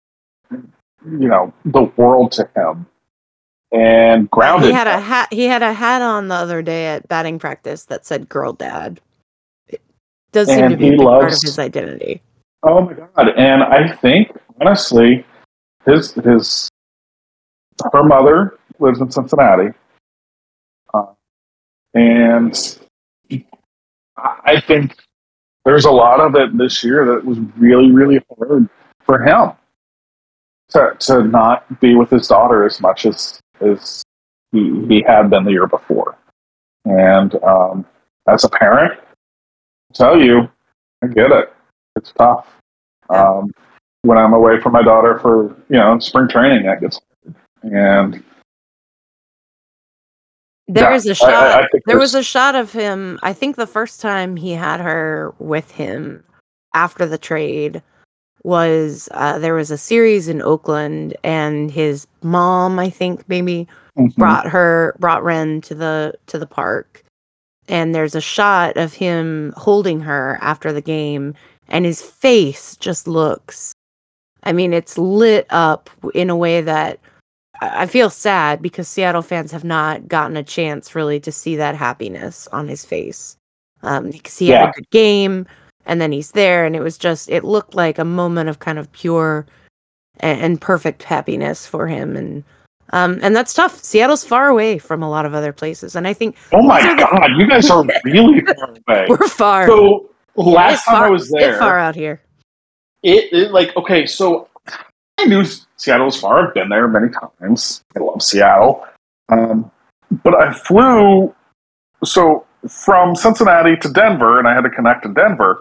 you 0.50 1.28
know, 1.28 1.52
the 1.64 1.82
world 1.96 2.32
to 2.32 2.48
him, 2.54 2.86
and 3.72 4.30
grounded. 4.30 4.68
He 4.68 4.72
had 4.72 4.86
a 4.86 5.00
hat. 5.00 5.32
He 5.32 5.44
had 5.44 5.62
a 5.62 5.72
hat 5.72 6.02
on 6.02 6.28
the 6.28 6.34
other 6.34 6.62
day 6.62 6.86
at 6.86 7.08
batting 7.08 7.38
practice 7.38 7.84
that 7.86 8.06
said 8.06 8.28
"Girl 8.28 8.52
Dad." 8.52 9.00
It 9.68 9.80
does 10.32 10.48
seem 10.48 10.68
to 10.68 10.76
be 10.76 10.90
he 10.90 10.96
part 10.96 11.32
of 11.32 11.40
his 11.40 11.58
identity. 11.58 12.22
Oh 12.62 12.82
my 12.82 12.94
god! 12.94 13.28
And 13.36 13.62
I 13.62 13.94
think 13.96 14.36
honestly, 14.60 15.24
his 15.86 16.12
his 16.14 16.68
her 17.92 18.04
mother 18.04 18.58
lives 18.78 19.00
in 19.00 19.10
Cincinnati, 19.10 19.76
uh, 20.92 21.12
and 21.94 22.78
I 24.16 24.60
think 24.60 24.96
there's 25.64 25.84
a 25.84 25.90
lot 25.90 26.20
of 26.20 26.34
it 26.36 26.56
this 26.56 26.84
year 26.84 27.04
that 27.06 27.24
was 27.24 27.38
really 27.56 27.90
really 27.90 28.20
hard 28.36 28.68
for 29.00 29.22
him 29.22 29.52
to 30.70 30.96
to 30.98 31.22
not 31.24 31.80
be 31.80 31.94
with 31.94 32.10
his 32.10 32.28
daughter 32.28 32.64
as 32.64 32.80
much 32.80 33.06
as 33.06 33.40
as 33.60 34.02
he, 34.52 34.86
he 34.88 35.04
had 35.06 35.28
been 35.30 35.44
the 35.44 35.50
year 35.50 35.66
before. 35.66 36.16
And 36.84 37.34
um, 37.42 37.84
as 38.28 38.44
a 38.44 38.48
parent, 38.48 38.98
I 38.98 39.94
tell 39.94 40.20
you, 40.20 40.48
I 41.02 41.08
get 41.08 41.32
it. 41.32 41.52
It's 41.96 42.12
tough. 42.12 42.48
Um, 43.10 43.52
when 44.02 44.18
I'm 44.18 44.32
away 44.32 44.60
from 44.60 44.72
my 44.72 44.82
daughter 44.82 45.18
for 45.18 45.56
you 45.68 45.76
know 45.76 45.98
spring 45.98 46.28
training, 46.28 46.66
that 46.66 46.80
gets 46.80 47.00
hard. 47.22 47.36
and 47.72 48.24
There 50.66 50.90
Yeah, 50.90 50.96
is 50.96 51.06
a 51.06 51.10
I- 51.10 51.12
I- 51.12 51.14
shot. 51.14 51.64
I 51.64 51.68
think 51.70 51.84
there 51.86 51.98
was 51.98 52.14
a 52.14 52.22
shot 52.22 52.54
of 52.54 52.72
him. 52.72 53.18
I 53.22 53.32
think 53.32 53.56
the 53.56 53.66
first 53.66 54.00
time 54.00 54.36
he 54.36 54.52
had 54.52 54.80
her 54.80 55.34
with 55.38 55.70
him 55.72 56.24
after 56.74 57.04
the 57.06 57.18
trade 57.18 57.82
was 58.44 59.08
uh, 59.12 59.38
there 59.38 59.54
was 59.54 59.70
a 59.70 59.78
series 59.78 60.28
in 60.28 60.40
Oakland, 60.42 61.16
and 61.24 61.70
his 61.70 62.06
mom, 62.22 62.78
I 62.78 62.90
think, 62.90 63.26
maybe 63.28 63.66
Mhm. 63.98 64.16
brought 64.16 64.46
her 64.48 64.94
brought 64.98 65.22
Ren 65.24 65.60
to 65.62 65.74
the 65.74 66.14
to 66.26 66.38
the 66.38 66.46
park, 66.46 67.02
and 67.68 67.94
there's 67.94 68.14
a 68.14 68.20
shot 68.20 68.76
of 68.76 68.94
him 68.94 69.52
holding 69.56 70.00
her 70.00 70.38
after 70.42 70.72
the 70.72 70.80
game, 70.82 71.34
and 71.68 71.84
his 71.84 72.02
face 72.02 72.76
just 72.76 73.06
looks. 73.08 73.72
I 74.42 74.52
mean, 74.52 74.72
it's 74.74 74.98
lit 74.98 75.46
up 75.50 75.88
in 76.14 76.28
a 76.28 76.36
way 76.36 76.60
that 76.60 76.98
I 77.72 77.86
feel 77.86 78.10
sad 78.10 78.60
because 78.62 78.88
Seattle 78.88 79.22
fans 79.22 79.50
have 79.52 79.64
not 79.64 80.08
gotten 80.08 80.36
a 80.36 80.42
chance 80.42 80.94
really 80.94 81.20
to 81.20 81.32
see 81.32 81.56
that 81.56 81.74
happiness 81.76 82.46
on 82.52 82.68
his 82.68 82.84
face. 82.84 83.36
Um, 83.82 84.10
because 84.10 84.38
he 84.38 84.48
had 84.48 84.70
a 84.70 84.72
good 84.72 84.88
game, 84.90 85.46
and 85.84 86.00
then 86.00 86.10
he's 86.10 86.30
there, 86.32 86.64
and 86.64 86.74
it 86.74 86.80
was 86.80 86.96
just 86.96 87.28
it 87.28 87.44
looked 87.44 87.74
like 87.74 87.98
a 87.98 88.04
moment 88.04 88.48
of 88.48 88.58
kind 88.60 88.78
of 88.78 88.90
pure 88.92 89.44
and, 90.20 90.40
and 90.40 90.60
perfect 90.60 91.02
happiness 91.02 91.66
for 91.66 91.86
him, 91.86 92.16
and 92.16 92.44
um, 92.94 93.18
and 93.22 93.36
that's 93.36 93.52
tough. 93.52 93.76
Seattle's 93.78 94.24
far 94.24 94.48
away 94.48 94.78
from 94.78 95.02
a 95.02 95.10
lot 95.10 95.26
of 95.26 95.34
other 95.34 95.52
places, 95.52 95.94
and 95.96 96.08
I 96.08 96.14
think 96.14 96.36
oh 96.52 96.62
my 96.62 96.80
the- 96.80 96.96
god, 96.96 97.30
you 97.36 97.46
guys 97.46 97.68
are 97.68 97.84
really 98.04 98.40
far 98.40 98.70
away. 98.88 99.06
we're 99.06 99.28
far. 99.28 99.66
So 99.66 100.08
last 100.36 100.84
time 100.86 100.96
far- 100.96 101.06
I 101.06 101.10
was 101.10 101.24
it's 101.24 101.32
there, 101.32 101.58
far 101.58 101.78
out 101.78 101.94
here. 101.94 102.22
it, 103.02 103.30
it 103.34 103.52
like 103.52 103.76
okay, 103.76 104.06
so 104.06 104.48
I 105.18 105.26
knew 105.26 105.44
Seattle 105.84 106.06
was 106.06 106.18
far. 106.18 106.48
I've 106.48 106.54
been 106.54 106.70
there 106.70 106.88
many 106.88 107.08
times. 107.10 107.82
I 107.94 108.00
love 108.00 108.22
Seattle, 108.22 108.86
um, 109.28 109.70
but 110.22 110.34
I 110.34 110.50
flew 110.50 111.34
so 112.02 112.46
from 112.68 113.14
Cincinnati 113.14 113.76
to 113.76 113.90
Denver, 113.90 114.38
and 114.38 114.48
I 114.48 114.54
had 114.54 114.62
to 114.62 114.70
connect 114.70 115.04
in 115.04 115.12
Denver. 115.12 115.58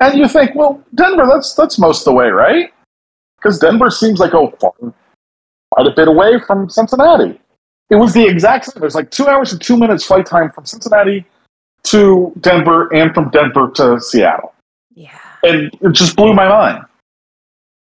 And 0.00 0.18
you 0.18 0.26
think, 0.26 0.56
well, 0.56 0.82
Denver, 0.96 1.24
that's 1.32 1.54
that's 1.54 1.78
most 1.78 2.00
of 2.00 2.04
the 2.06 2.12
way, 2.14 2.30
right? 2.30 2.72
Because 3.38 3.60
Denver 3.60 3.90
seems 3.90 4.18
like 4.18 4.34
oh, 4.34 4.52
far, 4.60 4.72
quite 5.70 5.86
a 5.86 5.94
bit 5.94 6.08
away 6.08 6.40
from 6.44 6.68
Cincinnati. 6.68 7.40
It 7.90 7.96
was 7.96 8.12
the 8.12 8.26
exact 8.26 8.64
same. 8.64 8.82
It 8.82 8.86
was 8.86 8.96
like 8.96 9.12
two 9.12 9.28
hours 9.28 9.52
and 9.52 9.60
two 9.60 9.76
minutes 9.76 10.04
flight 10.04 10.26
time 10.26 10.50
from 10.50 10.66
Cincinnati 10.66 11.24
to 11.84 12.32
Denver, 12.40 12.92
and 12.92 13.14
from 13.14 13.30
Denver 13.30 13.70
to 13.76 14.00
Seattle, 14.00 14.52
Yeah. 14.96 15.16
and 15.44 15.72
it 15.80 15.92
just 15.92 16.16
blew 16.16 16.34
my 16.34 16.48
mind. 16.48 16.84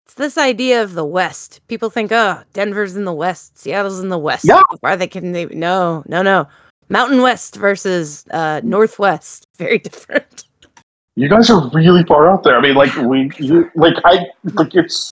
It's 0.07 0.15
this 0.15 0.39
idea 0.39 0.85
of 0.85 0.95
the 0.95 1.05
West. 1.05 1.61
People 1.67 1.91
think, 1.91 2.13
oh, 2.13 2.41
Denver's 2.53 2.95
in 2.95 3.05
the 3.05 3.13
West, 3.13 3.59
Seattle's 3.59 3.99
in 3.99 4.09
the 4.09 4.19
West. 4.19 4.45
Yeah. 4.45 4.63
Why 4.79 4.95
they 4.95 5.09
can 5.09 5.33
they 5.33 5.47
no, 5.47 6.05
no, 6.07 6.23
no. 6.23 6.47
Mountain 6.89 7.23
West 7.23 7.57
versus 7.57 8.25
uh 8.31 8.61
Northwest. 8.63 9.47
Very 9.59 9.79
different. 9.79 10.45
You 11.17 11.29
guys 11.29 11.51
are 11.51 11.69
really 11.71 12.05
far 12.05 12.31
out 12.31 12.45
there. 12.45 12.57
I 12.57 12.61
mean, 12.61 12.77
like 12.77 12.95
we, 12.99 13.33
you, 13.39 13.69
like 13.75 13.97
I, 14.05 14.27
like 14.55 14.77
it's 14.77 15.11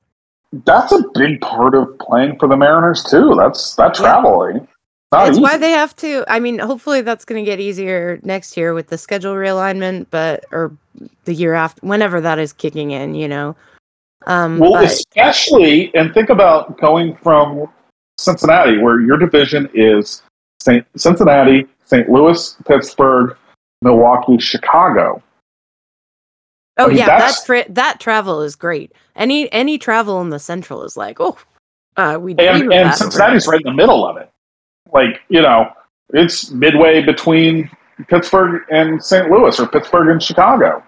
that's 0.64 0.92
a 0.92 1.02
big 1.14 1.40
part 1.40 1.74
of 1.74 1.98
playing 1.98 2.38
for 2.38 2.46
the 2.48 2.56
Mariners 2.56 3.02
too. 3.02 3.34
That's 3.36 3.74
that 3.74 3.98
Yeah. 3.98 4.02
traveling. 4.04 4.68
Not 5.10 5.26
It's 5.28 5.38
easy. 5.38 5.42
why 5.42 5.56
they 5.56 5.72
have 5.72 5.96
to 5.96 6.24
I 6.28 6.38
mean, 6.38 6.60
hopefully 6.60 7.00
that's 7.00 7.24
gonna 7.24 7.42
get 7.44 7.58
easier 7.58 8.20
next 8.22 8.56
year 8.56 8.74
with 8.74 8.88
the 8.90 8.98
schedule 8.98 9.34
realignment, 9.34 10.06
but 10.12 10.44
or 10.52 10.70
the 11.24 11.34
year 11.34 11.54
after 11.54 11.84
whenever 11.84 12.20
that 12.20 12.38
is 12.38 12.52
kicking 12.52 12.92
in, 12.92 13.16
you 13.16 13.26
know. 13.26 13.56
Um 14.26 14.58
well, 14.58 14.72
but- 14.72 14.84
especially 14.84 15.94
and 15.94 16.12
think 16.14 16.30
about 16.30 16.78
going 16.78 17.14
from 17.16 17.66
Cincinnati, 18.18 18.78
where 18.78 19.00
your 19.00 19.16
division 19.16 19.68
is 19.74 20.22
Saint 20.60 20.86
Cincinnati, 20.96 21.66
St. 21.84 22.08
Louis, 22.08 22.56
Pittsburgh, 22.66 23.36
Milwaukee, 23.82 24.38
Chicago. 24.38 25.22
Oh 26.76 26.86
I 26.86 26.88
mean, 26.88 26.96
yeah, 26.98 27.06
that's- 27.06 27.40
that 27.40 27.46
fri- 27.46 27.66
that 27.68 28.00
travel 28.00 28.40
is 28.42 28.56
great. 28.56 28.92
Any 29.14 29.50
any 29.52 29.78
travel 29.78 30.20
in 30.20 30.30
the 30.30 30.38
central 30.38 30.82
is 30.84 30.96
like, 30.96 31.20
oh, 31.20 31.36
uh, 31.96 32.18
we 32.20 32.32
and, 32.32 32.62
and 32.72 32.72
that 32.72 32.98
Cincinnati's 32.98 33.46
right 33.46 33.60
in 33.60 33.70
the 33.70 33.76
middle 33.76 34.06
of 34.06 34.16
it. 34.16 34.30
Like 34.92 35.20
you 35.28 35.40
know, 35.42 35.70
it's 36.12 36.50
midway 36.50 37.02
between 37.02 37.70
Pittsburgh 38.08 38.62
and 38.70 39.02
St. 39.04 39.30
Louis, 39.30 39.58
or 39.60 39.68
Pittsburgh 39.68 40.08
and 40.08 40.20
Chicago. 40.22 40.82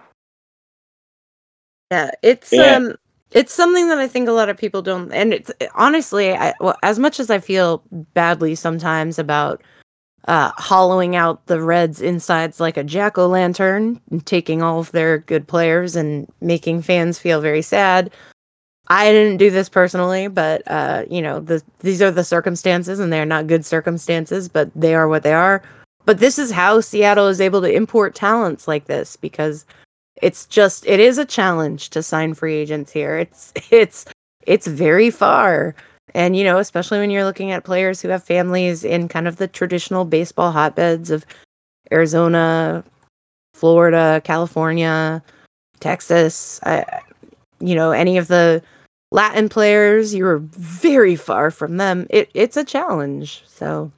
Yeah, 1.92 2.10
it's 2.22 2.52
Yeah. 2.52 2.76
um, 2.76 2.96
it's 3.32 3.52
something 3.52 3.88
that 3.88 3.98
I 3.98 4.08
think 4.08 4.28
a 4.28 4.32
lot 4.32 4.48
of 4.48 4.56
people 4.56 4.82
don't. 4.82 5.12
And 5.12 5.32
it's 5.32 5.50
honestly, 5.74 6.32
I, 6.34 6.54
well, 6.60 6.76
as 6.82 6.98
much 6.98 7.20
as 7.20 7.30
I 7.30 7.38
feel 7.38 7.82
badly 8.14 8.54
sometimes 8.54 9.18
about 9.18 9.62
uh, 10.28 10.50
hollowing 10.56 11.14
out 11.16 11.46
the 11.46 11.60
Reds' 11.60 12.00
insides 12.00 12.60
like 12.60 12.76
a 12.76 12.84
jack 12.84 13.16
o' 13.18 13.28
lantern 13.28 14.00
and 14.10 14.24
taking 14.26 14.62
all 14.62 14.80
of 14.80 14.92
their 14.92 15.18
good 15.18 15.46
players 15.46 15.96
and 15.96 16.28
making 16.40 16.82
fans 16.82 17.18
feel 17.18 17.40
very 17.40 17.62
sad. 17.62 18.10
I 18.88 19.10
didn't 19.10 19.38
do 19.38 19.50
this 19.50 19.68
personally, 19.68 20.28
but 20.28 20.62
uh, 20.66 21.04
you 21.10 21.20
know, 21.20 21.40
the 21.40 21.62
these 21.80 22.00
are 22.00 22.10
the 22.10 22.24
circumstances, 22.24 23.00
and 23.00 23.12
they're 23.12 23.26
not 23.26 23.48
good 23.48 23.64
circumstances, 23.64 24.48
but 24.48 24.70
they 24.76 24.94
are 24.94 25.08
what 25.08 25.24
they 25.24 25.32
are. 25.32 25.62
But 26.04 26.20
this 26.20 26.38
is 26.38 26.52
how 26.52 26.80
Seattle 26.80 27.26
is 27.26 27.40
able 27.40 27.60
to 27.62 27.72
import 27.72 28.14
talents 28.14 28.68
like 28.68 28.84
this 28.84 29.16
because 29.16 29.64
it's 30.22 30.46
just 30.46 30.86
it 30.86 31.00
is 31.00 31.18
a 31.18 31.24
challenge 31.24 31.90
to 31.90 32.02
sign 32.02 32.34
free 32.34 32.54
agents 32.54 32.92
here. 32.92 33.16
It's 33.18 33.52
it's 33.70 34.04
it's 34.46 34.66
very 34.66 35.10
far. 35.10 35.74
And 36.14 36.36
you 36.36 36.44
know, 36.44 36.58
especially 36.58 36.98
when 36.98 37.10
you're 37.10 37.24
looking 37.24 37.50
at 37.50 37.64
players 37.64 38.00
who 38.00 38.08
have 38.08 38.22
families 38.22 38.84
in 38.84 39.08
kind 39.08 39.28
of 39.28 39.36
the 39.36 39.48
traditional 39.48 40.04
baseball 40.04 40.52
hotbeds 40.52 41.10
of 41.10 41.26
Arizona, 41.92 42.82
Florida, 43.54 44.20
California, 44.24 45.22
Texas, 45.80 46.60
I, 46.62 47.02
you 47.60 47.74
know, 47.74 47.90
any 47.90 48.16
of 48.16 48.28
the 48.28 48.62
Latin 49.12 49.48
players, 49.48 50.14
you're 50.14 50.38
very 50.38 51.16
far 51.16 51.50
from 51.50 51.76
them. 51.76 52.06
It 52.10 52.30
it's 52.34 52.56
a 52.56 52.64
challenge. 52.64 53.42
So 53.46 53.92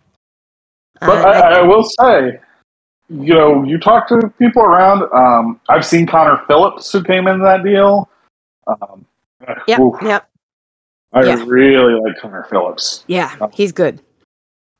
But 1.00 1.24
uh, 1.24 1.28
I, 1.28 1.58
I 1.58 1.62
will 1.62 1.84
say, 1.84 2.40
you 3.08 3.34
know, 3.34 3.62
you 3.64 3.78
talk 3.78 4.08
to 4.08 4.28
people 4.38 4.62
around. 4.62 5.02
Um, 5.14 5.60
I've 5.68 5.84
seen 5.86 6.06
Connor 6.06 6.42
Phillips 6.46 6.90
who 6.92 7.02
came 7.02 7.26
in 7.28 7.40
that 7.42 7.62
deal. 7.64 8.08
Um, 8.66 9.04
Yep, 9.66 9.80
oof, 9.80 9.94
yep. 10.02 10.28
I 11.12 11.22
yeah. 11.22 11.42
really 11.46 11.94
like 12.00 12.18
Connor 12.20 12.44
Phillips. 12.50 13.04
Yeah, 13.06 13.34
he's 13.52 13.72
good. 13.72 14.00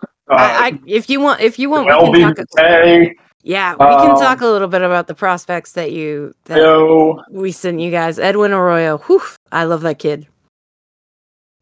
Uh, 0.02 0.34
I, 0.34 0.66
I 0.66 0.80
if 0.84 1.08
you 1.08 1.20
want 1.20 1.40
if 1.40 1.58
you 1.58 1.70
want 1.70 1.86
we 2.12 2.18
can 2.20 2.34
talk 2.34 2.46
Hey, 2.58 3.14
Yeah, 3.44 3.72
we 3.72 3.78
can 3.86 4.10
Um, 4.10 4.18
talk 4.20 4.40
a 4.42 4.46
little 4.46 4.68
bit 4.68 4.82
about 4.82 5.06
the 5.06 5.14
prospects 5.14 5.72
that 5.72 5.92
you 5.92 6.34
that 6.46 6.58
Yo. 6.58 7.22
we 7.30 7.50
sent 7.52 7.80
you 7.80 7.90
guys. 7.90 8.18
Edwin 8.18 8.52
Arroyo. 8.52 8.98
Whew, 8.98 9.22
I 9.52 9.64
love 9.64 9.80
that 9.82 9.98
kid. 10.00 10.26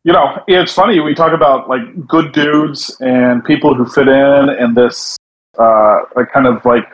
you 0.03 0.12
know, 0.12 0.43
it's 0.49 0.73
funny. 0.73 0.99
We 1.01 1.14
talk 1.14 1.33
about 1.33 1.69
like 1.69 2.07
good 2.09 2.33
dudes 2.33 2.97
and 3.01 3.45
people 3.45 3.75
who 3.75 3.85
fit 3.87 4.09
in 4.09 4.49
in 4.59 4.75
this 4.75 5.17
uh, 5.59 6.01
like 6.15 6.33
kind 6.33 6.47
of 6.47 6.65
like 6.65 6.85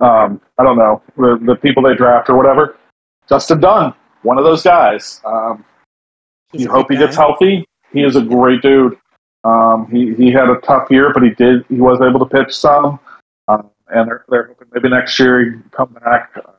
um, 0.00 0.40
I 0.58 0.62
don't 0.62 0.76
know 0.76 1.02
the 1.16 1.38
the 1.44 1.56
people 1.56 1.82
they 1.82 1.94
draft 1.94 2.28
or 2.28 2.36
whatever. 2.36 2.76
Justin 3.28 3.60
Dunn, 3.60 3.94
one 4.22 4.38
of 4.38 4.44
those 4.44 4.62
guys. 4.62 5.20
Um, 5.24 5.64
you 6.52 6.70
hope 6.70 6.86
he 6.90 6.96
good 6.96 7.06
gets 7.06 7.16
healthy. 7.16 7.66
He 7.92 8.02
is 8.02 8.16
a 8.16 8.22
great 8.22 8.62
dude. 8.62 8.98
Um, 9.44 9.88
he 9.90 10.14
he 10.14 10.30
had 10.30 10.48
a 10.48 10.56
tough 10.60 10.90
year, 10.90 11.12
but 11.12 11.22
he 11.22 11.30
did 11.30 11.64
he 11.68 11.76
was 11.76 12.00
able 12.00 12.18
to 12.20 12.26
pitch 12.26 12.54
some, 12.54 12.98
um, 13.48 13.70
and 13.88 14.08
they're, 14.08 14.24
they're 14.28 14.46
hoping 14.48 14.68
maybe 14.72 14.88
next 14.88 15.18
year 15.18 15.44
he 15.44 15.50
can 15.52 15.70
come 15.70 15.92
back 16.04 16.32
uh, 16.36 16.52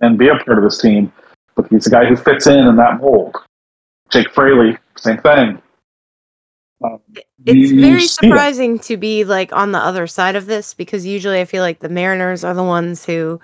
and 0.00 0.18
be 0.18 0.28
a 0.28 0.36
part 0.36 0.58
of 0.58 0.64
this 0.64 0.80
team. 0.80 1.12
But 1.54 1.68
he's 1.68 1.86
a 1.86 1.90
guy 1.90 2.06
who 2.06 2.16
fits 2.16 2.46
in 2.46 2.66
in 2.66 2.76
that 2.76 3.00
mold. 3.00 3.36
Jake 4.10 4.30
Fraley, 4.30 4.76
same 4.96 5.18
thing. 5.18 5.62
Um, 6.84 7.00
It's 7.46 7.72
very 7.72 8.00
see 8.00 8.26
it. 8.26 8.30
surprising 8.30 8.78
to 8.80 8.96
be 8.96 9.24
like 9.24 9.52
on 9.52 9.72
the 9.72 9.78
other 9.78 10.06
side 10.06 10.36
of 10.36 10.46
this 10.46 10.74
because 10.74 11.06
usually 11.06 11.40
I 11.40 11.44
feel 11.44 11.62
like 11.62 11.80
the 11.80 11.88
Mariners 11.88 12.44
are 12.44 12.54
the 12.54 12.62
ones 12.62 13.04
who 13.04 13.40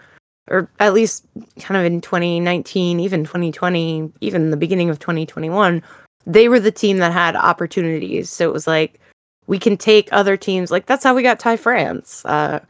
or 0.49 0.71
at 0.79 0.95
least 0.95 1.27
kind 1.59 1.79
of 1.79 1.85
in 1.85 2.01
2019, 2.01 3.01
even 3.01 3.25
2020, 3.25 4.13
even 4.21 4.51
the 4.51 4.57
beginning 4.57 4.91
of 4.91 4.99
2021, 4.99 5.83
they 6.25 6.49
were 6.49 6.61
the 6.61 6.71
team 6.71 6.99
that 6.99 7.13
had 7.13 7.37
opportunities. 7.37 8.31
So 8.31 8.49
it 8.49 8.53
was 8.53 8.67
like 8.67 9.01
we 9.47 9.59
can 9.59 9.77
take 9.77 10.13
other 10.13 10.37
teams. 10.37 10.71
Like 10.71 10.87
that's 10.87 11.05
how 11.05 11.15
we 11.15 11.23
got 11.23 11.41
Ty 11.41 11.57
France. 11.57 12.25
Uh, 12.25 12.61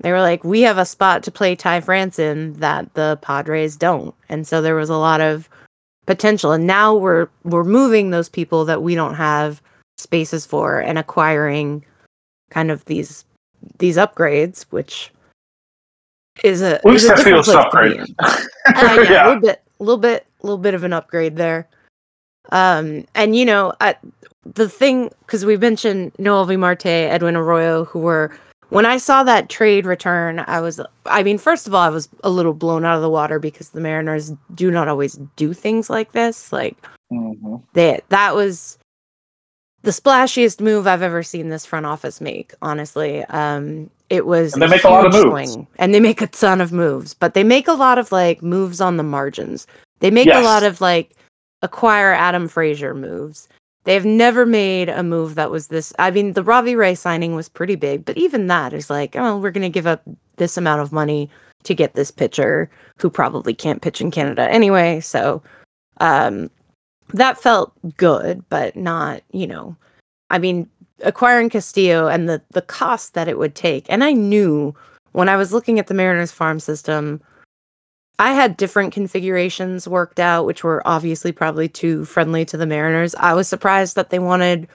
they 0.00 0.12
were 0.12 0.20
like, 0.20 0.44
we 0.44 0.60
have 0.62 0.78
a 0.78 0.84
spot 0.84 1.22
to 1.22 1.30
play 1.30 1.56
Ty 1.56 1.80
France 1.80 2.18
in 2.18 2.52
that 2.54 2.92
the 2.94 3.18
Padres 3.22 3.76
don't, 3.76 4.14
and 4.28 4.46
so 4.46 4.60
there 4.60 4.74
was 4.74 4.90
a 4.90 4.96
lot 4.96 5.20
of 5.20 5.48
potential. 6.04 6.52
And 6.52 6.66
now 6.66 6.94
we're 6.94 7.28
we're 7.44 7.64
moving 7.64 8.10
those 8.10 8.28
people 8.28 8.64
that 8.66 8.82
we 8.82 8.94
don't 8.94 9.14
have 9.14 9.62
spaces 9.98 10.46
for 10.46 10.78
and 10.80 10.98
acquiring 10.98 11.84
kind 12.50 12.70
of 12.70 12.84
these 12.86 13.24
these 13.78 13.96
upgrades, 13.96 14.62
which 14.70 15.10
is 16.44 16.62
a 16.62 16.80
Luke 16.84 16.96
is 16.96 17.04
a 17.04 17.16
different 17.16 17.44
Castillo's 17.46 17.68
place 17.70 17.94
to 17.94 17.96
be 17.96 18.00
upgrade. 18.00 18.14
Uh, 18.20 19.02
yeah, 19.02 19.04
Yeah. 19.04 19.28
a 19.28 19.28
little 19.28 19.40
bit, 19.40 19.62
little 19.80 19.98
bit, 19.98 20.26
little 20.42 20.58
bit 20.58 20.74
of 20.74 20.84
an 20.84 20.92
upgrade 20.92 21.36
there. 21.36 21.66
Um, 22.52 23.04
and 23.14 23.34
you 23.34 23.44
know, 23.44 23.72
I, 23.80 23.96
the 24.54 24.68
thing 24.68 25.10
because 25.20 25.44
we 25.44 25.56
mentioned 25.56 26.12
Noelvi 26.18 26.58
Marte, 26.58 26.86
Edwin 26.86 27.36
Arroyo, 27.36 27.84
who 27.84 27.98
were 28.00 28.36
when 28.68 28.84
I 28.86 28.96
saw 28.98 29.22
that 29.22 29.48
trade 29.48 29.86
return, 29.86 30.40
I 30.48 30.60
was, 30.60 30.80
I 31.06 31.22
mean, 31.22 31.38
first 31.38 31.68
of 31.68 31.74
all, 31.74 31.82
I 31.82 31.88
was 31.88 32.08
a 32.24 32.30
little 32.30 32.52
blown 32.52 32.84
out 32.84 32.96
of 32.96 33.02
the 33.02 33.08
water 33.10 33.38
because 33.38 33.70
the 33.70 33.80
Mariners 33.80 34.32
do 34.56 34.70
not 34.72 34.88
always 34.88 35.14
do 35.36 35.52
things 35.54 35.88
like 35.88 36.12
this. 36.12 36.52
Like 36.52 36.76
Mhm. 37.12 37.62
they, 37.74 38.00
that 38.08 38.34
was 38.34 38.78
the 39.86 39.92
splashiest 39.92 40.60
move 40.60 40.88
I've 40.88 41.00
ever 41.00 41.22
seen 41.22 41.48
this 41.48 41.64
front 41.64 41.86
office 41.86 42.20
make. 42.20 42.52
Honestly, 42.60 43.24
um, 43.26 43.88
it 44.10 44.26
was 44.26 44.52
And 44.52 44.60
they 44.62 44.66
make 44.66 44.82
a 44.82 44.88
lot 44.88 45.06
of 45.06 45.12
moves. 45.12 45.56
and 45.78 45.94
they 45.94 46.00
make 46.00 46.20
a 46.20 46.26
ton 46.26 46.60
of 46.60 46.72
moves, 46.72 47.14
but 47.14 47.34
they 47.34 47.44
make 47.44 47.68
a 47.68 47.72
lot 47.72 47.96
of 47.96 48.10
like 48.10 48.42
moves 48.42 48.80
on 48.80 48.96
the 48.96 49.04
margins. 49.04 49.64
They 50.00 50.10
make 50.10 50.26
a 50.26 50.40
lot 50.40 50.64
of 50.64 50.80
like 50.80 51.12
acquire 51.62 52.12
Adam 52.12 52.48
Frazier 52.48 52.94
moves. 52.94 53.48
They've 53.84 54.04
never 54.04 54.44
made 54.44 54.88
a 54.88 55.04
move 55.04 55.36
that 55.36 55.52
was 55.52 55.68
this. 55.68 55.92
I 56.00 56.10
mean, 56.10 56.32
the 56.32 56.42
Robbie 56.42 56.74
Ray 56.74 56.96
signing 56.96 57.36
was 57.36 57.48
pretty 57.48 57.76
big, 57.76 58.04
but 58.04 58.18
even 58.18 58.48
that 58.48 58.72
is 58.72 58.90
like, 58.90 59.14
oh, 59.14 59.38
we're 59.38 59.52
going 59.52 59.62
to 59.62 59.68
give 59.68 59.86
up 59.86 60.02
this 60.38 60.56
amount 60.56 60.80
of 60.80 60.90
money 60.90 61.30
to 61.62 61.74
get 61.76 61.94
this 61.94 62.10
pitcher 62.10 62.68
who 62.98 63.08
probably 63.08 63.54
can't 63.54 63.82
pitch 63.82 64.00
in 64.00 64.10
Canada 64.10 64.50
anyway. 64.50 64.98
So, 64.98 65.44
um, 66.00 66.50
that 67.14 67.40
felt 67.40 67.72
good, 67.96 68.44
but 68.48 68.76
not, 68.76 69.22
you 69.32 69.46
know, 69.46 69.76
I 70.30 70.38
mean, 70.38 70.68
acquiring 71.02 71.50
Castillo 71.50 72.08
and 72.08 72.28
the 72.28 72.42
the 72.50 72.62
cost 72.62 73.14
that 73.14 73.28
it 73.28 73.38
would 73.38 73.54
take. 73.54 73.86
And 73.88 74.02
I 74.02 74.12
knew 74.12 74.74
when 75.12 75.28
I 75.28 75.36
was 75.36 75.52
looking 75.52 75.78
at 75.78 75.86
the 75.86 75.94
Mariners 75.94 76.32
farm 76.32 76.60
system, 76.60 77.20
I 78.18 78.32
had 78.32 78.56
different 78.56 78.92
configurations 78.92 79.86
worked 79.86 80.18
out, 80.18 80.46
which 80.46 80.64
were 80.64 80.82
obviously 80.86 81.32
probably 81.32 81.68
too 81.68 82.04
friendly 82.04 82.44
to 82.46 82.56
the 82.56 82.66
Mariners. 82.66 83.14
I 83.16 83.34
was 83.34 83.48
surprised 83.48 83.94
that 83.96 84.10
they 84.10 84.18
wanted 84.18 84.68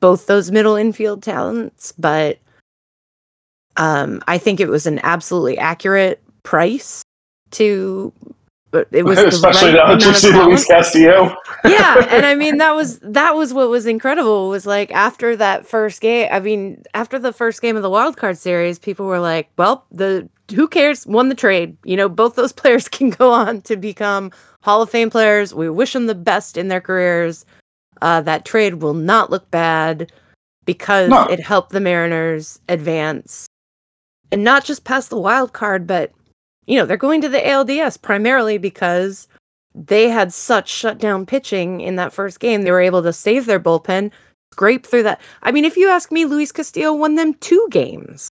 both 0.00 0.26
those 0.26 0.50
middle 0.50 0.76
infield 0.76 1.22
talents, 1.22 1.92
but 1.98 2.38
um, 3.76 4.22
I 4.28 4.38
think 4.38 4.60
it 4.60 4.68
was 4.68 4.86
an 4.86 5.00
absolutely 5.02 5.58
accurate 5.58 6.22
price 6.44 7.02
to. 7.52 8.12
But 8.74 8.88
it 8.90 9.04
was 9.04 9.18
the 9.22 9.28
especially 9.28 9.68
right 9.68 9.74
now 9.76 9.94
that 9.96 10.02
amount 10.02 10.04
you 10.04 10.14
see 10.14 10.32
Luis 10.32 10.66
Castillo. 10.66 11.36
yeah 11.64 12.06
and 12.10 12.26
i 12.26 12.34
mean 12.34 12.58
that 12.58 12.74
was 12.74 12.98
that 12.98 13.36
was 13.36 13.54
what 13.54 13.70
was 13.70 13.86
incredible 13.86 14.48
was 14.48 14.66
like 14.66 14.90
after 14.90 15.36
that 15.36 15.64
first 15.64 16.00
game 16.00 16.28
i 16.32 16.40
mean 16.40 16.82
after 16.92 17.18
the 17.18 17.32
first 17.32 17.62
game 17.62 17.76
of 17.76 17.82
the 17.82 17.88
wild 17.88 18.16
card 18.16 18.36
series 18.36 18.78
people 18.78 19.06
were 19.06 19.20
like 19.20 19.48
well 19.56 19.86
the 19.92 20.28
who 20.54 20.68
cares? 20.68 21.06
Won 21.06 21.30
the 21.30 21.34
trade. 21.34 21.76
You 21.84 21.96
know 21.96 22.08
both 22.08 22.34
those 22.34 22.52
players 22.52 22.88
can 22.88 23.10
go 23.10 23.32
on 23.32 23.62
to 23.62 23.76
become 23.76 24.30
hall 24.62 24.82
of 24.82 24.90
fame 24.90 25.08
players. 25.10 25.54
We 25.54 25.70
wish 25.70 25.92
them 25.94 26.06
the 26.06 26.14
best 26.14 26.56
in 26.58 26.68
their 26.68 26.80
careers. 26.82 27.46
Uh, 28.02 28.20
that 28.22 28.44
trade 28.44 28.82
will 28.82 28.94
not 28.94 29.30
look 29.30 29.50
bad 29.50 30.12
because 30.66 31.08
No. 31.08 31.24
it 31.26 31.40
helped 31.40 31.70
the 31.70 31.80
mariners 31.80 32.60
advance. 32.68 33.46
And 34.32 34.44
not 34.44 34.64
just 34.64 34.84
past 34.84 35.08
the 35.10 35.18
wild 35.18 35.52
card 35.52 35.86
but 35.86 36.12
you 36.66 36.78
know 36.78 36.86
they're 36.86 36.96
going 36.96 37.20
to 37.20 37.28
the 37.28 37.38
alds 37.38 37.96
primarily 37.96 38.58
because 38.58 39.28
they 39.74 40.08
had 40.08 40.32
such 40.32 40.68
shutdown 40.68 41.26
pitching 41.26 41.80
in 41.80 41.96
that 41.96 42.12
first 42.12 42.40
game. 42.40 42.62
They 42.62 42.70
were 42.70 42.80
able 42.80 43.02
to 43.02 43.12
save 43.12 43.46
their 43.46 43.60
bullpen, 43.60 44.12
scrape 44.52 44.86
through 44.86 45.02
that. 45.04 45.20
I 45.42 45.52
mean, 45.52 45.64
if 45.64 45.76
you 45.76 45.88
ask 45.88 46.12
me, 46.12 46.24
Luis 46.24 46.52
Castillo 46.52 46.92
won 46.92 47.16
them 47.16 47.34
two 47.34 47.66
games. 47.70 48.28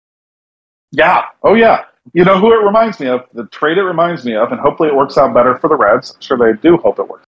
Yeah. 0.92 1.22
Oh, 1.42 1.54
yeah. 1.54 1.84
You 2.12 2.24
know 2.24 2.38
who 2.38 2.52
it 2.52 2.64
reminds 2.64 3.00
me 3.00 3.06
of? 3.06 3.24
The 3.32 3.46
trade 3.46 3.78
it 3.78 3.82
reminds 3.82 4.24
me 4.24 4.34
of, 4.34 4.50
and 4.50 4.60
hopefully 4.60 4.88
it 4.88 4.94
works 4.94 5.16
out 5.16 5.32
better 5.32 5.56
for 5.56 5.68
the 5.68 5.76
Reds. 5.76 6.12
I'm 6.14 6.20
sure 6.20 6.36
they 6.36 6.58
do 6.60 6.76
hope 6.76 6.98
it 6.98 7.08
works. 7.08 7.24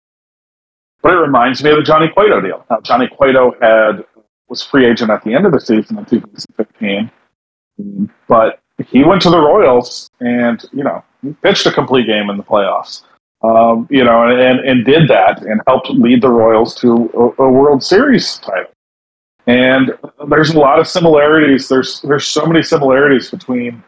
But 1.02 1.14
it 1.14 1.18
reminds 1.18 1.64
me 1.64 1.72
of 1.72 1.78
the 1.78 1.84
Johnny 1.84 2.08
Cueto 2.10 2.42
deal. 2.42 2.66
Now, 2.70 2.80
Johnny 2.82 3.08
Cueto 3.08 3.56
had 3.62 4.06
was 4.48 4.64
free 4.64 4.86
agent 4.86 5.12
at 5.12 5.24
the 5.24 5.34
end 5.34 5.46
of 5.46 5.52
the 5.52 5.60
season 5.60 6.00
in 6.00 6.06
2015, 6.06 7.12
but 8.28 8.60
he 8.88 9.04
went 9.04 9.22
to 9.24 9.30
the 9.30 9.40
Royals 9.40 10.10
and 10.20 10.64
you 10.72 10.84
know 10.84 11.04
pitched 11.42 11.66
a 11.66 11.72
complete 11.72 12.08
game 12.08 12.30
in 12.30 12.38
the 12.38 12.44
playoffs. 12.44 13.04
Um, 13.42 13.88
you 13.90 14.04
know, 14.04 14.28
and, 14.28 14.60
and 14.60 14.84
did 14.84 15.08
that 15.08 15.42
and 15.44 15.62
helped 15.66 15.90
lead 15.90 16.22
the 16.22 16.30
Royals 16.30 16.76
to 16.76 17.10
a, 17.14 17.44
a 17.44 17.50
World 17.50 17.82
Series 17.82 18.38
title. 18.40 18.72
And 19.48 19.92
there's 20.28 20.50
a 20.50 20.60
lot 20.60 20.78
of 20.78 20.88
similarities. 20.88 21.70
There's 21.70 22.02
there's 22.02 22.28
so 22.28 22.46
many 22.46 22.62
similarities 22.62 23.32
between 23.32 23.82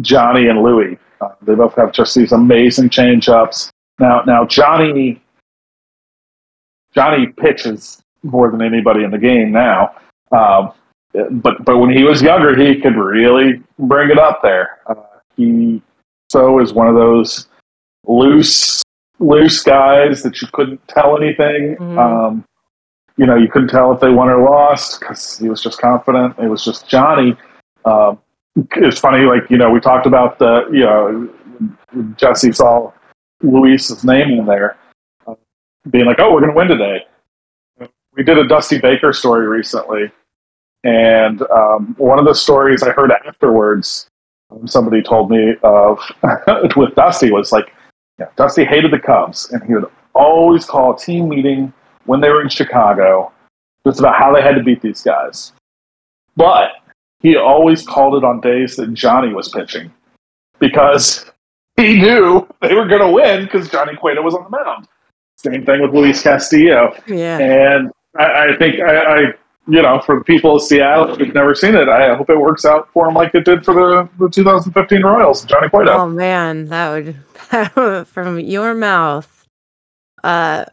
Johnny 0.00 0.46
and 0.46 0.62
Louis. 0.62 0.96
Uh, 1.20 1.30
they 1.42 1.54
both 1.54 1.74
have 1.74 1.92
just 1.92 2.14
these 2.14 2.32
amazing 2.32 2.88
change 2.88 3.28
ups. 3.28 3.70
Now 3.98 4.22
now 4.22 4.46
Johnny 4.46 5.20
Johnny 6.94 7.26
pitches 7.26 8.02
more 8.22 8.50
than 8.50 8.62
anybody 8.62 9.04
in 9.04 9.10
the 9.10 9.18
game 9.18 9.52
now. 9.52 9.94
Um, 10.30 10.72
but 11.30 11.64
but 11.64 11.78
when 11.78 11.90
he 11.90 12.04
was 12.04 12.22
younger, 12.22 12.56
he 12.56 12.80
could 12.80 12.96
really 12.96 13.62
bring 13.78 14.10
it 14.10 14.18
up 14.18 14.40
there. 14.42 14.78
Uh, 14.86 14.94
he 15.36 15.82
so 16.30 16.60
is 16.60 16.72
one 16.72 16.88
of 16.88 16.94
those 16.94 17.48
loose 18.06 18.82
loose 19.20 19.62
guys 19.62 20.22
that 20.22 20.42
you 20.42 20.48
couldn't 20.52 20.86
tell 20.88 21.16
anything. 21.16 21.76
Mhm. 21.76 21.98
Um, 21.98 22.44
you 23.16 23.26
know, 23.26 23.36
you 23.36 23.48
couldn't 23.48 23.68
tell 23.68 23.92
if 23.92 24.00
they 24.00 24.10
won 24.10 24.28
or 24.28 24.42
lost 24.42 24.98
because 25.00 25.38
he 25.38 25.48
was 25.48 25.62
just 25.62 25.80
confident. 25.80 26.36
It 26.38 26.48
was 26.48 26.64
just 26.64 26.88
Johnny. 26.88 27.36
Um, 27.84 28.18
it's 28.76 28.98
funny, 28.98 29.24
like 29.24 29.48
you 29.50 29.58
know, 29.58 29.70
we 29.70 29.80
talked 29.80 30.06
about 30.06 30.38
the 30.38 30.66
you 30.72 30.80
know 30.80 31.28
Jesse 32.16 32.52
saw 32.52 32.92
Luis's 33.42 34.04
name 34.04 34.30
in 34.38 34.46
there, 34.46 34.76
uh, 35.26 35.34
being 35.90 36.06
like, 36.06 36.18
"Oh, 36.18 36.32
we're 36.32 36.40
going 36.40 36.52
to 36.52 36.56
win 36.56 36.68
today." 36.68 37.06
We 38.16 38.22
did 38.22 38.38
a 38.38 38.46
Dusty 38.46 38.78
Baker 38.78 39.12
story 39.12 39.46
recently, 39.46 40.10
and 40.84 41.42
um, 41.50 41.94
one 41.98 42.18
of 42.18 42.26
the 42.26 42.34
stories 42.34 42.82
I 42.82 42.90
heard 42.90 43.10
afterwards, 43.26 44.06
um, 44.50 44.66
somebody 44.66 45.02
told 45.02 45.30
me 45.30 45.54
of 45.62 45.98
with 46.76 46.94
Dusty 46.94 47.32
was 47.32 47.52
like, 47.52 47.72
yeah, 48.18 48.26
Dusty 48.36 48.64
hated 48.64 48.92
the 48.92 48.98
Cubs, 48.98 49.50
and 49.50 49.62
he 49.64 49.74
would 49.74 49.90
always 50.14 50.64
call 50.64 50.94
a 50.94 50.98
team 50.98 51.28
meeting 51.28 51.72
when 52.04 52.20
they 52.20 52.28
were 52.28 52.42
in 52.42 52.48
Chicago, 52.48 53.32
just 53.86 53.98
about 53.98 54.14
how 54.14 54.32
they 54.32 54.42
had 54.42 54.54
to 54.54 54.62
beat 54.62 54.82
these 54.82 55.02
guys. 55.02 55.52
But 56.36 56.70
he 57.20 57.36
always 57.36 57.84
called 57.84 58.14
it 58.16 58.24
on 58.24 58.40
days 58.40 58.76
that 58.76 58.92
Johnny 58.92 59.32
was 59.32 59.48
pitching 59.48 59.90
because 60.58 61.24
he 61.76 61.96
knew 61.96 62.46
they 62.60 62.74
were 62.74 62.86
going 62.86 63.00
to 63.00 63.10
win 63.10 63.44
because 63.44 63.70
Johnny 63.70 63.96
Cueto 63.96 64.22
was 64.22 64.34
on 64.34 64.44
the 64.44 64.50
mound. 64.50 64.86
Same 65.38 65.64
thing 65.64 65.80
with 65.80 65.92
Luis 65.92 66.22
Castillo. 66.22 66.94
Yeah. 67.06 67.38
And 67.38 67.90
I, 68.18 68.48
I 68.48 68.56
think 68.58 68.80
I, 68.80 68.96
I, 68.96 69.20
you 69.66 69.80
know, 69.82 70.00
for 70.00 70.18
the 70.18 70.24
people 70.24 70.56
of 70.56 70.62
Seattle 70.62 71.14
who've 71.14 71.34
never 71.34 71.54
seen 71.54 71.74
it, 71.74 71.88
I 71.88 72.14
hope 72.14 72.28
it 72.28 72.38
works 72.38 72.64
out 72.64 72.88
for 72.92 73.06
them 73.06 73.14
like 73.14 73.34
it 73.34 73.44
did 73.44 73.64
for 73.64 73.74
the, 73.74 74.08
the 74.18 74.28
2015 74.30 75.02
Royals, 75.02 75.44
Johnny 75.44 75.68
Cueto. 75.68 75.92
Oh 75.92 76.08
man, 76.08 76.66
that 76.66 77.16
would 77.76 78.06
from 78.06 78.38
your 78.40 78.74
mouth. 78.74 79.46
Uh 80.22 80.64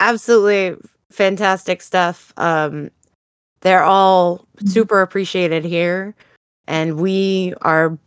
absolutely 0.00 0.76
fantastic 1.10 1.82
stuff. 1.82 2.32
Um 2.36 2.90
they're 3.60 3.82
all 3.84 4.46
super 4.66 5.00
appreciated 5.00 5.64
here 5.64 6.14
and 6.66 6.98
we 7.00 7.54
are 7.62 7.98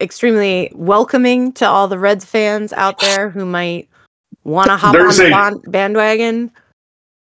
extremely 0.00 0.70
welcoming 0.74 1.52
to 1.52 1.66
all 1.66 1.88
the 1.88 1.98
Reds 1.98 2.24
fans 2.24 2.72
out 2.72 3.00
there 3.00 3.28
who 3.30 3.44
might 3.44 3.88
want 4.44 4.68
to 4.68 4.76
hop 4.76 4.92
There's 4.92 5.18
on 5.20 5.26
the 5.26 5.30
a- 5.30 5.36
ban- 5.36 5.70
bandwagon. 5.70 6.50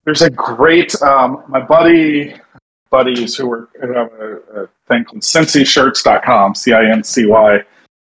There's 0.05 0.23
a 0.23 0.31
great, 0.31 1.01
um, 1.03 1.45
my 1.49 1.61
buddy, 1.61 2.35
buddies 2.93 3.35
who 3.37 3.49
were 3.49 3.69
who 3.81 3.93
have 3.93 4.13
a, 4.13 4.63
a 4.63 4.69
thing 4.87 5.05
called 5.05 5.23
CincyShirts.com, 5.23 6.55
C 6.55 6.73
I 6.73 6.85
N 6.85 7.03
C 7.03 7.27
Y 7.27 7.65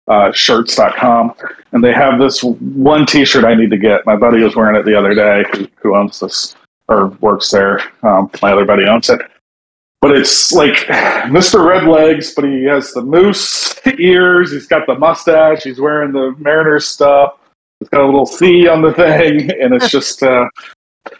uh, 0.07 0.31
shirts.com. 0.31 1.33
And 1.71 1.83
they 1.83 1.93
have 1.93 2.19
this 2.19 2.43
one 2.43 3.05
t 3.05 3.25
shirt 3.25 3.45
I 3.45 3.55
need 3.55 3.69
to 3.71 3.77
get. 3.77 4.05
My 4.05 4.15
buddy 4.15 4.41
was 4.41 4.55
wearing 4.55 4.75
it 4.75 4.85
the 4.85 4.97
other 4.97 5.13
day 5.13 5.43
who, 5.51 5.67
who 5.81 5.95
owns 5.95 6.19
this 6.19 6.55
or 6.87 7.07
works 7.21 7.49
there. 7.51 7.81
Um, 8.03 8.29
my 8.41 8.51
other 8.51 8.65
buddy 8.65 8.85
owns 8.85 9.09
it. 9.09 9.19
But 10.01 10.11
it's 10.15 10.51
like 10.51 10.75
Mr. 11.27 11.65
Red 11.65 11.87
Legs, 11.87 12.35
but 12.35 12.45
he 12.45 12.63
has 12.65 12.93
the 12.93 13.01
moose 13.01 13.75
ears. 13.99 14.51
He's 14.51 14.67
got 14.67 14.85
the 14.85 14.95
mustache. 14.95 15.63
He's 15.63 15.81
wearing 15.81 16.11
the 16.11 16.35
Mariners 16.37 16.87
stuff. 16.87 17.39
It's 17.81 17.89
got 17.89 18.01
a 18.01 18.05
little 18.05 18.27
C 18.27 18.67
on 18.67 18.83
the 18.83 18.93
thing, 18.93 19.49
and 19.59 19.73
it's 19.73 19.89
just 19.91 20.21
uh, 20.21 20.47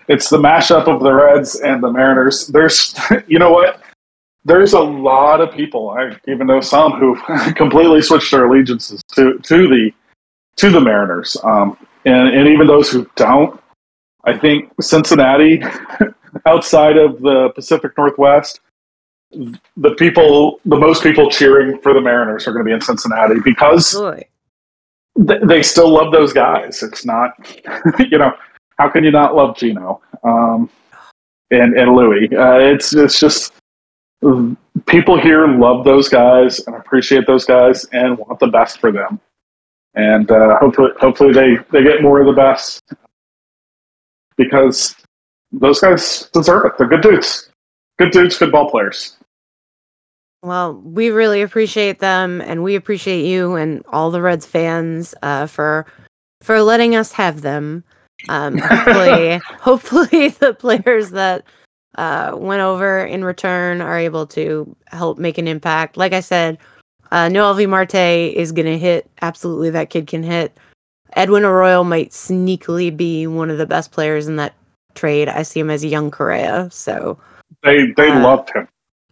it's 0.08 0.30
the 0.30 0.38
mashup 0.38 0.88
of 0.88 1.02
the 1.02 1.12
Reds 1.12 1.60
and 1.60 1.82
the 1.82 1.92
Mariners. 1.92 2.48
There's, 2.48 2.96
you 3.28 3.40
know 3.40 3.52
what? 3.52 3.82
There's 4.44 4.74
a 4.74 4.80
lot 4.80 5.42
of 5.42 5.52
people. 5.54 5.90
I 5.90 6.16
even 6.28 6.48
know 6.48 6.62
some 6.62 6.94
who 6.94 7.16
completely 7.56 8.02
switched 8.02 8.32
their 8.32 8.46
allegiances 8.46 9.02
to 9.16 9.40
to 9.40 9.68
the 9.68 9.92
to 10.58 10.70
the 10.70 10.80
Mariners, 10.80 11.36
um, 11.44 11.78
and 12.06 12.30
and 12.30 12.48
even 12.48 12.68
those 12.68 12.92
who 12.92 13.10
don't. 13.16 13.60
I 14.24 14.38
think 14.38 14.72
Cincinnati, 14.80 15.64
outside 16.46 16.98
of 16.98 17.22
the 17.22 17.50
Pacific 17.56 17.94
Northwest, 17.98 18.60
the 19.32 19.96
people, 19.98 20.60
the 20.66 20.78
most 20.78 21.04
people 21.04 21.30
cheering 21.30 21.80
for 21.82 21.94
the 21.94 22.02
Mariners 22.02 22.48
are 22.48 22.52
going 22.52 22.66
to 22.66 22.70
be 22.70 22.74
in 22.74 22.82
Cincinnati 22.82 23.40
because 23.44 24.00
they 25.16 25.64
still 25.64 25.90
love 25.90 26.12
those 26.12 26.34
guys. 26.34 26.84
It's 26.84 27.06
not, 27.06 27.32
you 28.00 28.18
know, 28.18 28.34
how 28.78 28.90
can 28.90 29.04
you 29.04 29.12
not 29.12 29.36
love 29.36 29.58
Geno 29.58 30.02
um, 30.24 30.70
and 31.52 31.78
and 31.78 31.96
Louis? 31.96 32.30
Uh, 32.36 32.60
it's 32.60 32.94
it's 32.94 33.20
just 33.20 33.54
people 34.86 35.20
here 35.20 35.48
love 35.48 35.86
those 35.86 36.10
guys 36.10 36.60
and 36.60 36.76
appreciate 36.76 37.28
those 37.28 37.46
guys 37.46 37.86
and 37.92 38.18
want 38.18 38.40
the 38.40 38.48
best 38.48 38.80
for 38.80 38.92
them. 38.92 39.20
And 39.96 40.30
uh, 40.30 40.58
hopefully, 40.60 40.92
hopefully 41.00 41.34
they 41.34 41.58
they 41.72 41.84
get 41.84 42.02
more 42.02 42.20
of 42.20 42.28
the 42.28 42.34
best 42.34 42.84
because 44.36 44.96
those 45.52 45.80
guys 45.80 46.30
deserve 46.34 46.66
it. 46.66 46.74
They're 46.78 46.88
good 46.88 47.02
dudes, 47.02 47.50
good 47.98 48.12
dudes, 48.12 48.38
good 48.38 48.52
ball 48.52 48.70
players. 48.70 49.16
Well, 50.44 50.76
we 50.76 51.10
really 51.10 51.42
appreciate 51.42 52.00
them, 52.00 52.42
and 52.42 52.62
we 52.62 52.76
appreciate 52.76 53.26
you 53.26 53.56
and 53.56 53.84
all 53.88 54.12
the 54.12 54.22
Reds 54.22 54.46
fans 54.46 55.16
uh, 55.24 55.48
for 55.48 55.86
for 56.42 56.62
letting 56.62 56.96
us 56.96 57.14
have 57.14 57.42
them. 57.42 57.84
Um, 58.30 58.58
hopefully, 58.64 59.38
hopefully 59.60 60.28
the 60.40 60.54
players 60.54 61.12
that 61.12 61.44
uh, 61.98 62.32
went 62.36 62.62
over 62.62 63.00
in 63.00 63.24
return 63.24 63.82
are 63.82 63.98
able 63.98 64.28
to 64.28 64.76
help 64.88 65.18
make 65.18 65.38
an 65.38 65.48
impact. 65.48 65.98
Like 65.98 66.14
I 66.14 66.20
said, 66.20 66.58
uh, 67.12 67.28
Noelvi 67.30 67.68
Marte 67.68 67.96
is 68.36 68.52
going 68.52 68.66
to 68.66 68.78
hit. 68.78 69.10
Absolutely, 69.22 69.70
that 69.72 69.90
kid 69.90 70.08
can 70.08 70.24
hit. 70.24 70.58
Edwin 71.14 71.46
Arroyo 71.46 71.84
might 71.84 72.10
sneakily 72.12 72.96
be 72.96 73.26
one 73.28 73.50
of 73.50 73.58
the 73.58 73.66
best 73.66 73.92
players 73.92 74.28
in 74.28 74.36
that 74.36 74.54
trade. 74.96 75.30
I 75.30 75.44
see 75.44 75.60
him 75.62 75.70
as 75.70 75.84
a 75.84 75.88
young 75.88 76.12
Correa, 76.12 76.70
so 76.72 77.18
They 77.64 77.92
they 77.96 78.10
Uh, 78.10 78.22
loved 78.22 78.50
him. 78.54 78.68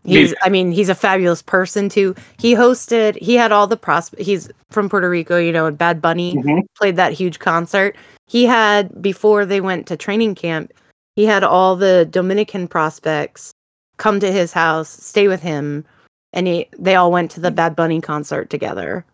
He's, 0.06 0.32
Me- 0.32 0.38
I 0.42 0.50
mean, 0.50 0.72
he's 0.72 0.90
a 0.90 0.96
fabulous 0.96 1.42
person 1.42 1.88
too. 1.88 2.14
He 2.38 2.54
hosted, 2.54 3.16
he 3.22 3.36
had 3.36 3.52
all 3.52 3.68
the 3.68 3.78
pros. 3.78 4.10
He's 4.18 4.50
from 4.70 4.90
Puerto 4.90 5.10
Rico, 5.10 5.38
you 5.38 5.52
know, 5.54 5.66
and 5.66 5.78
Bad 5.78 6.02
Bunny 6.02 6.36
Mhm. 6.36 6.62
played 6.78 6.98
that 6.98 7.14
huge 7.14 7.40
concert. 7.40 7.96
He 8.28 8.46
had, 8.46 9.02
before 9.02 9.46
they 9.46 9.62
went 9.62 9.88
to 9.88 9.98
training 9.98 10.36
camp, 10.36 10.74
he 11.16 11.26
had 11.26 11.44
all 11.44 11.76
the 11.76 12.06
Dominican 12.10 12.68
prospects 12.68 13.52
come 13.98 14.20
to 14.20 14.32
his 14.32 14.52
house, 14.52 14.90
stay 14.90 15.28
with 15.28 15.42
him, 15.42 15.86
and 16.34 16.48
he, 16.48 16.68
they 16.78 16.96
all 16.96 17.12
went 17.12 17.32
to 17.32 17.40
the 17.40 17.52
Bad 17.52 17.76
Bunny 17.76 18.02
concert 18.02 18.50
together. 18.50 19.06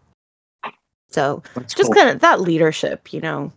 So 1.11 1.43
That's 1.55 1.73
just 1.73 1.91
cool. 1.91 1.95
kind 2.01 2.09
of 2.09 2.19
that 2.21 2.41
leadership, 2.41 3.11
you 3.13 3.19
know, 3.21 3.51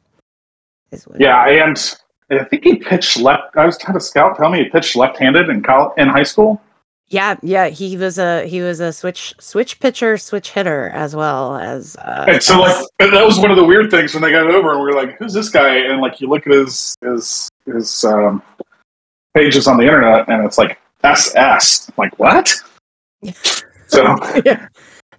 is 0.90 1.06
what. 1.06 1.20
Yeah, 1.20 1.46
and 1.48 1.96
I 2.30 2.44
think 2.44 2.64
he 2.64 2.76
pitched 2.76 3.18
left. 3.18 3.56
I 3.56 3.64
was 3.66 3.78
trying 3.78 3.94
to 3.94 4.00
scout. 4.00 4.36
Tell 4.36 4.50
me 4.50 4.64
he 4.64 4.70
pitched 4.70 4.96
left-handed 4.96 5.48
in 5.48 5.62
college, 5.62 5.92
in 5.98 6.08
high 6.08 6.22
school. 6.24 6.60
Yeah, 7.12 7.36
yeah, 7.42 7.68
he 7.68 7.98
was 7.98 8.16
a 8.18 8.46
he 8.48 8.62
was 8.62 8.80
a 8.80 8.90
switch 8.90 9.34
switch 9.38 9.78
pitcher, 9.80 10.16
switch 10.16 10.50
hitter 10.50 10.88
as 10.94 11.14
well 11.14 11.58
as 11.58 11.94
uh, 11.96 12.24
And 12.26 12.42
so, 12.42 12.58
like, 12.62 12.86
that 12.98 13.26
was 13.26 13.38
one 13.38 13.50
of 13.50 13.58
the 13.58 13.64
weird 13.64 13.90
things 13.90 14.14
when 14.14 14.22
they 14.22 14.30
got 14.30 14.46
over, 14.46 14.72
and 14.72 14.80
we 14.80 14.86
were 14.86 14.94
like, 14.94 15.18
"Who's 15.18 15.34
this 15.34 15.50
guy?" 15.50 15.76
And 15.76 16.00
like, 16.00 16.22
you 16.22 16.28
look 16.30 16.46
at 16.46 16.54
his 16.54 16.96
his 17.02 17.50
his 17.66 18.02
um, 18.04 18.42
pages 19.34 19.68
on 19.68 19.76
the 19.76 19.82
internet, 19.82 20.26
and 20.26 20.42
it's 20.42 20.56
like 20.56 20.78
SS. 21.04 21.88
I'm 21.88 21.94
like, 21.98 22.18
what? 22.18 22.54
So 23.88 24.16
yeah. 24.46 24.68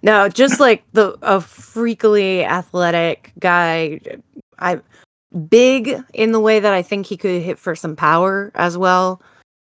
No, 0.02 0.28
just 0.28 0.58
like 0.58 0.82
the 0.94 1.12
a 1.22 1.38
freakily 1.38 2.44
athletic 2.44 3.30
guy. 3.38 4.00
I 4.58 4.80
big 5.48 5.96
in 6.12 6.32
the 6.32 6.40
way 6.40 6.58
that 6.58 6.72
I 6.72 6.82
think 6.82 7.06
he 7.06 7.16
could 7.16 7.40
hit 7.40 7.56
for 7.56 7.76
some 7.76 7.94
power 7.94 8.50
as 8.56 8.76
well. 8.76 9.22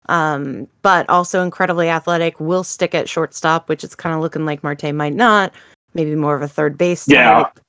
Um, 0.06 0.66
but 0.82 1.08
also 1.08 1.42
incredibly 1.42 1.88
athletic. 1.88 2.40
Will 2.40 2.64
stick 2.64 2.94
at 2.94 3.08
shortstop, 3.08 3.68
which 3.68 3.84
is 3.84 3.94
kind 3.94 4.14
of 4.14 4.20
looking 4.20 4.44
like 4.44 4.62
Marte 4.62 4.92
might 4.94 5.14
not. 5.14 5.52
Maybe 5.94 6.14
more 6.16 6.34
of 6.34 6.42
a 6.42 6.48
third 6.48 6.76
base 6.76 7.06
Yeah. 7.08 7.44
type. 7.44 7.60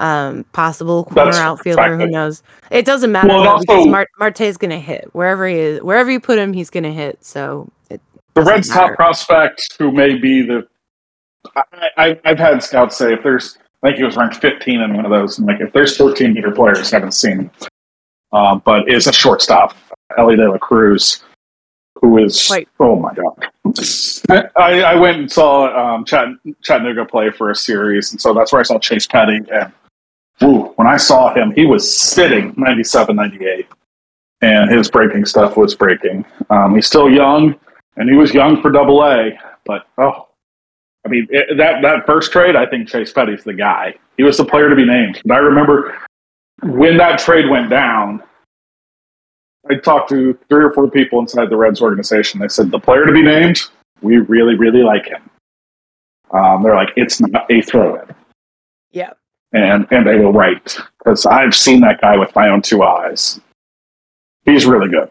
Um, 0.00 0.44
possible 0.52 1.04
corner 1.04 1.24
That's 1.32 1.38
outfielder. 1.38 1.98
Who 1.98 2.06
knows? 2.06 2.42
It 2.70 2.84
doesn't 2.84 3.10
matter 3.10 3.28
Well, 3.28 3.50
and 3.56 3.60
because 3.60 3.76
also- 3.78 3.90
Mar- 3.90 4.06
Marte's 4.18 4.56
gonna 4.56 4.78
hit 4.78 5.08
wherever 5.12 5.46
he 5.46 5.56
is. 5.56 5.82
Wherever 5.82 6.10
you 6.10 6.20
put 6.20 6.38
him, 6.38 6.52
he's 6.52 6.70
gonna 6.70 6.92
hit. 6.92 7.18
So 7.24 7.68
the 7.88 7.98
Reds' 8.42 8.68
matter. 8.68 8.88
top 8.90 8.96
prospect, 8.96 9.74
who 9.78 9.90
may 9.90 10.14
be 10.14 10.42
the, 10.42 10.66
I, 11.96 12.18
I've 12.24 12.38
had 12.38 12.62
scouts 12.62 12.96
say 12.96 13.12
if 13.12 13.22
there's, 13.24 13.58
I 13.82 13.88
think 13.88 13.98
he 13.98 14.04
was 14.04 14.16
ranked 14.16 14.36
15 14.36 14.80
in 14.80 14.94
one 14.94 15.04
of 15.04 15.10
those, 15.10 15.38
and 15.38 15.46
like 15.48 15.60
if 15.60 15.72
there's 15.72 15.96
14 15.96 16.32
better 16.34 16.52
players, 16.52 16.90
haven't 16.90 17.12
seen 17.12 17.50
um, 18.32 18.62
but 18.64 18.88
is 18.88 19.06
a 19.08 19.12
shortstop, 19.12 19.74
Elly 20.16 20.36
De 20.36 20.48
La 20.48 20.58
Cruz, 20.58 21.24
who 22.00 22.18
is, 22.24 22.48
Right. 22.50 22.68
oh 22.80 22.96
my 22.96 23.12
god. 23.14 23.46
I, 24.56 24.82
I 24.82 24.94
went 24.94 25.18
and 25.18 25.30
saw 25.30 25.94
um, 25.94 26.04
Chat, 26.04 26.28
Chattanooga 26.62 27.04
play 27.04 27.30
for 27.30 27.50
a 27.50 27.54
series, 27.54 28.12
and 28.12 28.20
so 28.20 28.32
that's 28.34 28.52
where 28.52 28.60
I 28.60 28.64
saw 28.64 28.78
Chase 28.78 29.06
Petty. 29.06 29.40
And 29.52 29.72
woo, 30.40 30.72
when 30.76 30.86
I 30.86 30.96
saw 30.96 31.34
him, 31.34 31.52
he 31.52 31.66
was 31.66 31.92
sitting 31.92 32.54
97, 32.56 33.14
98, 33.14 33.66
and 34.40 34.70
his 34.70 34.90
breaking 34.90 35.24
stuff 35.26 35.56
was 35.56 35.74
breaking. 35.74 36.24
Um, 36.50 36.74
he's 36.74 36.86
still 36.86 37.10
young, 37.10 37.54
and 37.96 38.08
he 38.08 38.16
was 38.16 38.32
young 38.32 38.60
for 38.62 38.70
Double 38.70 39.02
A, 39.04 39.38
but 39.64 39.86
oh, 39.98 40.28
I 41.04 41.08
mean 41.08 41.26
it, 41.30 41.56
that 41.58 41.82
that 41.82 42.06
first 42.06 42.32
trade, 42.32 42.56
I 42.56 42.66
think 42.66 42.88
Chase 42.88 43.12
Petty's 43.12 43.44
the 43.44 43.54
guy. 43.54 43.94
He 44.16 44.22
was 44.22 44.36
the 44.36 44.44
player 44.44 44.68
to 44.68 44.76
be 44.76 44.84
named. 44.84 45.20
And 45.24 45.32
I 45.32 45.38
remember 45.38 45.96
when 46.62 46.96
that 46.96 47.18
trade 47.20 47.48
went 47.48 47.70
down, 47.70 48.22
I 49.70 49.74
talked 49.76 50.08
to 50.10 50.38
three 50.48 50.64
or 50.64 50.72
four 50.72 50.90
people 50.90 51.20
inside 51.20 51.50
the 51.50 51.56
Reds 51.56 51.80
organization. 51.82 52.40
They 52.40 52.48
said 52.48 52.70
the 52.70 52.78
player 52.78 53.04
to 53.06 53.12
be 53.12 53.22
named, 53.22 53.60
we 54.02 54.18
really, 54.18 54.54
really 54.56 54.82
like 54.82 55.06
him. 55.06 55.28
Um, 56.30 56.62
they're 56.62 56.74
like, 56.74 56.90
it's 56.96 57.20
not 57.20 57.50
a 57.50 57.62
throw-in, 57.62 58.14
Yeah. 58.90 59.12
and 59.52 59.86
and 59.90 60.06
they 60.06 60.16
were 60.16 60.30
right 60.32 60.78
because 60.98 61.24
I've 61.26 61.54
seen 61.54 61.80
that 61.80 62.00
guy 62.02 62.16
with 62.18 62.34
my 62.34 62.48
own 62.50 62.60
two 62.62 62.82
eyes. 62.82 63.40
He's 64.44 64.66
really 64.66 64.88
good. 64.90 65.10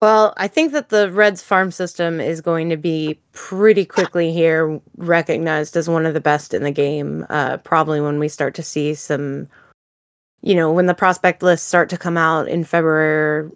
Well, 0.00 0.32
I 0.36 0.46
think 0.48 0.72
that 0.72 0.90
the 0.90 1.10
Reds 1.10 1.42
farm 1.42 1.70
system 1.72 2.20
is 2.20 2.40
going 2.40 2.70
to 2.70 2.76
be 2.76 3.18
pretty 3.32 3.84
quickly 3.84 4.32
here 4.32 4.80
recognized 4.96 5.76
as 5.76 5.88
one 5.88 6.06
of 6.06 6.14
the 6.14 6.20
best 6.20 6.54
in 6.54 6.62
the 6.62 6.70
game. 6.70 7.26
Uh, 7.28 7.56
probably 7.58 8.00
when 8.00 8.18
we 8.20 8.28
start 8.28 8.54
to 8.54 8.62
see 8.62 8.94
some, 8.94 9.48
you 10.40 10.54
know, 10.54 10.72
when 10.72 10.86
the 10.86 10.94
prospect 10.94 11.42
lists 11.42 11.66
start 11.66 11.88
to 11.90 11.98
come 11.98 12.16
out 12.16 12.46
in 12.48 12.62
February, 12.62 13.50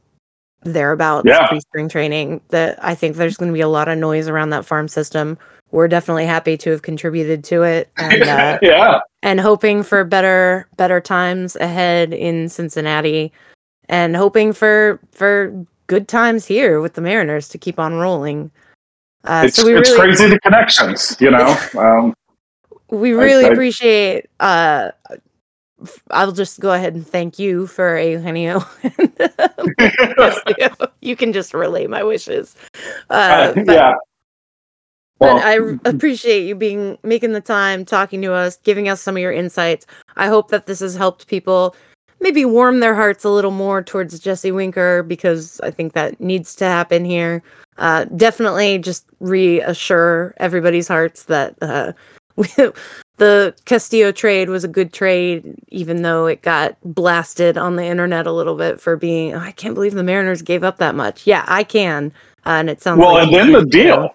thereabouts, 0.65 1.25
Yeah. 1.27 1.47
pre 1.49 1.61
spring 1.61 1.89
training. 1.89 2.41
That 2.49 2.79
I 2.85 2.95
think 2.95 3.17
there's 3.17 3.37
going 3.37 3.51
to 3.51 3.55
be 3.55 3.61
a 3.61 3.69
lot 3.69 3.89
of 3.89 3.99
noise 3.99 4.29
around 4.29 4.51
that 4.51 4.65
farm 4.65 4.89
system. 4.89 5.39
We're 5.71 5.89
definitely 5.89 6.27
happy 6.27 6.57
to 6.59 6.71
have 6.71 6.83
contributed 6.83 7.45
to 7.45 7.63
it, 7.63 7.89
and 7.97 8.23
uh, 8.23 8.59
yeah, 8.63 9.01
and 9.23 9.41
hoping 9.41 9.83
for 9.83 10.05
better 10.05 10.69
better 10.77 11.01
times 11.01 11.57
ahead 11.57 12.13
in 12.13 12.49
Cincinnati 12.49 13.33
and 13.89 14.15
hoping 14.17 14.53
for 14.53 15.01
for 15.13 15.53
good 15.87 16.09
times 16.09 16.47
here 16.47 16.81
with 16.81 16.95
the 16.95 17.01
Mariners 17.01 17.49
to 17.49 17.59
keep 17.59 17.79
on 17.79 17.95
rolling. 17.95 18.51
Uh, 19.25 19.45
it's 19.47 19.57
so 19.57 19.65
we 19.65 19.77
it's 19.77 19.89
really 19.91 20.01
crazy 20.01 20.29
the 20.29 20.41
connections, 20.41 21.17
you 21.21 21.31
know. 21.31 21.57
Um, 21.79 22.15
we 22.91 23.13
really 23.13 23.47
I- 23.47 23.49
appreciate 23.49 24.27
uh 24.41 24.91
I'll 26.11 26.33
just 26.33 26.61
go 26.61 26.73
ahead 26.73 26.95
and 26.95 27.07
thank 27.07 27.39
you 27.39 27.67
for 27.67 27.99
Eugenio. 27.99 28.65
you 31.01 31.17
can 31.17 31.33
just 31.33 31.55
relay 31.55 31.87
my 31.87 32.03
wishes. 32.03 32.55
Uh, 33.11 33.13
uh, 33.13 33.53
but- 33.55 33.67
yeah. 33.75 33.95
but 35.19 35.35
Well, 35.35 35.39
I 35.39 35.59
r- 35.59 35.81
appreciate 35.85 36.47
you 36.47 36.55
being 36.55 36.99
making 37.03 37.33
the 37.33 37.41
time, 37.41 37.85
talking 37.85 38.23
to 38.23 38.33
us, 38.33 38.57
giving 38.59 38.89
us 38.89 39.01
some 39.01 39.17
of 39.17 39.23
your 39.23 39.33
insights. 39.33 39.87
I 40.17 40.27
hope 40.29 40.51
that 40.51 40.67
this 40.67 40.81
has 40.81 40.95
helped 40.97 41.27
people 41.29 41.75
maybe 42.21 42.45
warm 42.45 42.81
their 42.81 42.95
hearts 42.95 43.25
a 43.25 43.31
little 43.31 43.51
more 43.51 43.83
towards 43.83 44.19
Jesse 44.21 44.53
Winker 44.53 45.03
because 45.03 45.61
I 45.63 45.71
think 45.73 45.93
that 45.95 46.21
needs 46.21 46.55
to 46.57 46.65
happen 46.65 47.05
here. 47.05 47.43
Uh, 47.79 48.05
definitely 48.17 48.79
just 48.79 49.07
reassure 49.21 50.35
everybody's 50.37 50.87
hearts 50.87 51.25
that 51.25 51.55
uh, 51.63 51.93
the 53.23 53.55
Castillo 53.67 54.11
trade 54.11 54.49
was 54.49 54.65
a 54.65 54.69
good 54.69 54.93
trade, 54.93 55.55
even 55.69 56.03
though 56.03 56.27
it 56.27 56.43
got 56.43 56.77
blasted 56.85 57.57
on 57.57 57.77
the 57.77 57.85
internet 57.85 58.27
a 58.27 58.33
little 58.33 58.57
bit 58.57 58.81
for 58.81 58.97
being. 58.97 59.33
"Oh, 59.33 59.39
I 59.39 59.53
can't 59.53 59.75
believe 59.75 59.95
the 59.95 60.03
Mariners 60.03 60.43
gave 60.43 60.65
up 60.65 60.79
that 60.79 60.97
much. 60.97 61.25
Yeah, 61.25 61.45
I 61.47 61.63
can, 61.63 62.13
uh, 62.45 62.51
and 62.59 62.69
it 62.69 62.83
sounds 62.83 62.99
well, 62.99 63.15
like 63.15 63.29
and 63.29 63.35
then 63.35 63.53
the 63.53 63.65
deal, 63.65 64.13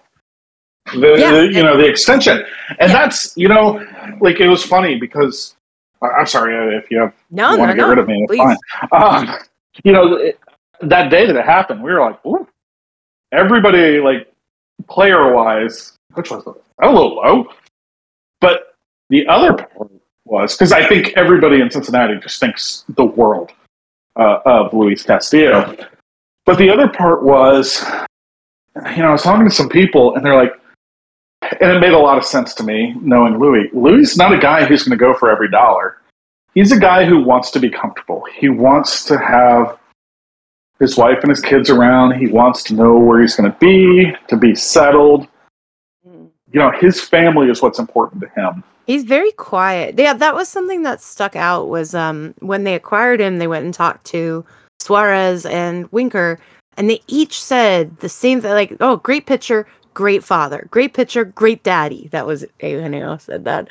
the, 0.92 1.16
Yeah. 1.18 1.30
the 1.32 1.46
you 1.50 1.62
know 1.62 1.78
the 1.78 1.86
extension, 1.86 2.44
and 2.80 2.92
that's 2.92 3.34
you 3.34 3.48
know 3.48 3.82
like 4.20 4.40
it 4.40 4.48
was 4.48 4.62
funny 4.62 4.96
because 4.96 5.56
I'm 6.02 6.26
sorry 6.26 6.54
uh, 6.54 6.76
if 6.76 6.90
you 6.90 6.98
have 7.00 7.14
No, 7.30 7.56
want 7.56 7.60
no, 7.60 7.66
to 7.68 7.74
get 7.74 7.82
no. 7.82 7.88
rid 7.88 7.98
of 7.98 8.08
me, 8.08 8.26
it's 8.28 8.30
Please. 8.30 8.58
fine. 8.90 9.26
Um, 9.30 9.38
you 9.84 9.92
know 9.92 10.16
it, 10.16 10.38
that 10.82 11.10
day 11.10 11.26
that 11.26 11.34
it 11.34 11.44
happened, 11.46 11.82
we 11.82 11.90
were 11.90 12.00
like, 12.00 12.24
Ooh. 12.26 12.46
everybody 13.32 14.00
like 14.00 14.30
player 14.86 15.32
wise, 15.32 15.94
which 16.12 16.30
was 16.30 16.44
a 16.46 16.86
little 16.86 17.16
low, 17.16 17.46
but 18.42 18.67
the 19.08 19.26
other 19.26 19.54
part 19.54 19.90
was 20.24 20.54
because 20.54 20.72
I 20.72 20.86
think 20.86 21.14
everybody 21.16 21.60
in 21.60 21.70
Cincinnati 21.70 22.18
just 22.18 22.40
thinks 22.40 22.84
the 22.88 23.04
world 23.04 23.50
uh, 24.16 24.40
of 24.44 24.72
Luis 24.74 25.02
Castillo. 25.02 25.74
But 26.44 26.58
the 26.58 26.70
other 26.70 26.88
part 26.88 27.22
was, 27.24 27.84
you 28.96 29.02
know, 29.02 29.08
I 29.08 29.12
was 29.12 29.22
talking 29.22 29.48
to 29.48 29.54
some 29.54 29.68
people, 29.68 30.14
and 30.14 30.24
they're 30.24 30.36
like, 30.36 30.52
and 31.60 31.70
it 31.70 31.80
made 31.80 31.92
a 31.92 31.98
lot 31.98 32.18
of 32.18 32.24
sense 32.24 32.52
to 32.54 32.62
me 32.62 32.94
knowing 33.00 33.38
Louis. 33.38 33.68
Louis 33.72 34.02
is 34.02 34.16
not 34.16 34.32
a 34.32 34.38
guy 34.38 34.64
who's 34.64 34.82
going 34.82 34.98
to 34.98 35.02
go 35.02 35.14
for 35.14 35.30
every 35.30 35.50
dollar. 35.50 35.98
He's 36.54 36.72
a 36.72 36.78
guy 36.78 37.04
who 37.04 37.22
wants 37.22 37.50
to 37.52 37.60
be 37.60 37.70
comfortable. 37.70 38.24
He 38.34 38.48
wants 38.48 39.04
to 39.04 39.18
have 39.18 39.78
his 40.80 40.96
wife 40.96 41.18
and 41.22 41.30
his 41.30 41.40
kids 41.40 41.70
around. 41.70 42.18
He 42.18 42.26
wants 42.26 42.62
to 42.64 42.74
know 42.74 42.98
where 42.98 43.20
he's 43.20 43.36
going 43.36 43.50
to 43.50 43.58
be, 43.58 44.12
to 44.28 44.36
be 44.36 44.54
settled. 44.54 45.28
You 46.04 46.60
know, 46.60 46.72
his 46.80 47.00
family 47.00 47.48
is 47.48 47.62
what's 47.62 47.78
important 47.78 48.22
to 48.22 48.28
him. 48.30 48.64
He's 48.88 49.04
very 49.04 49.32
quiet. 49.32 49.96
Yeah, 49.98 50.14
that 50.14 50.34
was 50.34 50.48
something 50.48 50.82
that 50.82 51.02
stuck 51.02 51.36
out 51.36 51.68
was 51.68 51.94
um 51.94 52.34
when 52.40 52.64
they 52.64 52.74
acquired 52.74 53.20
him, 53.20 53.38
they 53.38 53.46
went 53.46 53.66
and 53.66 53.74
talked 53.74 54.06
to 54.06 54.44
Suarez 54.80 55.44
and 55.44 55.86
Winker, 55.92 56.40
and 56.78 56.88
they 56.88 57.02
each 57.06 57.40
said 57.40 57.98
the 57.98 58.08
same 58.08 58.40
thing 58.40 58.52
like, 58.52 58.76
oh, 58.80 58.96
great 58.96 59.26
pitcher, 59.26 59.66
great 59.92 60.24
father, 60.24 60.66
great 60.70 60.94
pitcher, 60.94 61.26
great 61.26 61.62
daddy. 61.62 62.08
That 62.12 62.26
was 62.26 62.46
Eugenio 62.62 63.18
said 63.18 63.44
that. 63.44 63.68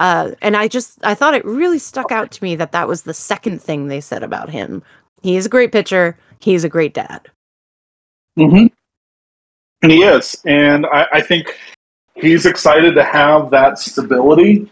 Uh, 0.00 0.32
and 0.42 0.54
I 0.54 0.68
just 0.68 0.98
I 1.02 1.14
thought 1.14 1.32
it 1.32 1.46
really 1.46 1.78
stuck 1.78 2.12
out 2.12 2.30
to 2.32 2.44
me 2.44 2.54
that 2.56 2.72
that 2.72 2.86
was 2.86 3.02
the 3.02 3.14
second 3.14 3.62
thing 3.62 3.88
they 3.88 4.02
said 4.02 4.22
about 4.22 4.50
him. 4.50 4.82
He 5.22 5.38
is 5.38 5.46
a 5.46 5.48
great 5.48 5.72
pitcher. 5.72 6.14
He's 6.40 6.62
a 6.62 6.68
great 6.68 6.92
dad. 6.92 7.26
Mm-hmm. 8.38 8.66
And 9.80 9.92
he 9.92 10.02
is. 10.02 10.36
And 10.44 10.84
I, 10.86 11.06
I 11.14 11.20
think 11.22 11.56
he's 12.20 12.46
excited 12.46 12.94
to 12.94 13.04
have 13.04 13.50
that 13.50 13.78
stability, 13.78 14.70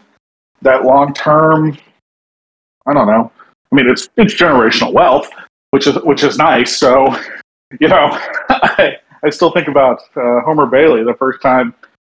that 0.61 0.83
long 0.83 1.13
term. 1.13 1.77
I 2.87 2.93
don't 2.93 3.07
know. 3.07 3.31
I 3.71 3.75
mean, 3.75 3.89
it's 3.89 4.09
it's 4.17 4.33
generational 4.33 4.93
wealth, 4.93 5.29
which 5.71 5.87
is 5.87 5.95
which 6.03 6.23
is 6.23 6.37
nice. 6.37 6.77
So, 6.77 7.07
you 7.79 7.87
know, 7.87 8.09
I, 8.49 8.97
I 9.23 9.29
still 9.29 9.51
think 9.51 9.67
about 9.67 10.01
uh, 10.15 10.41
Homer 10.45 10.65
Bailey 10.65 11.03
the 11.03 11.15
first 11.17 11.41
time 11.41 11.73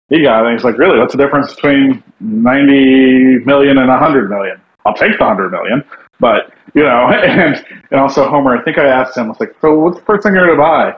he 0.09 0.21
got 0.21 0.45
it. 0.45 0.53
He's 0.53 0.63
like, 0.63 0.77
really, 0.77 0.99
what's 0.99 1.13
the 1.13 1.23
difference 1.23 1.53
between 1.55 2.03
90 2.19 3.45
million 3.45 3.77
and 3.77 3.88
100 3.88 4.29
million? 4.29 4.61
I'll 4.86 4.93
take 4.93 5.17
the 5.17 5.25
hundred 5.25 5.51
million, 5.51 5.84
but 6.19 6.53
you 6.73 6.84
know, 6.84 7.07
and 7.09 7.65
and 7.91 7.99
also 7.99 8.29
Homer. 8.29 8.57
I 8.57 8.63
think 8.63 8.77
I 8.77 8.86
asked 8.86 9.17
him. 9.17 9.25
I 9.25 9.29
was 9.29 9.39
like, 9.39 9.55
so 9.61 9.79
what's 9.79 9.99
the 9.99 10.05
first 10.05 10.23
thing 10.23 10.34
you're 10.34 10.45
gonna 10.45 10.57
buy? 10.57 10.97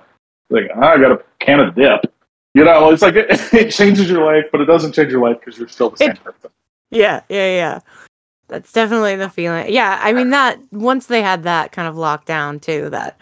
He's 0.49 0.61
like, 0.61 0.77
I 0.77 0.97
got 0.97 1.11
a 1.11 1.23
can 1.39 1.59
of 1.59 1.75
dip. 1.75 2.11
You 2.55 2.63
know, 2.63 2.89
it's 2.89 3.01
like 3.01 3.15
it, 3.15 3.27
it 3.53 3.69
changes 3.69 4.09
your 4.09 4.25
life, 4.25 4.45
but 4.51 4.61
it 4.61 4.65
doesn't 4.65 4.93
change 4.93 5.11
your 5.11 5.21
life 5.21 5.37
because 5.39 5.59
you're 5.59 5.67
still 5.67 5.89
the 5.89 5.97
same 5.97 6.15
person. 6.15 6.49
Yeah, 6.89 7.21
yeah, 7.27 7.53
yeah. 7.53 7.79
That's 8.47 8.71
definitely 8.71 9.17
the 9.17 9.29
feeling. 9.29 9.71
Yeah, 9.73 9.99
I 10.01 10.13
mean 10.13 10.29
that 10.29 10.57
once 10.71 11.07
they 11.07 11.21
had 11.21 11.43
that 11.43 11.71
kind 11.73 11.87
of 11.87 11.97
locked 11.97 12.27
down 12.27 12.59
too, 12.59 12.89
that 12.91 13.17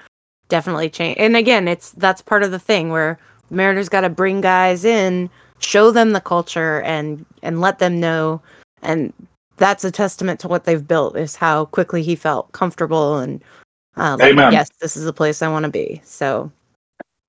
definitely 0.50 0.90
changed. 0.90 1.20
And 1.20 1.36
again, 1.36 1.68
it's 1.68 1.92
that's 1.92 2.22
part 2.22 2.44
of 2.44 2.52
the 2.52 2.60
thing 2.60 2.90
where 2.92 3.18
Mariners 3.50 3.90
got 3.90 4.02
to 4.02 4.10
bring 4.10 4.42
guys 4.42 4.86
in, 4.86 5.30
show 5.60 5.90
them 5.92 6.12
the 6.12 6.22
culture, 6.22 6.82
and 6.82 7.26
and 7.42 7.60
let 7.60 7.80
them 7.80 8.00
know. 8.00 8.42
And 8.84 9.14
that's 9.58 9.84
a 9.84 9.92
testament 9.92 10.42
to 10.42 10.48
what 10.48 10.66
they've 10.66 10.88
built 10.88 11.18
is 11.18 11.36
how 11.36 11.66
quickly 11.66 12.04
he 12.04 12.16
felt 12.16 12.52
comfortable 12.52 13.18
and 13.18 13.42
uh, 13.96 14.18
like, 14.20 14.34
Amen. 14.34 14.52
yes, 14.52 14.70
this 14.82 14.98
is 14.98 15.06
the 15.06 15.14
place 15.14 15.42
I 15.42 15.48
want 15.48 15.64
to 15.64 15.72
be. 15.72 16.02
So 16.04 16.52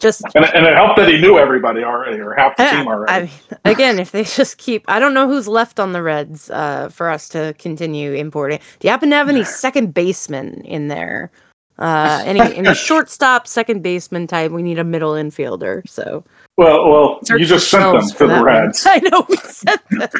just 0.04 0.22
And, 0.34 0.44
and 0.44 0.66
it 0.66 0.74
helped 0.74 0.96
that 0.98 1.08
he 1.08 1.18
knew 1.18 1.38
everybody 1.38 1.82
already, 1.82 2.20
or 2.20 2.34
half 2.34 2.56
the 2.56 2.64
team 2.64 2.86
already. 2.86 3.10
I 3.10 3.20
mean, 3.22 3.58
again, 3.64 3.98
if 3.98 4.12
they 4.12 4.22
just 4.24 4.58
keep, 4.58 4.84
I 4.86 4.98
don't 4.98 5.14
know 5.14 5.26
who's 5.26 5.48
left 5.48 5.80
on 5.80 5.92
the 5.92 6.02
Reds 6.02 6.50
uh, 6.50 6.90
for 6.90 7.08
us 7.08 7.28
to 7.30 7.54
continue 7.58 8.12
importing. 8.12 8.58
Do 8.78 8.86
you 8.86 8.90
happen 8.90 9.10
to 9.10 9.16
have 9.16 9.30
any 9.30 9.44
second 9.64 9.94
baseman 9.94 10.60
in 10.64 10.88
there? 10.88 11.32
Uh, 11.78 12.22
any 12.26 12.40
any 12.54 12.74
shortstop, 12.74 13.48
second 13.48 13.82
baseman 13.82 14.26
type? 14.26 14.52
We 14.52 14.62
need 14.62 14.78
a 14.78 14.84
middle 14.84 15.14
infielder. 15.14 15.88
So 15.88 16.22
well, 16.56 16.88
well, 16.88 17.18
search 17.24 17.40
you 17.40 17.46
just 17.46 17.70
sent 17.70 17.98
them 17.98 18.06
to 18.06 18.18
the 18.18 18.26
that 18.26 18.36
one. 18.36 18.44
Reds. 18.44 18.86
I 18.88 18.98
know 18.98 19.26
we 19.28 19.36
sent 19.38 19.80
them. 19.88 20.10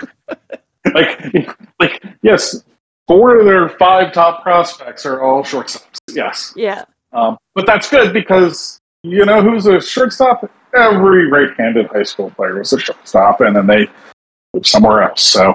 like, 0.95 1.21
like 1.79 2.03
yes, 2.23 2.65
four 3.07 3.39
of 3.39 3.45
their 3.45 3.69
five 3.69 4.15
top 4.15 4.43
prospects 4.43 5.05
are 5.05 5.23
all 5.23 5.45
shortstops. 5.45 5.99
Yes, 6.11 6.55
Yeah, 6.57 6.85
um, 7.13 7.37
but 7.55 7.67
that's 7.67 7.89
good 7.91 8.15
because 8.15 8.81
you 9.05 9.25
know 9.25 9.43
who's 9.43 9.67
a 9.67 9.81
shortstop? 9.81 10.51
Every 10.75 11.31
right-handed 11.31 11.87
high 11.87 12.03
school 12.03 12.31
player 12.31 12.59
was 12.59 12.73
a 12.73 12.81
shortstop, 12.81 13.41
and 13.41 13.55
then 13.55 13.67
they 13.69 13.87
move 14.53 14.67
somewhere 14.67 15.03
else. 15.03 15.23
So, 15.23 15.49
you 15.51 15.55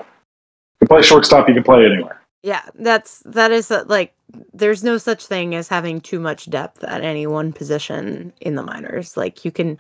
can 0.80 0.88
play 0.88 1.02
shortstop, 1.02 1.48
you 1.50 1.56
can 1.56 1.64
play 1.64 1.86
anywhere. 1.86 2.22
yeah. 2.44 2.62
That's 2.76 3.20
that 3.26 3.52
is 3.52 3.70
uh, 3.70 3.84
like 3.88 4.14
there's 4.54 4.84
no 4.84 4.98
such 4.98 5.26
thing 5.26 5.56
as 5.56 5.68
having 5.68 6.00
too 6.00 6.20
much 6.20 6.50
depth 6.50 6.84
at 6.86 7.02
any 7.04 7.28
one 7.28 7.52
position 7.52 8.32
in 8.40 8.56
the 8.56 8.64
minors. 8.64 9.18
Like 9.18 9.44
you 9.44 9.52
can. 9.52 9.78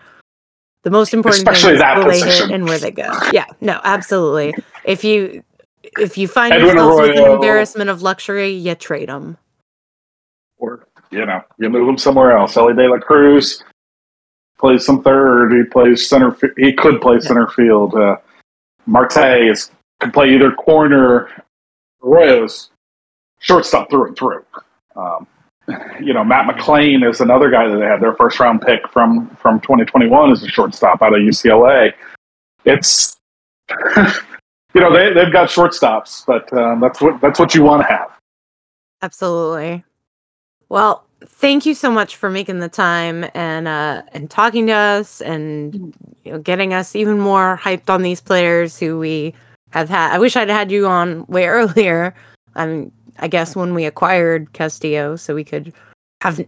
The 0.83 0.89
most 0.91 1.13
important 1.13 1.39
Especially 1.47 1.71
thing 1.71 1.75
is 1.75 1.81
that 1.81 1.97
where 1.97 2.11
they 2.11 2.19
hit 2.19 2.25
position. 2.25 2.53
and 2.53 2.65
where 2.65 2.79
they 2.79 2.91
go. 2.91 3.11
Yeah, 3.33 3.45
no, 3.61 3.79
absolutely. 3.83 4.53
If 4.85 5.03
you 5.03 5.43
if 5.97 6.17
you 6.17 6.27
find 6.27 6.53
Edwin 6.53 6.75
yourselves 6.77 7.01
with 7.09 7.17
an 7.19 7.31
embarrassment 7.31 7.89
of 7.89 8.01
luxury, 8.01 8.49
you 8.49 8.75
trade 8.75 9.09
them. 9.09 9.37
You 11.11 11.25
know, 11.25 11.41
you 11.57 11.69
move 11.69 11.89
him 11.89 11.97
somewhere 11.97 12.37
else. 12.37 12.55
Elly 12.55 12.75
De 12.75 12.87
La 12.87 12.99
Cruz 12.99 13.63
plays 14.59 14.85
some 14.85 15.01
third. 15.01 15.51
He 15.51 15.63
plays 15.63 16.07
center. 16.07 16.35
He 16.57 16.73
could 16.73 17.01
play 17.01 17.19
center 17.19 17.47
field. 17.47 17.95
Uh, 17.95 18.17
Marte 18.85 19.49
is 19.49 19.71
can 19.99 20.11
play 20.11 20.33
either 20.33 20.51
corner. 20.51 21.29
Arroyo's 22.03 22.69
shortstop 23.39 23.89
through 23.89 24.07
and 24.07 24.17
through. 24.17 24.45
Um, 24.95 25.27
you 26.01 26.13
know, 26.13 26.23
Matt 26.23 26.47
McLain 26.47 27.07
is 27.07 27.21
another 27.21 27.49
guy 27.49 27.67
that 27.67 27.77
they 27.77 27.85
had 27.85 28.01
their 28.01 28.13
first 28.13 28.39
round 28.39 28.61
pick 28.61 28.87
from 28.89 29.29
from 29.35 29.59
2021 29.61 30.31
as 30.31 30.43
a 30.43 30.47
shortstop 30.47 31.01
out 31.01 31.13
of 31.13 31.19
UCLA. 31.21 31.93
It's 32.65 33.17
you 33.97 34.81
know 34.81 34.93
they 34.93 35.13
they've 35.13 35.31
got 35.31 35.49
shortstops, 35.49 36.25
but 36.25 36.51
um, 36.53 36.79
that's 36.79 37.01
what 37.01 37.19
that's 37.21 37.39
what 37.39 37.53
you 37.53 37.63
want 37.63 37.81
to 37.81 37.87
have. 37.87 38.17
Absolutely. 39.01 39.83
Well, 40.69 41.05
thank 41.25 41.65
you 41.65 41.73
so 41.73 41.91
much 41.91 42.15
for 42.15 42.29
making 42.29 42.59
the 42.59 42.69
time 42.69 43.25
and 43.33 43.67
uh 43.67 44.03
and 44.13 44.29
talking 44.29 44.67
to 44.67 44.73
us 44.73 45.21
and 45.21 45.93
you 46.23 46.31
know, 46.31 46.39
getting 46.39 46.73
us 46.73 46.95
even 46.95 47.19
more 47.19 47.59
hyped 47.61 47.89
on 47.89 48.01
these 48.03 48.21
players 48.21 48.77
who 48.79 48.97
we 48.99 49.33
have 49.71 49.89
had. 49.89 50.13
I 50.13 50.19
wish 50.19 50.35
I'd 50.35 50.49
had 50.49 50.71
you 50.71 50.87
on 50.87 51.25
way 51.27 51.47
earlier. 51.57 52.13
I 52.55 52.65
mean, 52.65 52.91
I 53.19 53.27
guess 53.27 53.55
when 53.55 53.73
we 53.73 53.85
acquired 53.85 54.51
Castillo, 54.53 55.15
so 55.15 55.35
we 55.35 55.43
could 55.43 55.73
have 56.21 56.39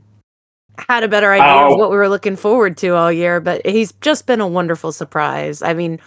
had 0.89 1.03
a 1.03 1.07
better 1.07 1.32
idea 1.32 1.45
Oh. 1.67 1.74
of 1.74 1.80
what 1.80 1.91
we 1.91 1.97
were 1.97 2.09
looking 2.09 2.36
forward 2.36 2.78
to 2.78 2.89
all 2.95 3.11
year. 3.11 3.39
But 3.39 3.65
he's 3.65 3.91
just 4.01 4.26
been 4.26 4.41
a 4.41 4.47
wonderful 4.47 4.91
surprise. 4.91 5.61
I 5.61 5.74
mean, 5.74 5.99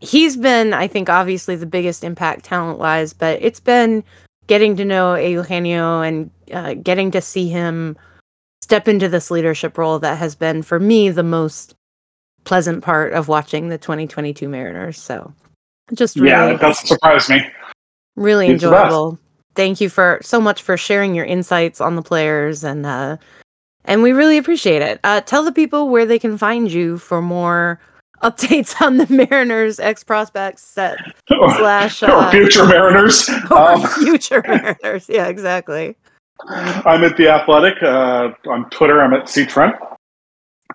he's 0.00 0.36
been, 0.36 0.72
I 0.72 0.86
think, 0.88 1.08
obviously 1.08 1.56
the 1.56 1.66
biggest 1.66 2.04
impact 2.04 2.44
talent 2.44 2.78
wise, 2.78 3.12
but 3.12 3.38
it's 3.42 3.60
been 3.60 4.04
getting 4.52 4.76
to 4.76 4.84
know 4.84 5.14
Eugenio 5.14 6.02
and 6.02 6.30
uh, 6.52 6.74
getting 6.74 7.10
to 7.10 7.22
see 7.22 7.48
him 7.48 7.96
step 8.60 8.86
into 8.86 9.08
this 9.08 9.30
leadership 9.30 9.78
role 9.78 9.98
that 9.98 10.18
has 10.18 10.34
been, 10.34 10.60
for 10.62 10.78
me, 10.78 11.08
the 11.08 11.22
most 11.22 11.74
pleasant 12.44 12.84
part 12.84 13.14
of 13.14 13.28
watching 13.28 13.70
the 13.70 13.78
2022 13.78 14.46
Mariners. 14.50 15.00
So 15.00 15.32
just 15.94 16.16
really, 16.16 16.28
Yeah, 16.28 16.46
that 16.48 16.60
doesn't 16.60 16.86
surprise 16.86 17.30
me. 17.30 17.40
really 18.16 18.48
he's 18.48 18.62
enjoyable. 18.62 19.18
Thank 19.54 19.80
you 19.80 19.88
for 19.88 20.18
so 20.20 20.38
much 20.38 20.60
for 20.60 20.76
sharing 20.76 21.14
your 21.14 21.24
insights 21.24 21.80
on 21.80 21.96
the 21.96 22.02
players 22.02 22.62
and 22.62 22.84
uh 22.84 23.16
and 23.86 24.02
we 24.02 24.12
really 24.12 24.36
appreciate 24.36 24.82
it. 24.82 25.00
Uh 25.02 25.22
tell 25.22 25.44
the 25.44 25.52
people 25.52 25.88
where 25.88 26.04
they 26.04 26.18
can 26.18 26.36
find 26.36 26.70
you 26.70 26.98
for 26.98 27.22
more 27.22 27.80
updates 28.22 28.80
on 28.80 28.96
the 28.96 29.06
Mariners 29.08 29.78
ex 29.80 30.04
prospects 30.04 30.62
set 30.62 30.98
slash 31.28 32.02
or 32.02 32.10
uh, 32.10 32.30
future 32.30 32.66
Mariners. 32.66 33.28
or 33.50 33.58
Um, 33.72 33.86
future 33.88 34.42
Mariners. 34.46 35.08
Yeah, 35.08 35.28
exactly. 35.28 35.96
I'm 36.48 37.04
at 37.04 37.16
the 37.16 37.28
Athletic 37.28 37.82
uh, 37.82 38.30
on 38.48 38.68
Twitter. 38.70 39.00
I'm 39.02 39.12
at 39.14 39.28
C 39.28 39.44
Trent. 39.46 39.74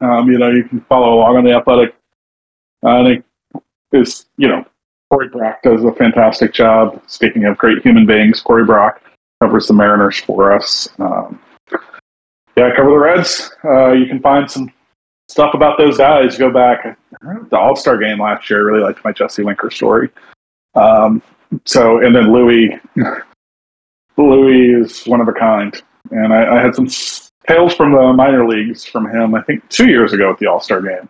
Um, 0.01 0.29
you 0.31 0.37
know, 0.37 0.49
you 0.51 0.63
can 0.63 0.81
follow 0.81 1.15
along 1.15 1.37
on 1.37 1.43
the 1.43 1.51
Athletic. 1.53 1.95
I 2.85 3.03
think 3.03 3.25
is 3.91 4.25
you 4.37 4.47
know 4.47 4.65
Corey 5.11 5.29
Brock 5.29 5.61
does 5.63 5.83
a 5.83 5.91
fantastic 5.93 6.53
job. 6.53 7.01
Speaking 7.07 7.45
of 7.45 7.57
great 7.57 7.81
human 7.83 8.05
beings, 8.05 8.41
Corey 8.41 8.65
Brock 8.65 9.01
covers 9.41 9.67
the 9.67 9.73
Mariners 9.73 10.19
for 10.19 10.51
us. 10.51 10.87
Um, 10.99 11.39
yeah, 12.55 12.67
I 12.71 12.75
cover 12.75 12.89
the 12.89 12.97
Reds. 12.97 13.51
Uh, 13.63 13.91
you 13.91 14.05
can 14.05 14.19
find 14.19 14.49
some 14.49 14.71
stuff 15.29 15.53
about 15.53 15.77
those 15.77 15.97
guys. 15.97 16.37
Go 16.37 16.51
back 16.51 16.97
the 17.49 17.57
All 17.57 17.75
Star 17.75 17.97
game 17.97 18.21
last 18.21 18.49
year. 18.49 18.59
I 18.59 18.71
really 18.71 18.83
liked 18.83 19.03
my 19.03 19.11
Jesse 19.11 19.43
Winker 19.43 19.71
story. 19.71 20.09
Um, 20.75 21.21
so, 21.65 22.03
and 22.03 22.15
then 22.15 22.31
Luis. 22.31 22.71
Luis 24.17 25.01
is 25.01 25.07
one 25.07 25.21
of 25.21 25.27
a 25.27 25.33
kind, 25.33 25.79
and 26.09 26.33
I, 26.33 26.57
I 26.57 26.61
had 26.61 26.73
some 26.73 26.87
tales 27.47 27.75
from 27.75 27.91
the 27.91 28.13
minor 28.13 28.47
leagues 28.47 28.83
from 28.83 29.09
him. 29.09 29.35
I 29.35 29.41
think 29.43 29.67
two 29.69 29.87
years 29.87 30.11
ago 30.11 30.31
at 30.31 30.39
the 30.39 30.47
All 30.47 30.59
Star 30.59 30.81
game. 30.81 31.09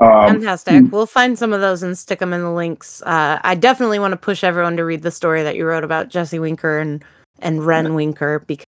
Um, 0.00 0.40
Fantastic. 0.40 0.90
We'll 0.90 1.04
find 1.04 1.38
some 1.38 1.52
of 1.52 1.60
those 1.60 1.82
and 1.82 1.96
stick 1.96 2.20
them 2.20 2.32
in 2.32 2.40
the 2.40 2.50
links. 2.50 3.02
Uh, 3.02 3.38
I 3.44 3.54
definitely 3.54 3.98
want 3.98 4.12
to 4.12 4.16
push 4.16 4.42
everyone 4.42 4.78
to 4.78 4.84
read 4.84 5.02
the 5.02 5.10
story 5.10 5.42
that 5.42 5.56
you 5.56 5.66
wrote 5.66 5.84
about 5.84 6.08
Jesse 6.08 6.38
Winker 6.38 6.78
and 6.78 7.04
and 7.40 7.64
Ren 7.64 7.94
Winker 7.94 8.40
because 8.40 8.66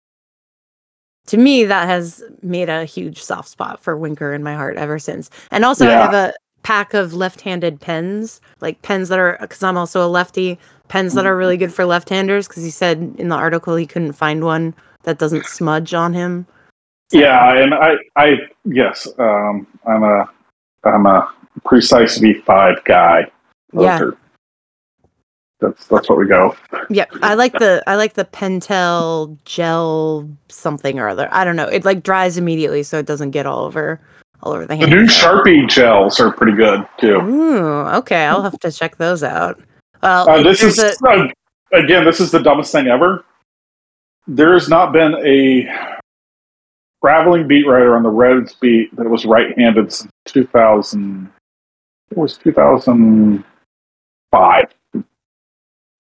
to 1.26 1.37
me 1.37 1.64
that 1.64 1.87
has 1.87 2.24
made 2.43 2.68
a 2.68 2.85
huge 2.85 3.22
soft 3.22 3.49
spot 3.49 3.81
for 3.81 3.97
Winker 3.97 4.35
in 4.35 4.43
my 4.43 4.55
heart 4.55 4.76
ever 4.76 4.99
since. 4.99 5.31
And 5.53 5.64
also, 5.64 5.87
I 5.87 5.93
have 5.93 6.14
a 6.14 6.35
pack 6.63 6.95
of 6.95 7.15
left-handed 7.15 7.81
pens, 7.81 8.41
like 8.61 8.81
pens 8.83 9.09
that 9.09 9.19
are 9.19 9.39
because 9.41 9.63
I'm 9.63 9.77
also 9.77 10.05
a 10.05 10.09
lefty. 10.09 10.59
Pens 10.89 11.15
that 11.15 11.25
are 11.25 11.37
really 11.37 11.57
good 11.57 11.73
for 11.73 11.85
left-handers 11.85 12.49
because 12.49 12.65
he 12.65 12.71
said 12.71 13.15
in 13.17 13.29
the 13.29 13.37
article 13.37 13.77
he 13.77 13.87
couldn't 13.87 14.15
find 14.15 14.43
one 14.45 14.75
that 15.05 15.19
doesn't 15.19 15.47
smudge 15.47 15.95
on 15.95 16.13
him. 16.13 16.45
yeah, 17.13 17.55
and 17.57 17.73
I, 17.75 17.95
I 18.17 18.37
yes, 18.65 19.07
um, 19.21 19.69
I'm 19.87 20.03
a, 20.03 20.29
I'm 20.83 21.07
a 21.07 21.33
precise 21.65 22.19
V 22.19 22.35
five 22.35 22.83
guy. 22.85 23.31
Yeah. 23.73 24.01
Are- 24.01 24.17
That's 25.61 25.87
that's 25.87 26.09
what 26.09 26.19
we 26.19 26.27
go. 26.27 26.57
Yep, 26.91 27.11
I 27.23 27.35
like 27.35 27.53
the 27.53 27.85
I 27.87 27.95
like 27.95 28.15
the 28.15 28.25
Pentel 28.25 29.37
gel 29.45 30.29
something 30.49 30.99
or 30.99 31.09
other. 31.09 31.29
I 31.31 31.45
don't 31.45 31.55
know. 31.57 31.67
It 31.69 31.85
like 31.85 32.03
dries 32.03 32.37
immediately, 32.37 32.83
so 32.83 32.99
it 32.99 33.07
doesn't 33.07 33.31
get 33.31 33.47
all 33.47 33.65
over 33.65 34.01
all 34.43 34.53
over 34.53 34.66
the 34.66 34.76
The 34.76 34.86
new 34.86 35.07
Sharpie 35.07 35.68
gels 35.68 36.18
are 36.20 36.32
pretty 36.32 36.57
good 36.57 36.86
too. 36.99 37.16
Ooh, 37.20 37.86
okay. 37.99 38.24
I'll 38.26 38.43
have 38.43 38.59
to 38.61 38.70
check 38.72 38.97
those 38.97 39.22
out. 39.22 39.61
Well, 40.03 40.28
Uh, 40.28 40.43
this 40.43 40.62
is 40.62 40.78
a- 40.78 40.93
uh, 41.09 41.28
again, 41.72 42.05
this 42.05 42.20
is 42.20 42.30
the 42.30 42.41
dumbest 42.43 42.72
thing 42.72 42.86
ever. 42.88 43.24
There 44.26 44.53
has 44.55 44.68
not 44.68 44.93
been 44.93 45.14
a 45.26 45.68
traveling 47.05 47.47
beat 47.49 47.66
writer 47.66 47.97
on 47.97 48.03
the 48.03 48.09
Reds 48.11 48.55
beat 48.55 48.95
that 48.97 49.09
was 49.09 49.24
right-handed 49.24 49.91
since 49.93 50.11
2000. 50.26 51.30
It 52.11 52.16
was 52.18 52.36
2005. 52.38 54.64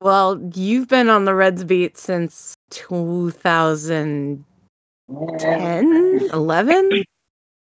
well, 0.00 0.40
you've 0.54 0.88
been 0.88 1.08
on 1.08 1.24
the 1.24 1.34
Reds 1.34 1.64
beat 1.64 1.96
since 1.98 2.54
2010, 2.70 4.44
11, 6.32 7.02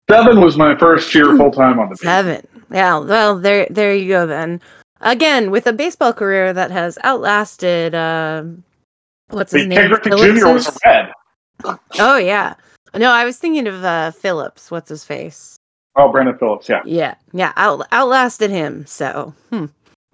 Seven 0.09 0.40
was 0.40 0.57
my 0.57 0.76
first 0.78 1.14
year 1.14 1.36
full 1.36 1.50
time 1.50 1.78
on 1.78 1.88
the 1.88 1.94
beat. 1.96 2.00
seven. 2.02 2.46
Yeah. 2.70 2.98
Well, 2.98 3.38
there 3.38 3.66
there 3.70 3.94
you 3.94 4.09
go 4.09 4.26
then. 4.26 4.61
Again, 5.00 5.50
with 5.50 5.66
a 5.66 5.72
baseball 5.72 6.12
career 6.12 6.52
that 6.52 6.70
has 6.70 6.98
outlasted 7.04 7.94
um 7.94 8.62
what's 9.30 9.52
his 9.52 9.66
name? 9.66 9.88
Jr. 9.88 10.46
was? 10.46 10.78
Red. 10.84 11.11
Oh 11.98 12.16
yeah. 12.16 12.54
No, 12.94 13.11
I 13.11 13.24
was 13.24 13.38
thinking 13.38 13.66
of 13.66 13.84
uh 13.84 14.11
Phillips. 14.12 14.70
What's 14.70 14.88
his 14.88 15.04
face? 15.04 15.57
Oh, 15.96 16.11
Brandon 16.12 16.36
Phillips. 16.38 16.68
Yeah, 16.68 16.82
Yeah, 16.84 17.14
yeah, 17.32 17.52
out, 17.57 17.86
outlasted 17.90 18.50
him. 18.50 18.84
So, 18.86 19.32
hmm. 19.50 19.66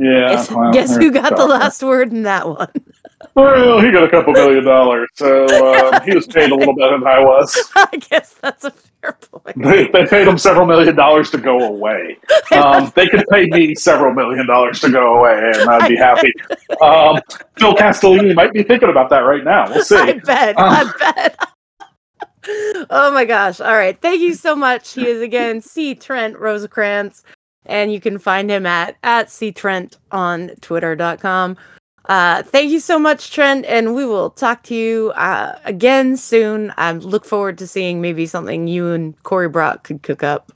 Yeah. 0.02 0.34
guess, 0.34 0.50
well, 0.50 0.72
guess 0.72 0.96
who 0.96 1.12
got 1.12 1.36
the 1.36 1.46
last 1.46 1.82
word 1.82 2.12
in 2.12 2.22
that 2.24 2.48
one? 2.48 2.68
Well, 3.34 3.80
he 3.80 3.90
got 3.92 4.04
a 4.04 4.10
couple 4.10 4.32
million 4.32 4.64
dollars, 4.64 5.08
so 5.14 5.46
um, 5.46 6.02
he 6.02 6.14
was 6.14 6.26
paid 6.26 6.50
a 6.50 6.54
little 6.54 6.74
better 6.74 6.98
than 6.98 7.06
I 7.06 7.20
was. 7.20 7.70
I 7.76 7.96
guess 7.96 8.34
that's 8.42 8.64
a 8.64 8.72
fair 8.72 9.16
point. 9.30 9.62
They, 9.62 9.86
they 9.88 10.04
paid 10.06 10.26
him 10.26 10.36
several 10.36 10.66
million 10.66 10.96
dollars 10.96 11.30
to 11.30 11.38
go 11.38 11.58
away. 11.60 12.18
Um, 12.52 12.92
they 12.94 13.06
could 13.06 13.24
pay 13.30 13.46
me 13.46 13.74
several 13.74 14.12
million 14.12 14.46
dollars 14.46 14.80
to 14.80 14.90
go 14.90 15.18
away, 15.18 15.52
and 15.54 15.70
I'd 15.70 15.88
be 15.88 15.96
happy. 15.96 16.30
Um, 16.82 17.18
Phil 17.56 17.74
Castellini 17.74 18.34
might 18.34 18.52
be 18.52 18.62
thinking 18.62 18.90
about 18.90 19.08
that 19.08 19.20
right 19.20 19.42
now. 19.42 19.70
We'll 19.70 19.82
see. 19.82 19.96
I 19.96 20.12
bet. 20.18 20.58
Um, 20.58 20.64
I 20.68 20.92
bet. 20.98 21.48
oh 22.90 23.10
my 23.14 23.24
gosh. 23.24 23.60
All 23.60 23.72
right. 23.72 23.98
Thank 23.98 24.20
you 24.20 24.34
so 24.34 24.54
much. 24.54 24.92
He 24.92 25.06
is 25.06 25.22
again 25.22 25.62
C 25.62 25.94
Trent 25.94 26.38
Rosecrans. 26.38 27.22
And 27.66 27.92
you 27.92 28.00
can 28.00 28.18
find 28.18 28.50
him 28.50 28.66
at 28.66 28.96
at 29.02 29.30
C 29.30 29.52
Trent 29.52 29.98
on 30.10 30.50
twitter.com. 30.60 31.56
Uh, 32.06 32.42
thank 32.42 32.70
you 32.70 32.80
so 32.80 32.98
much, 32.98 33.30
Trent, 33.32 33.64
and 33.66 33.94
we 33.94 34.04
will 34.04 34.30
talk 34.30 34.64
to 34.64 34.74
you 34.74 35.12
uh, 35.12 35.56
again 35.64 36.16
soon. 36.16 36.72
I 36.76 36.92
look 36.92 37.24
forward 37.24 37.58
to 37.58 37.66
seeing 37.66 38.00
maybe 38.00 38.26
something 38.26 38.66
you 38.66 38.88
and 38.90 39.20
Corey 39.22 39.48
Brock 39.48 39.84
could 39.84 40.02
cook 40.02 40.22
up 40.22 40.52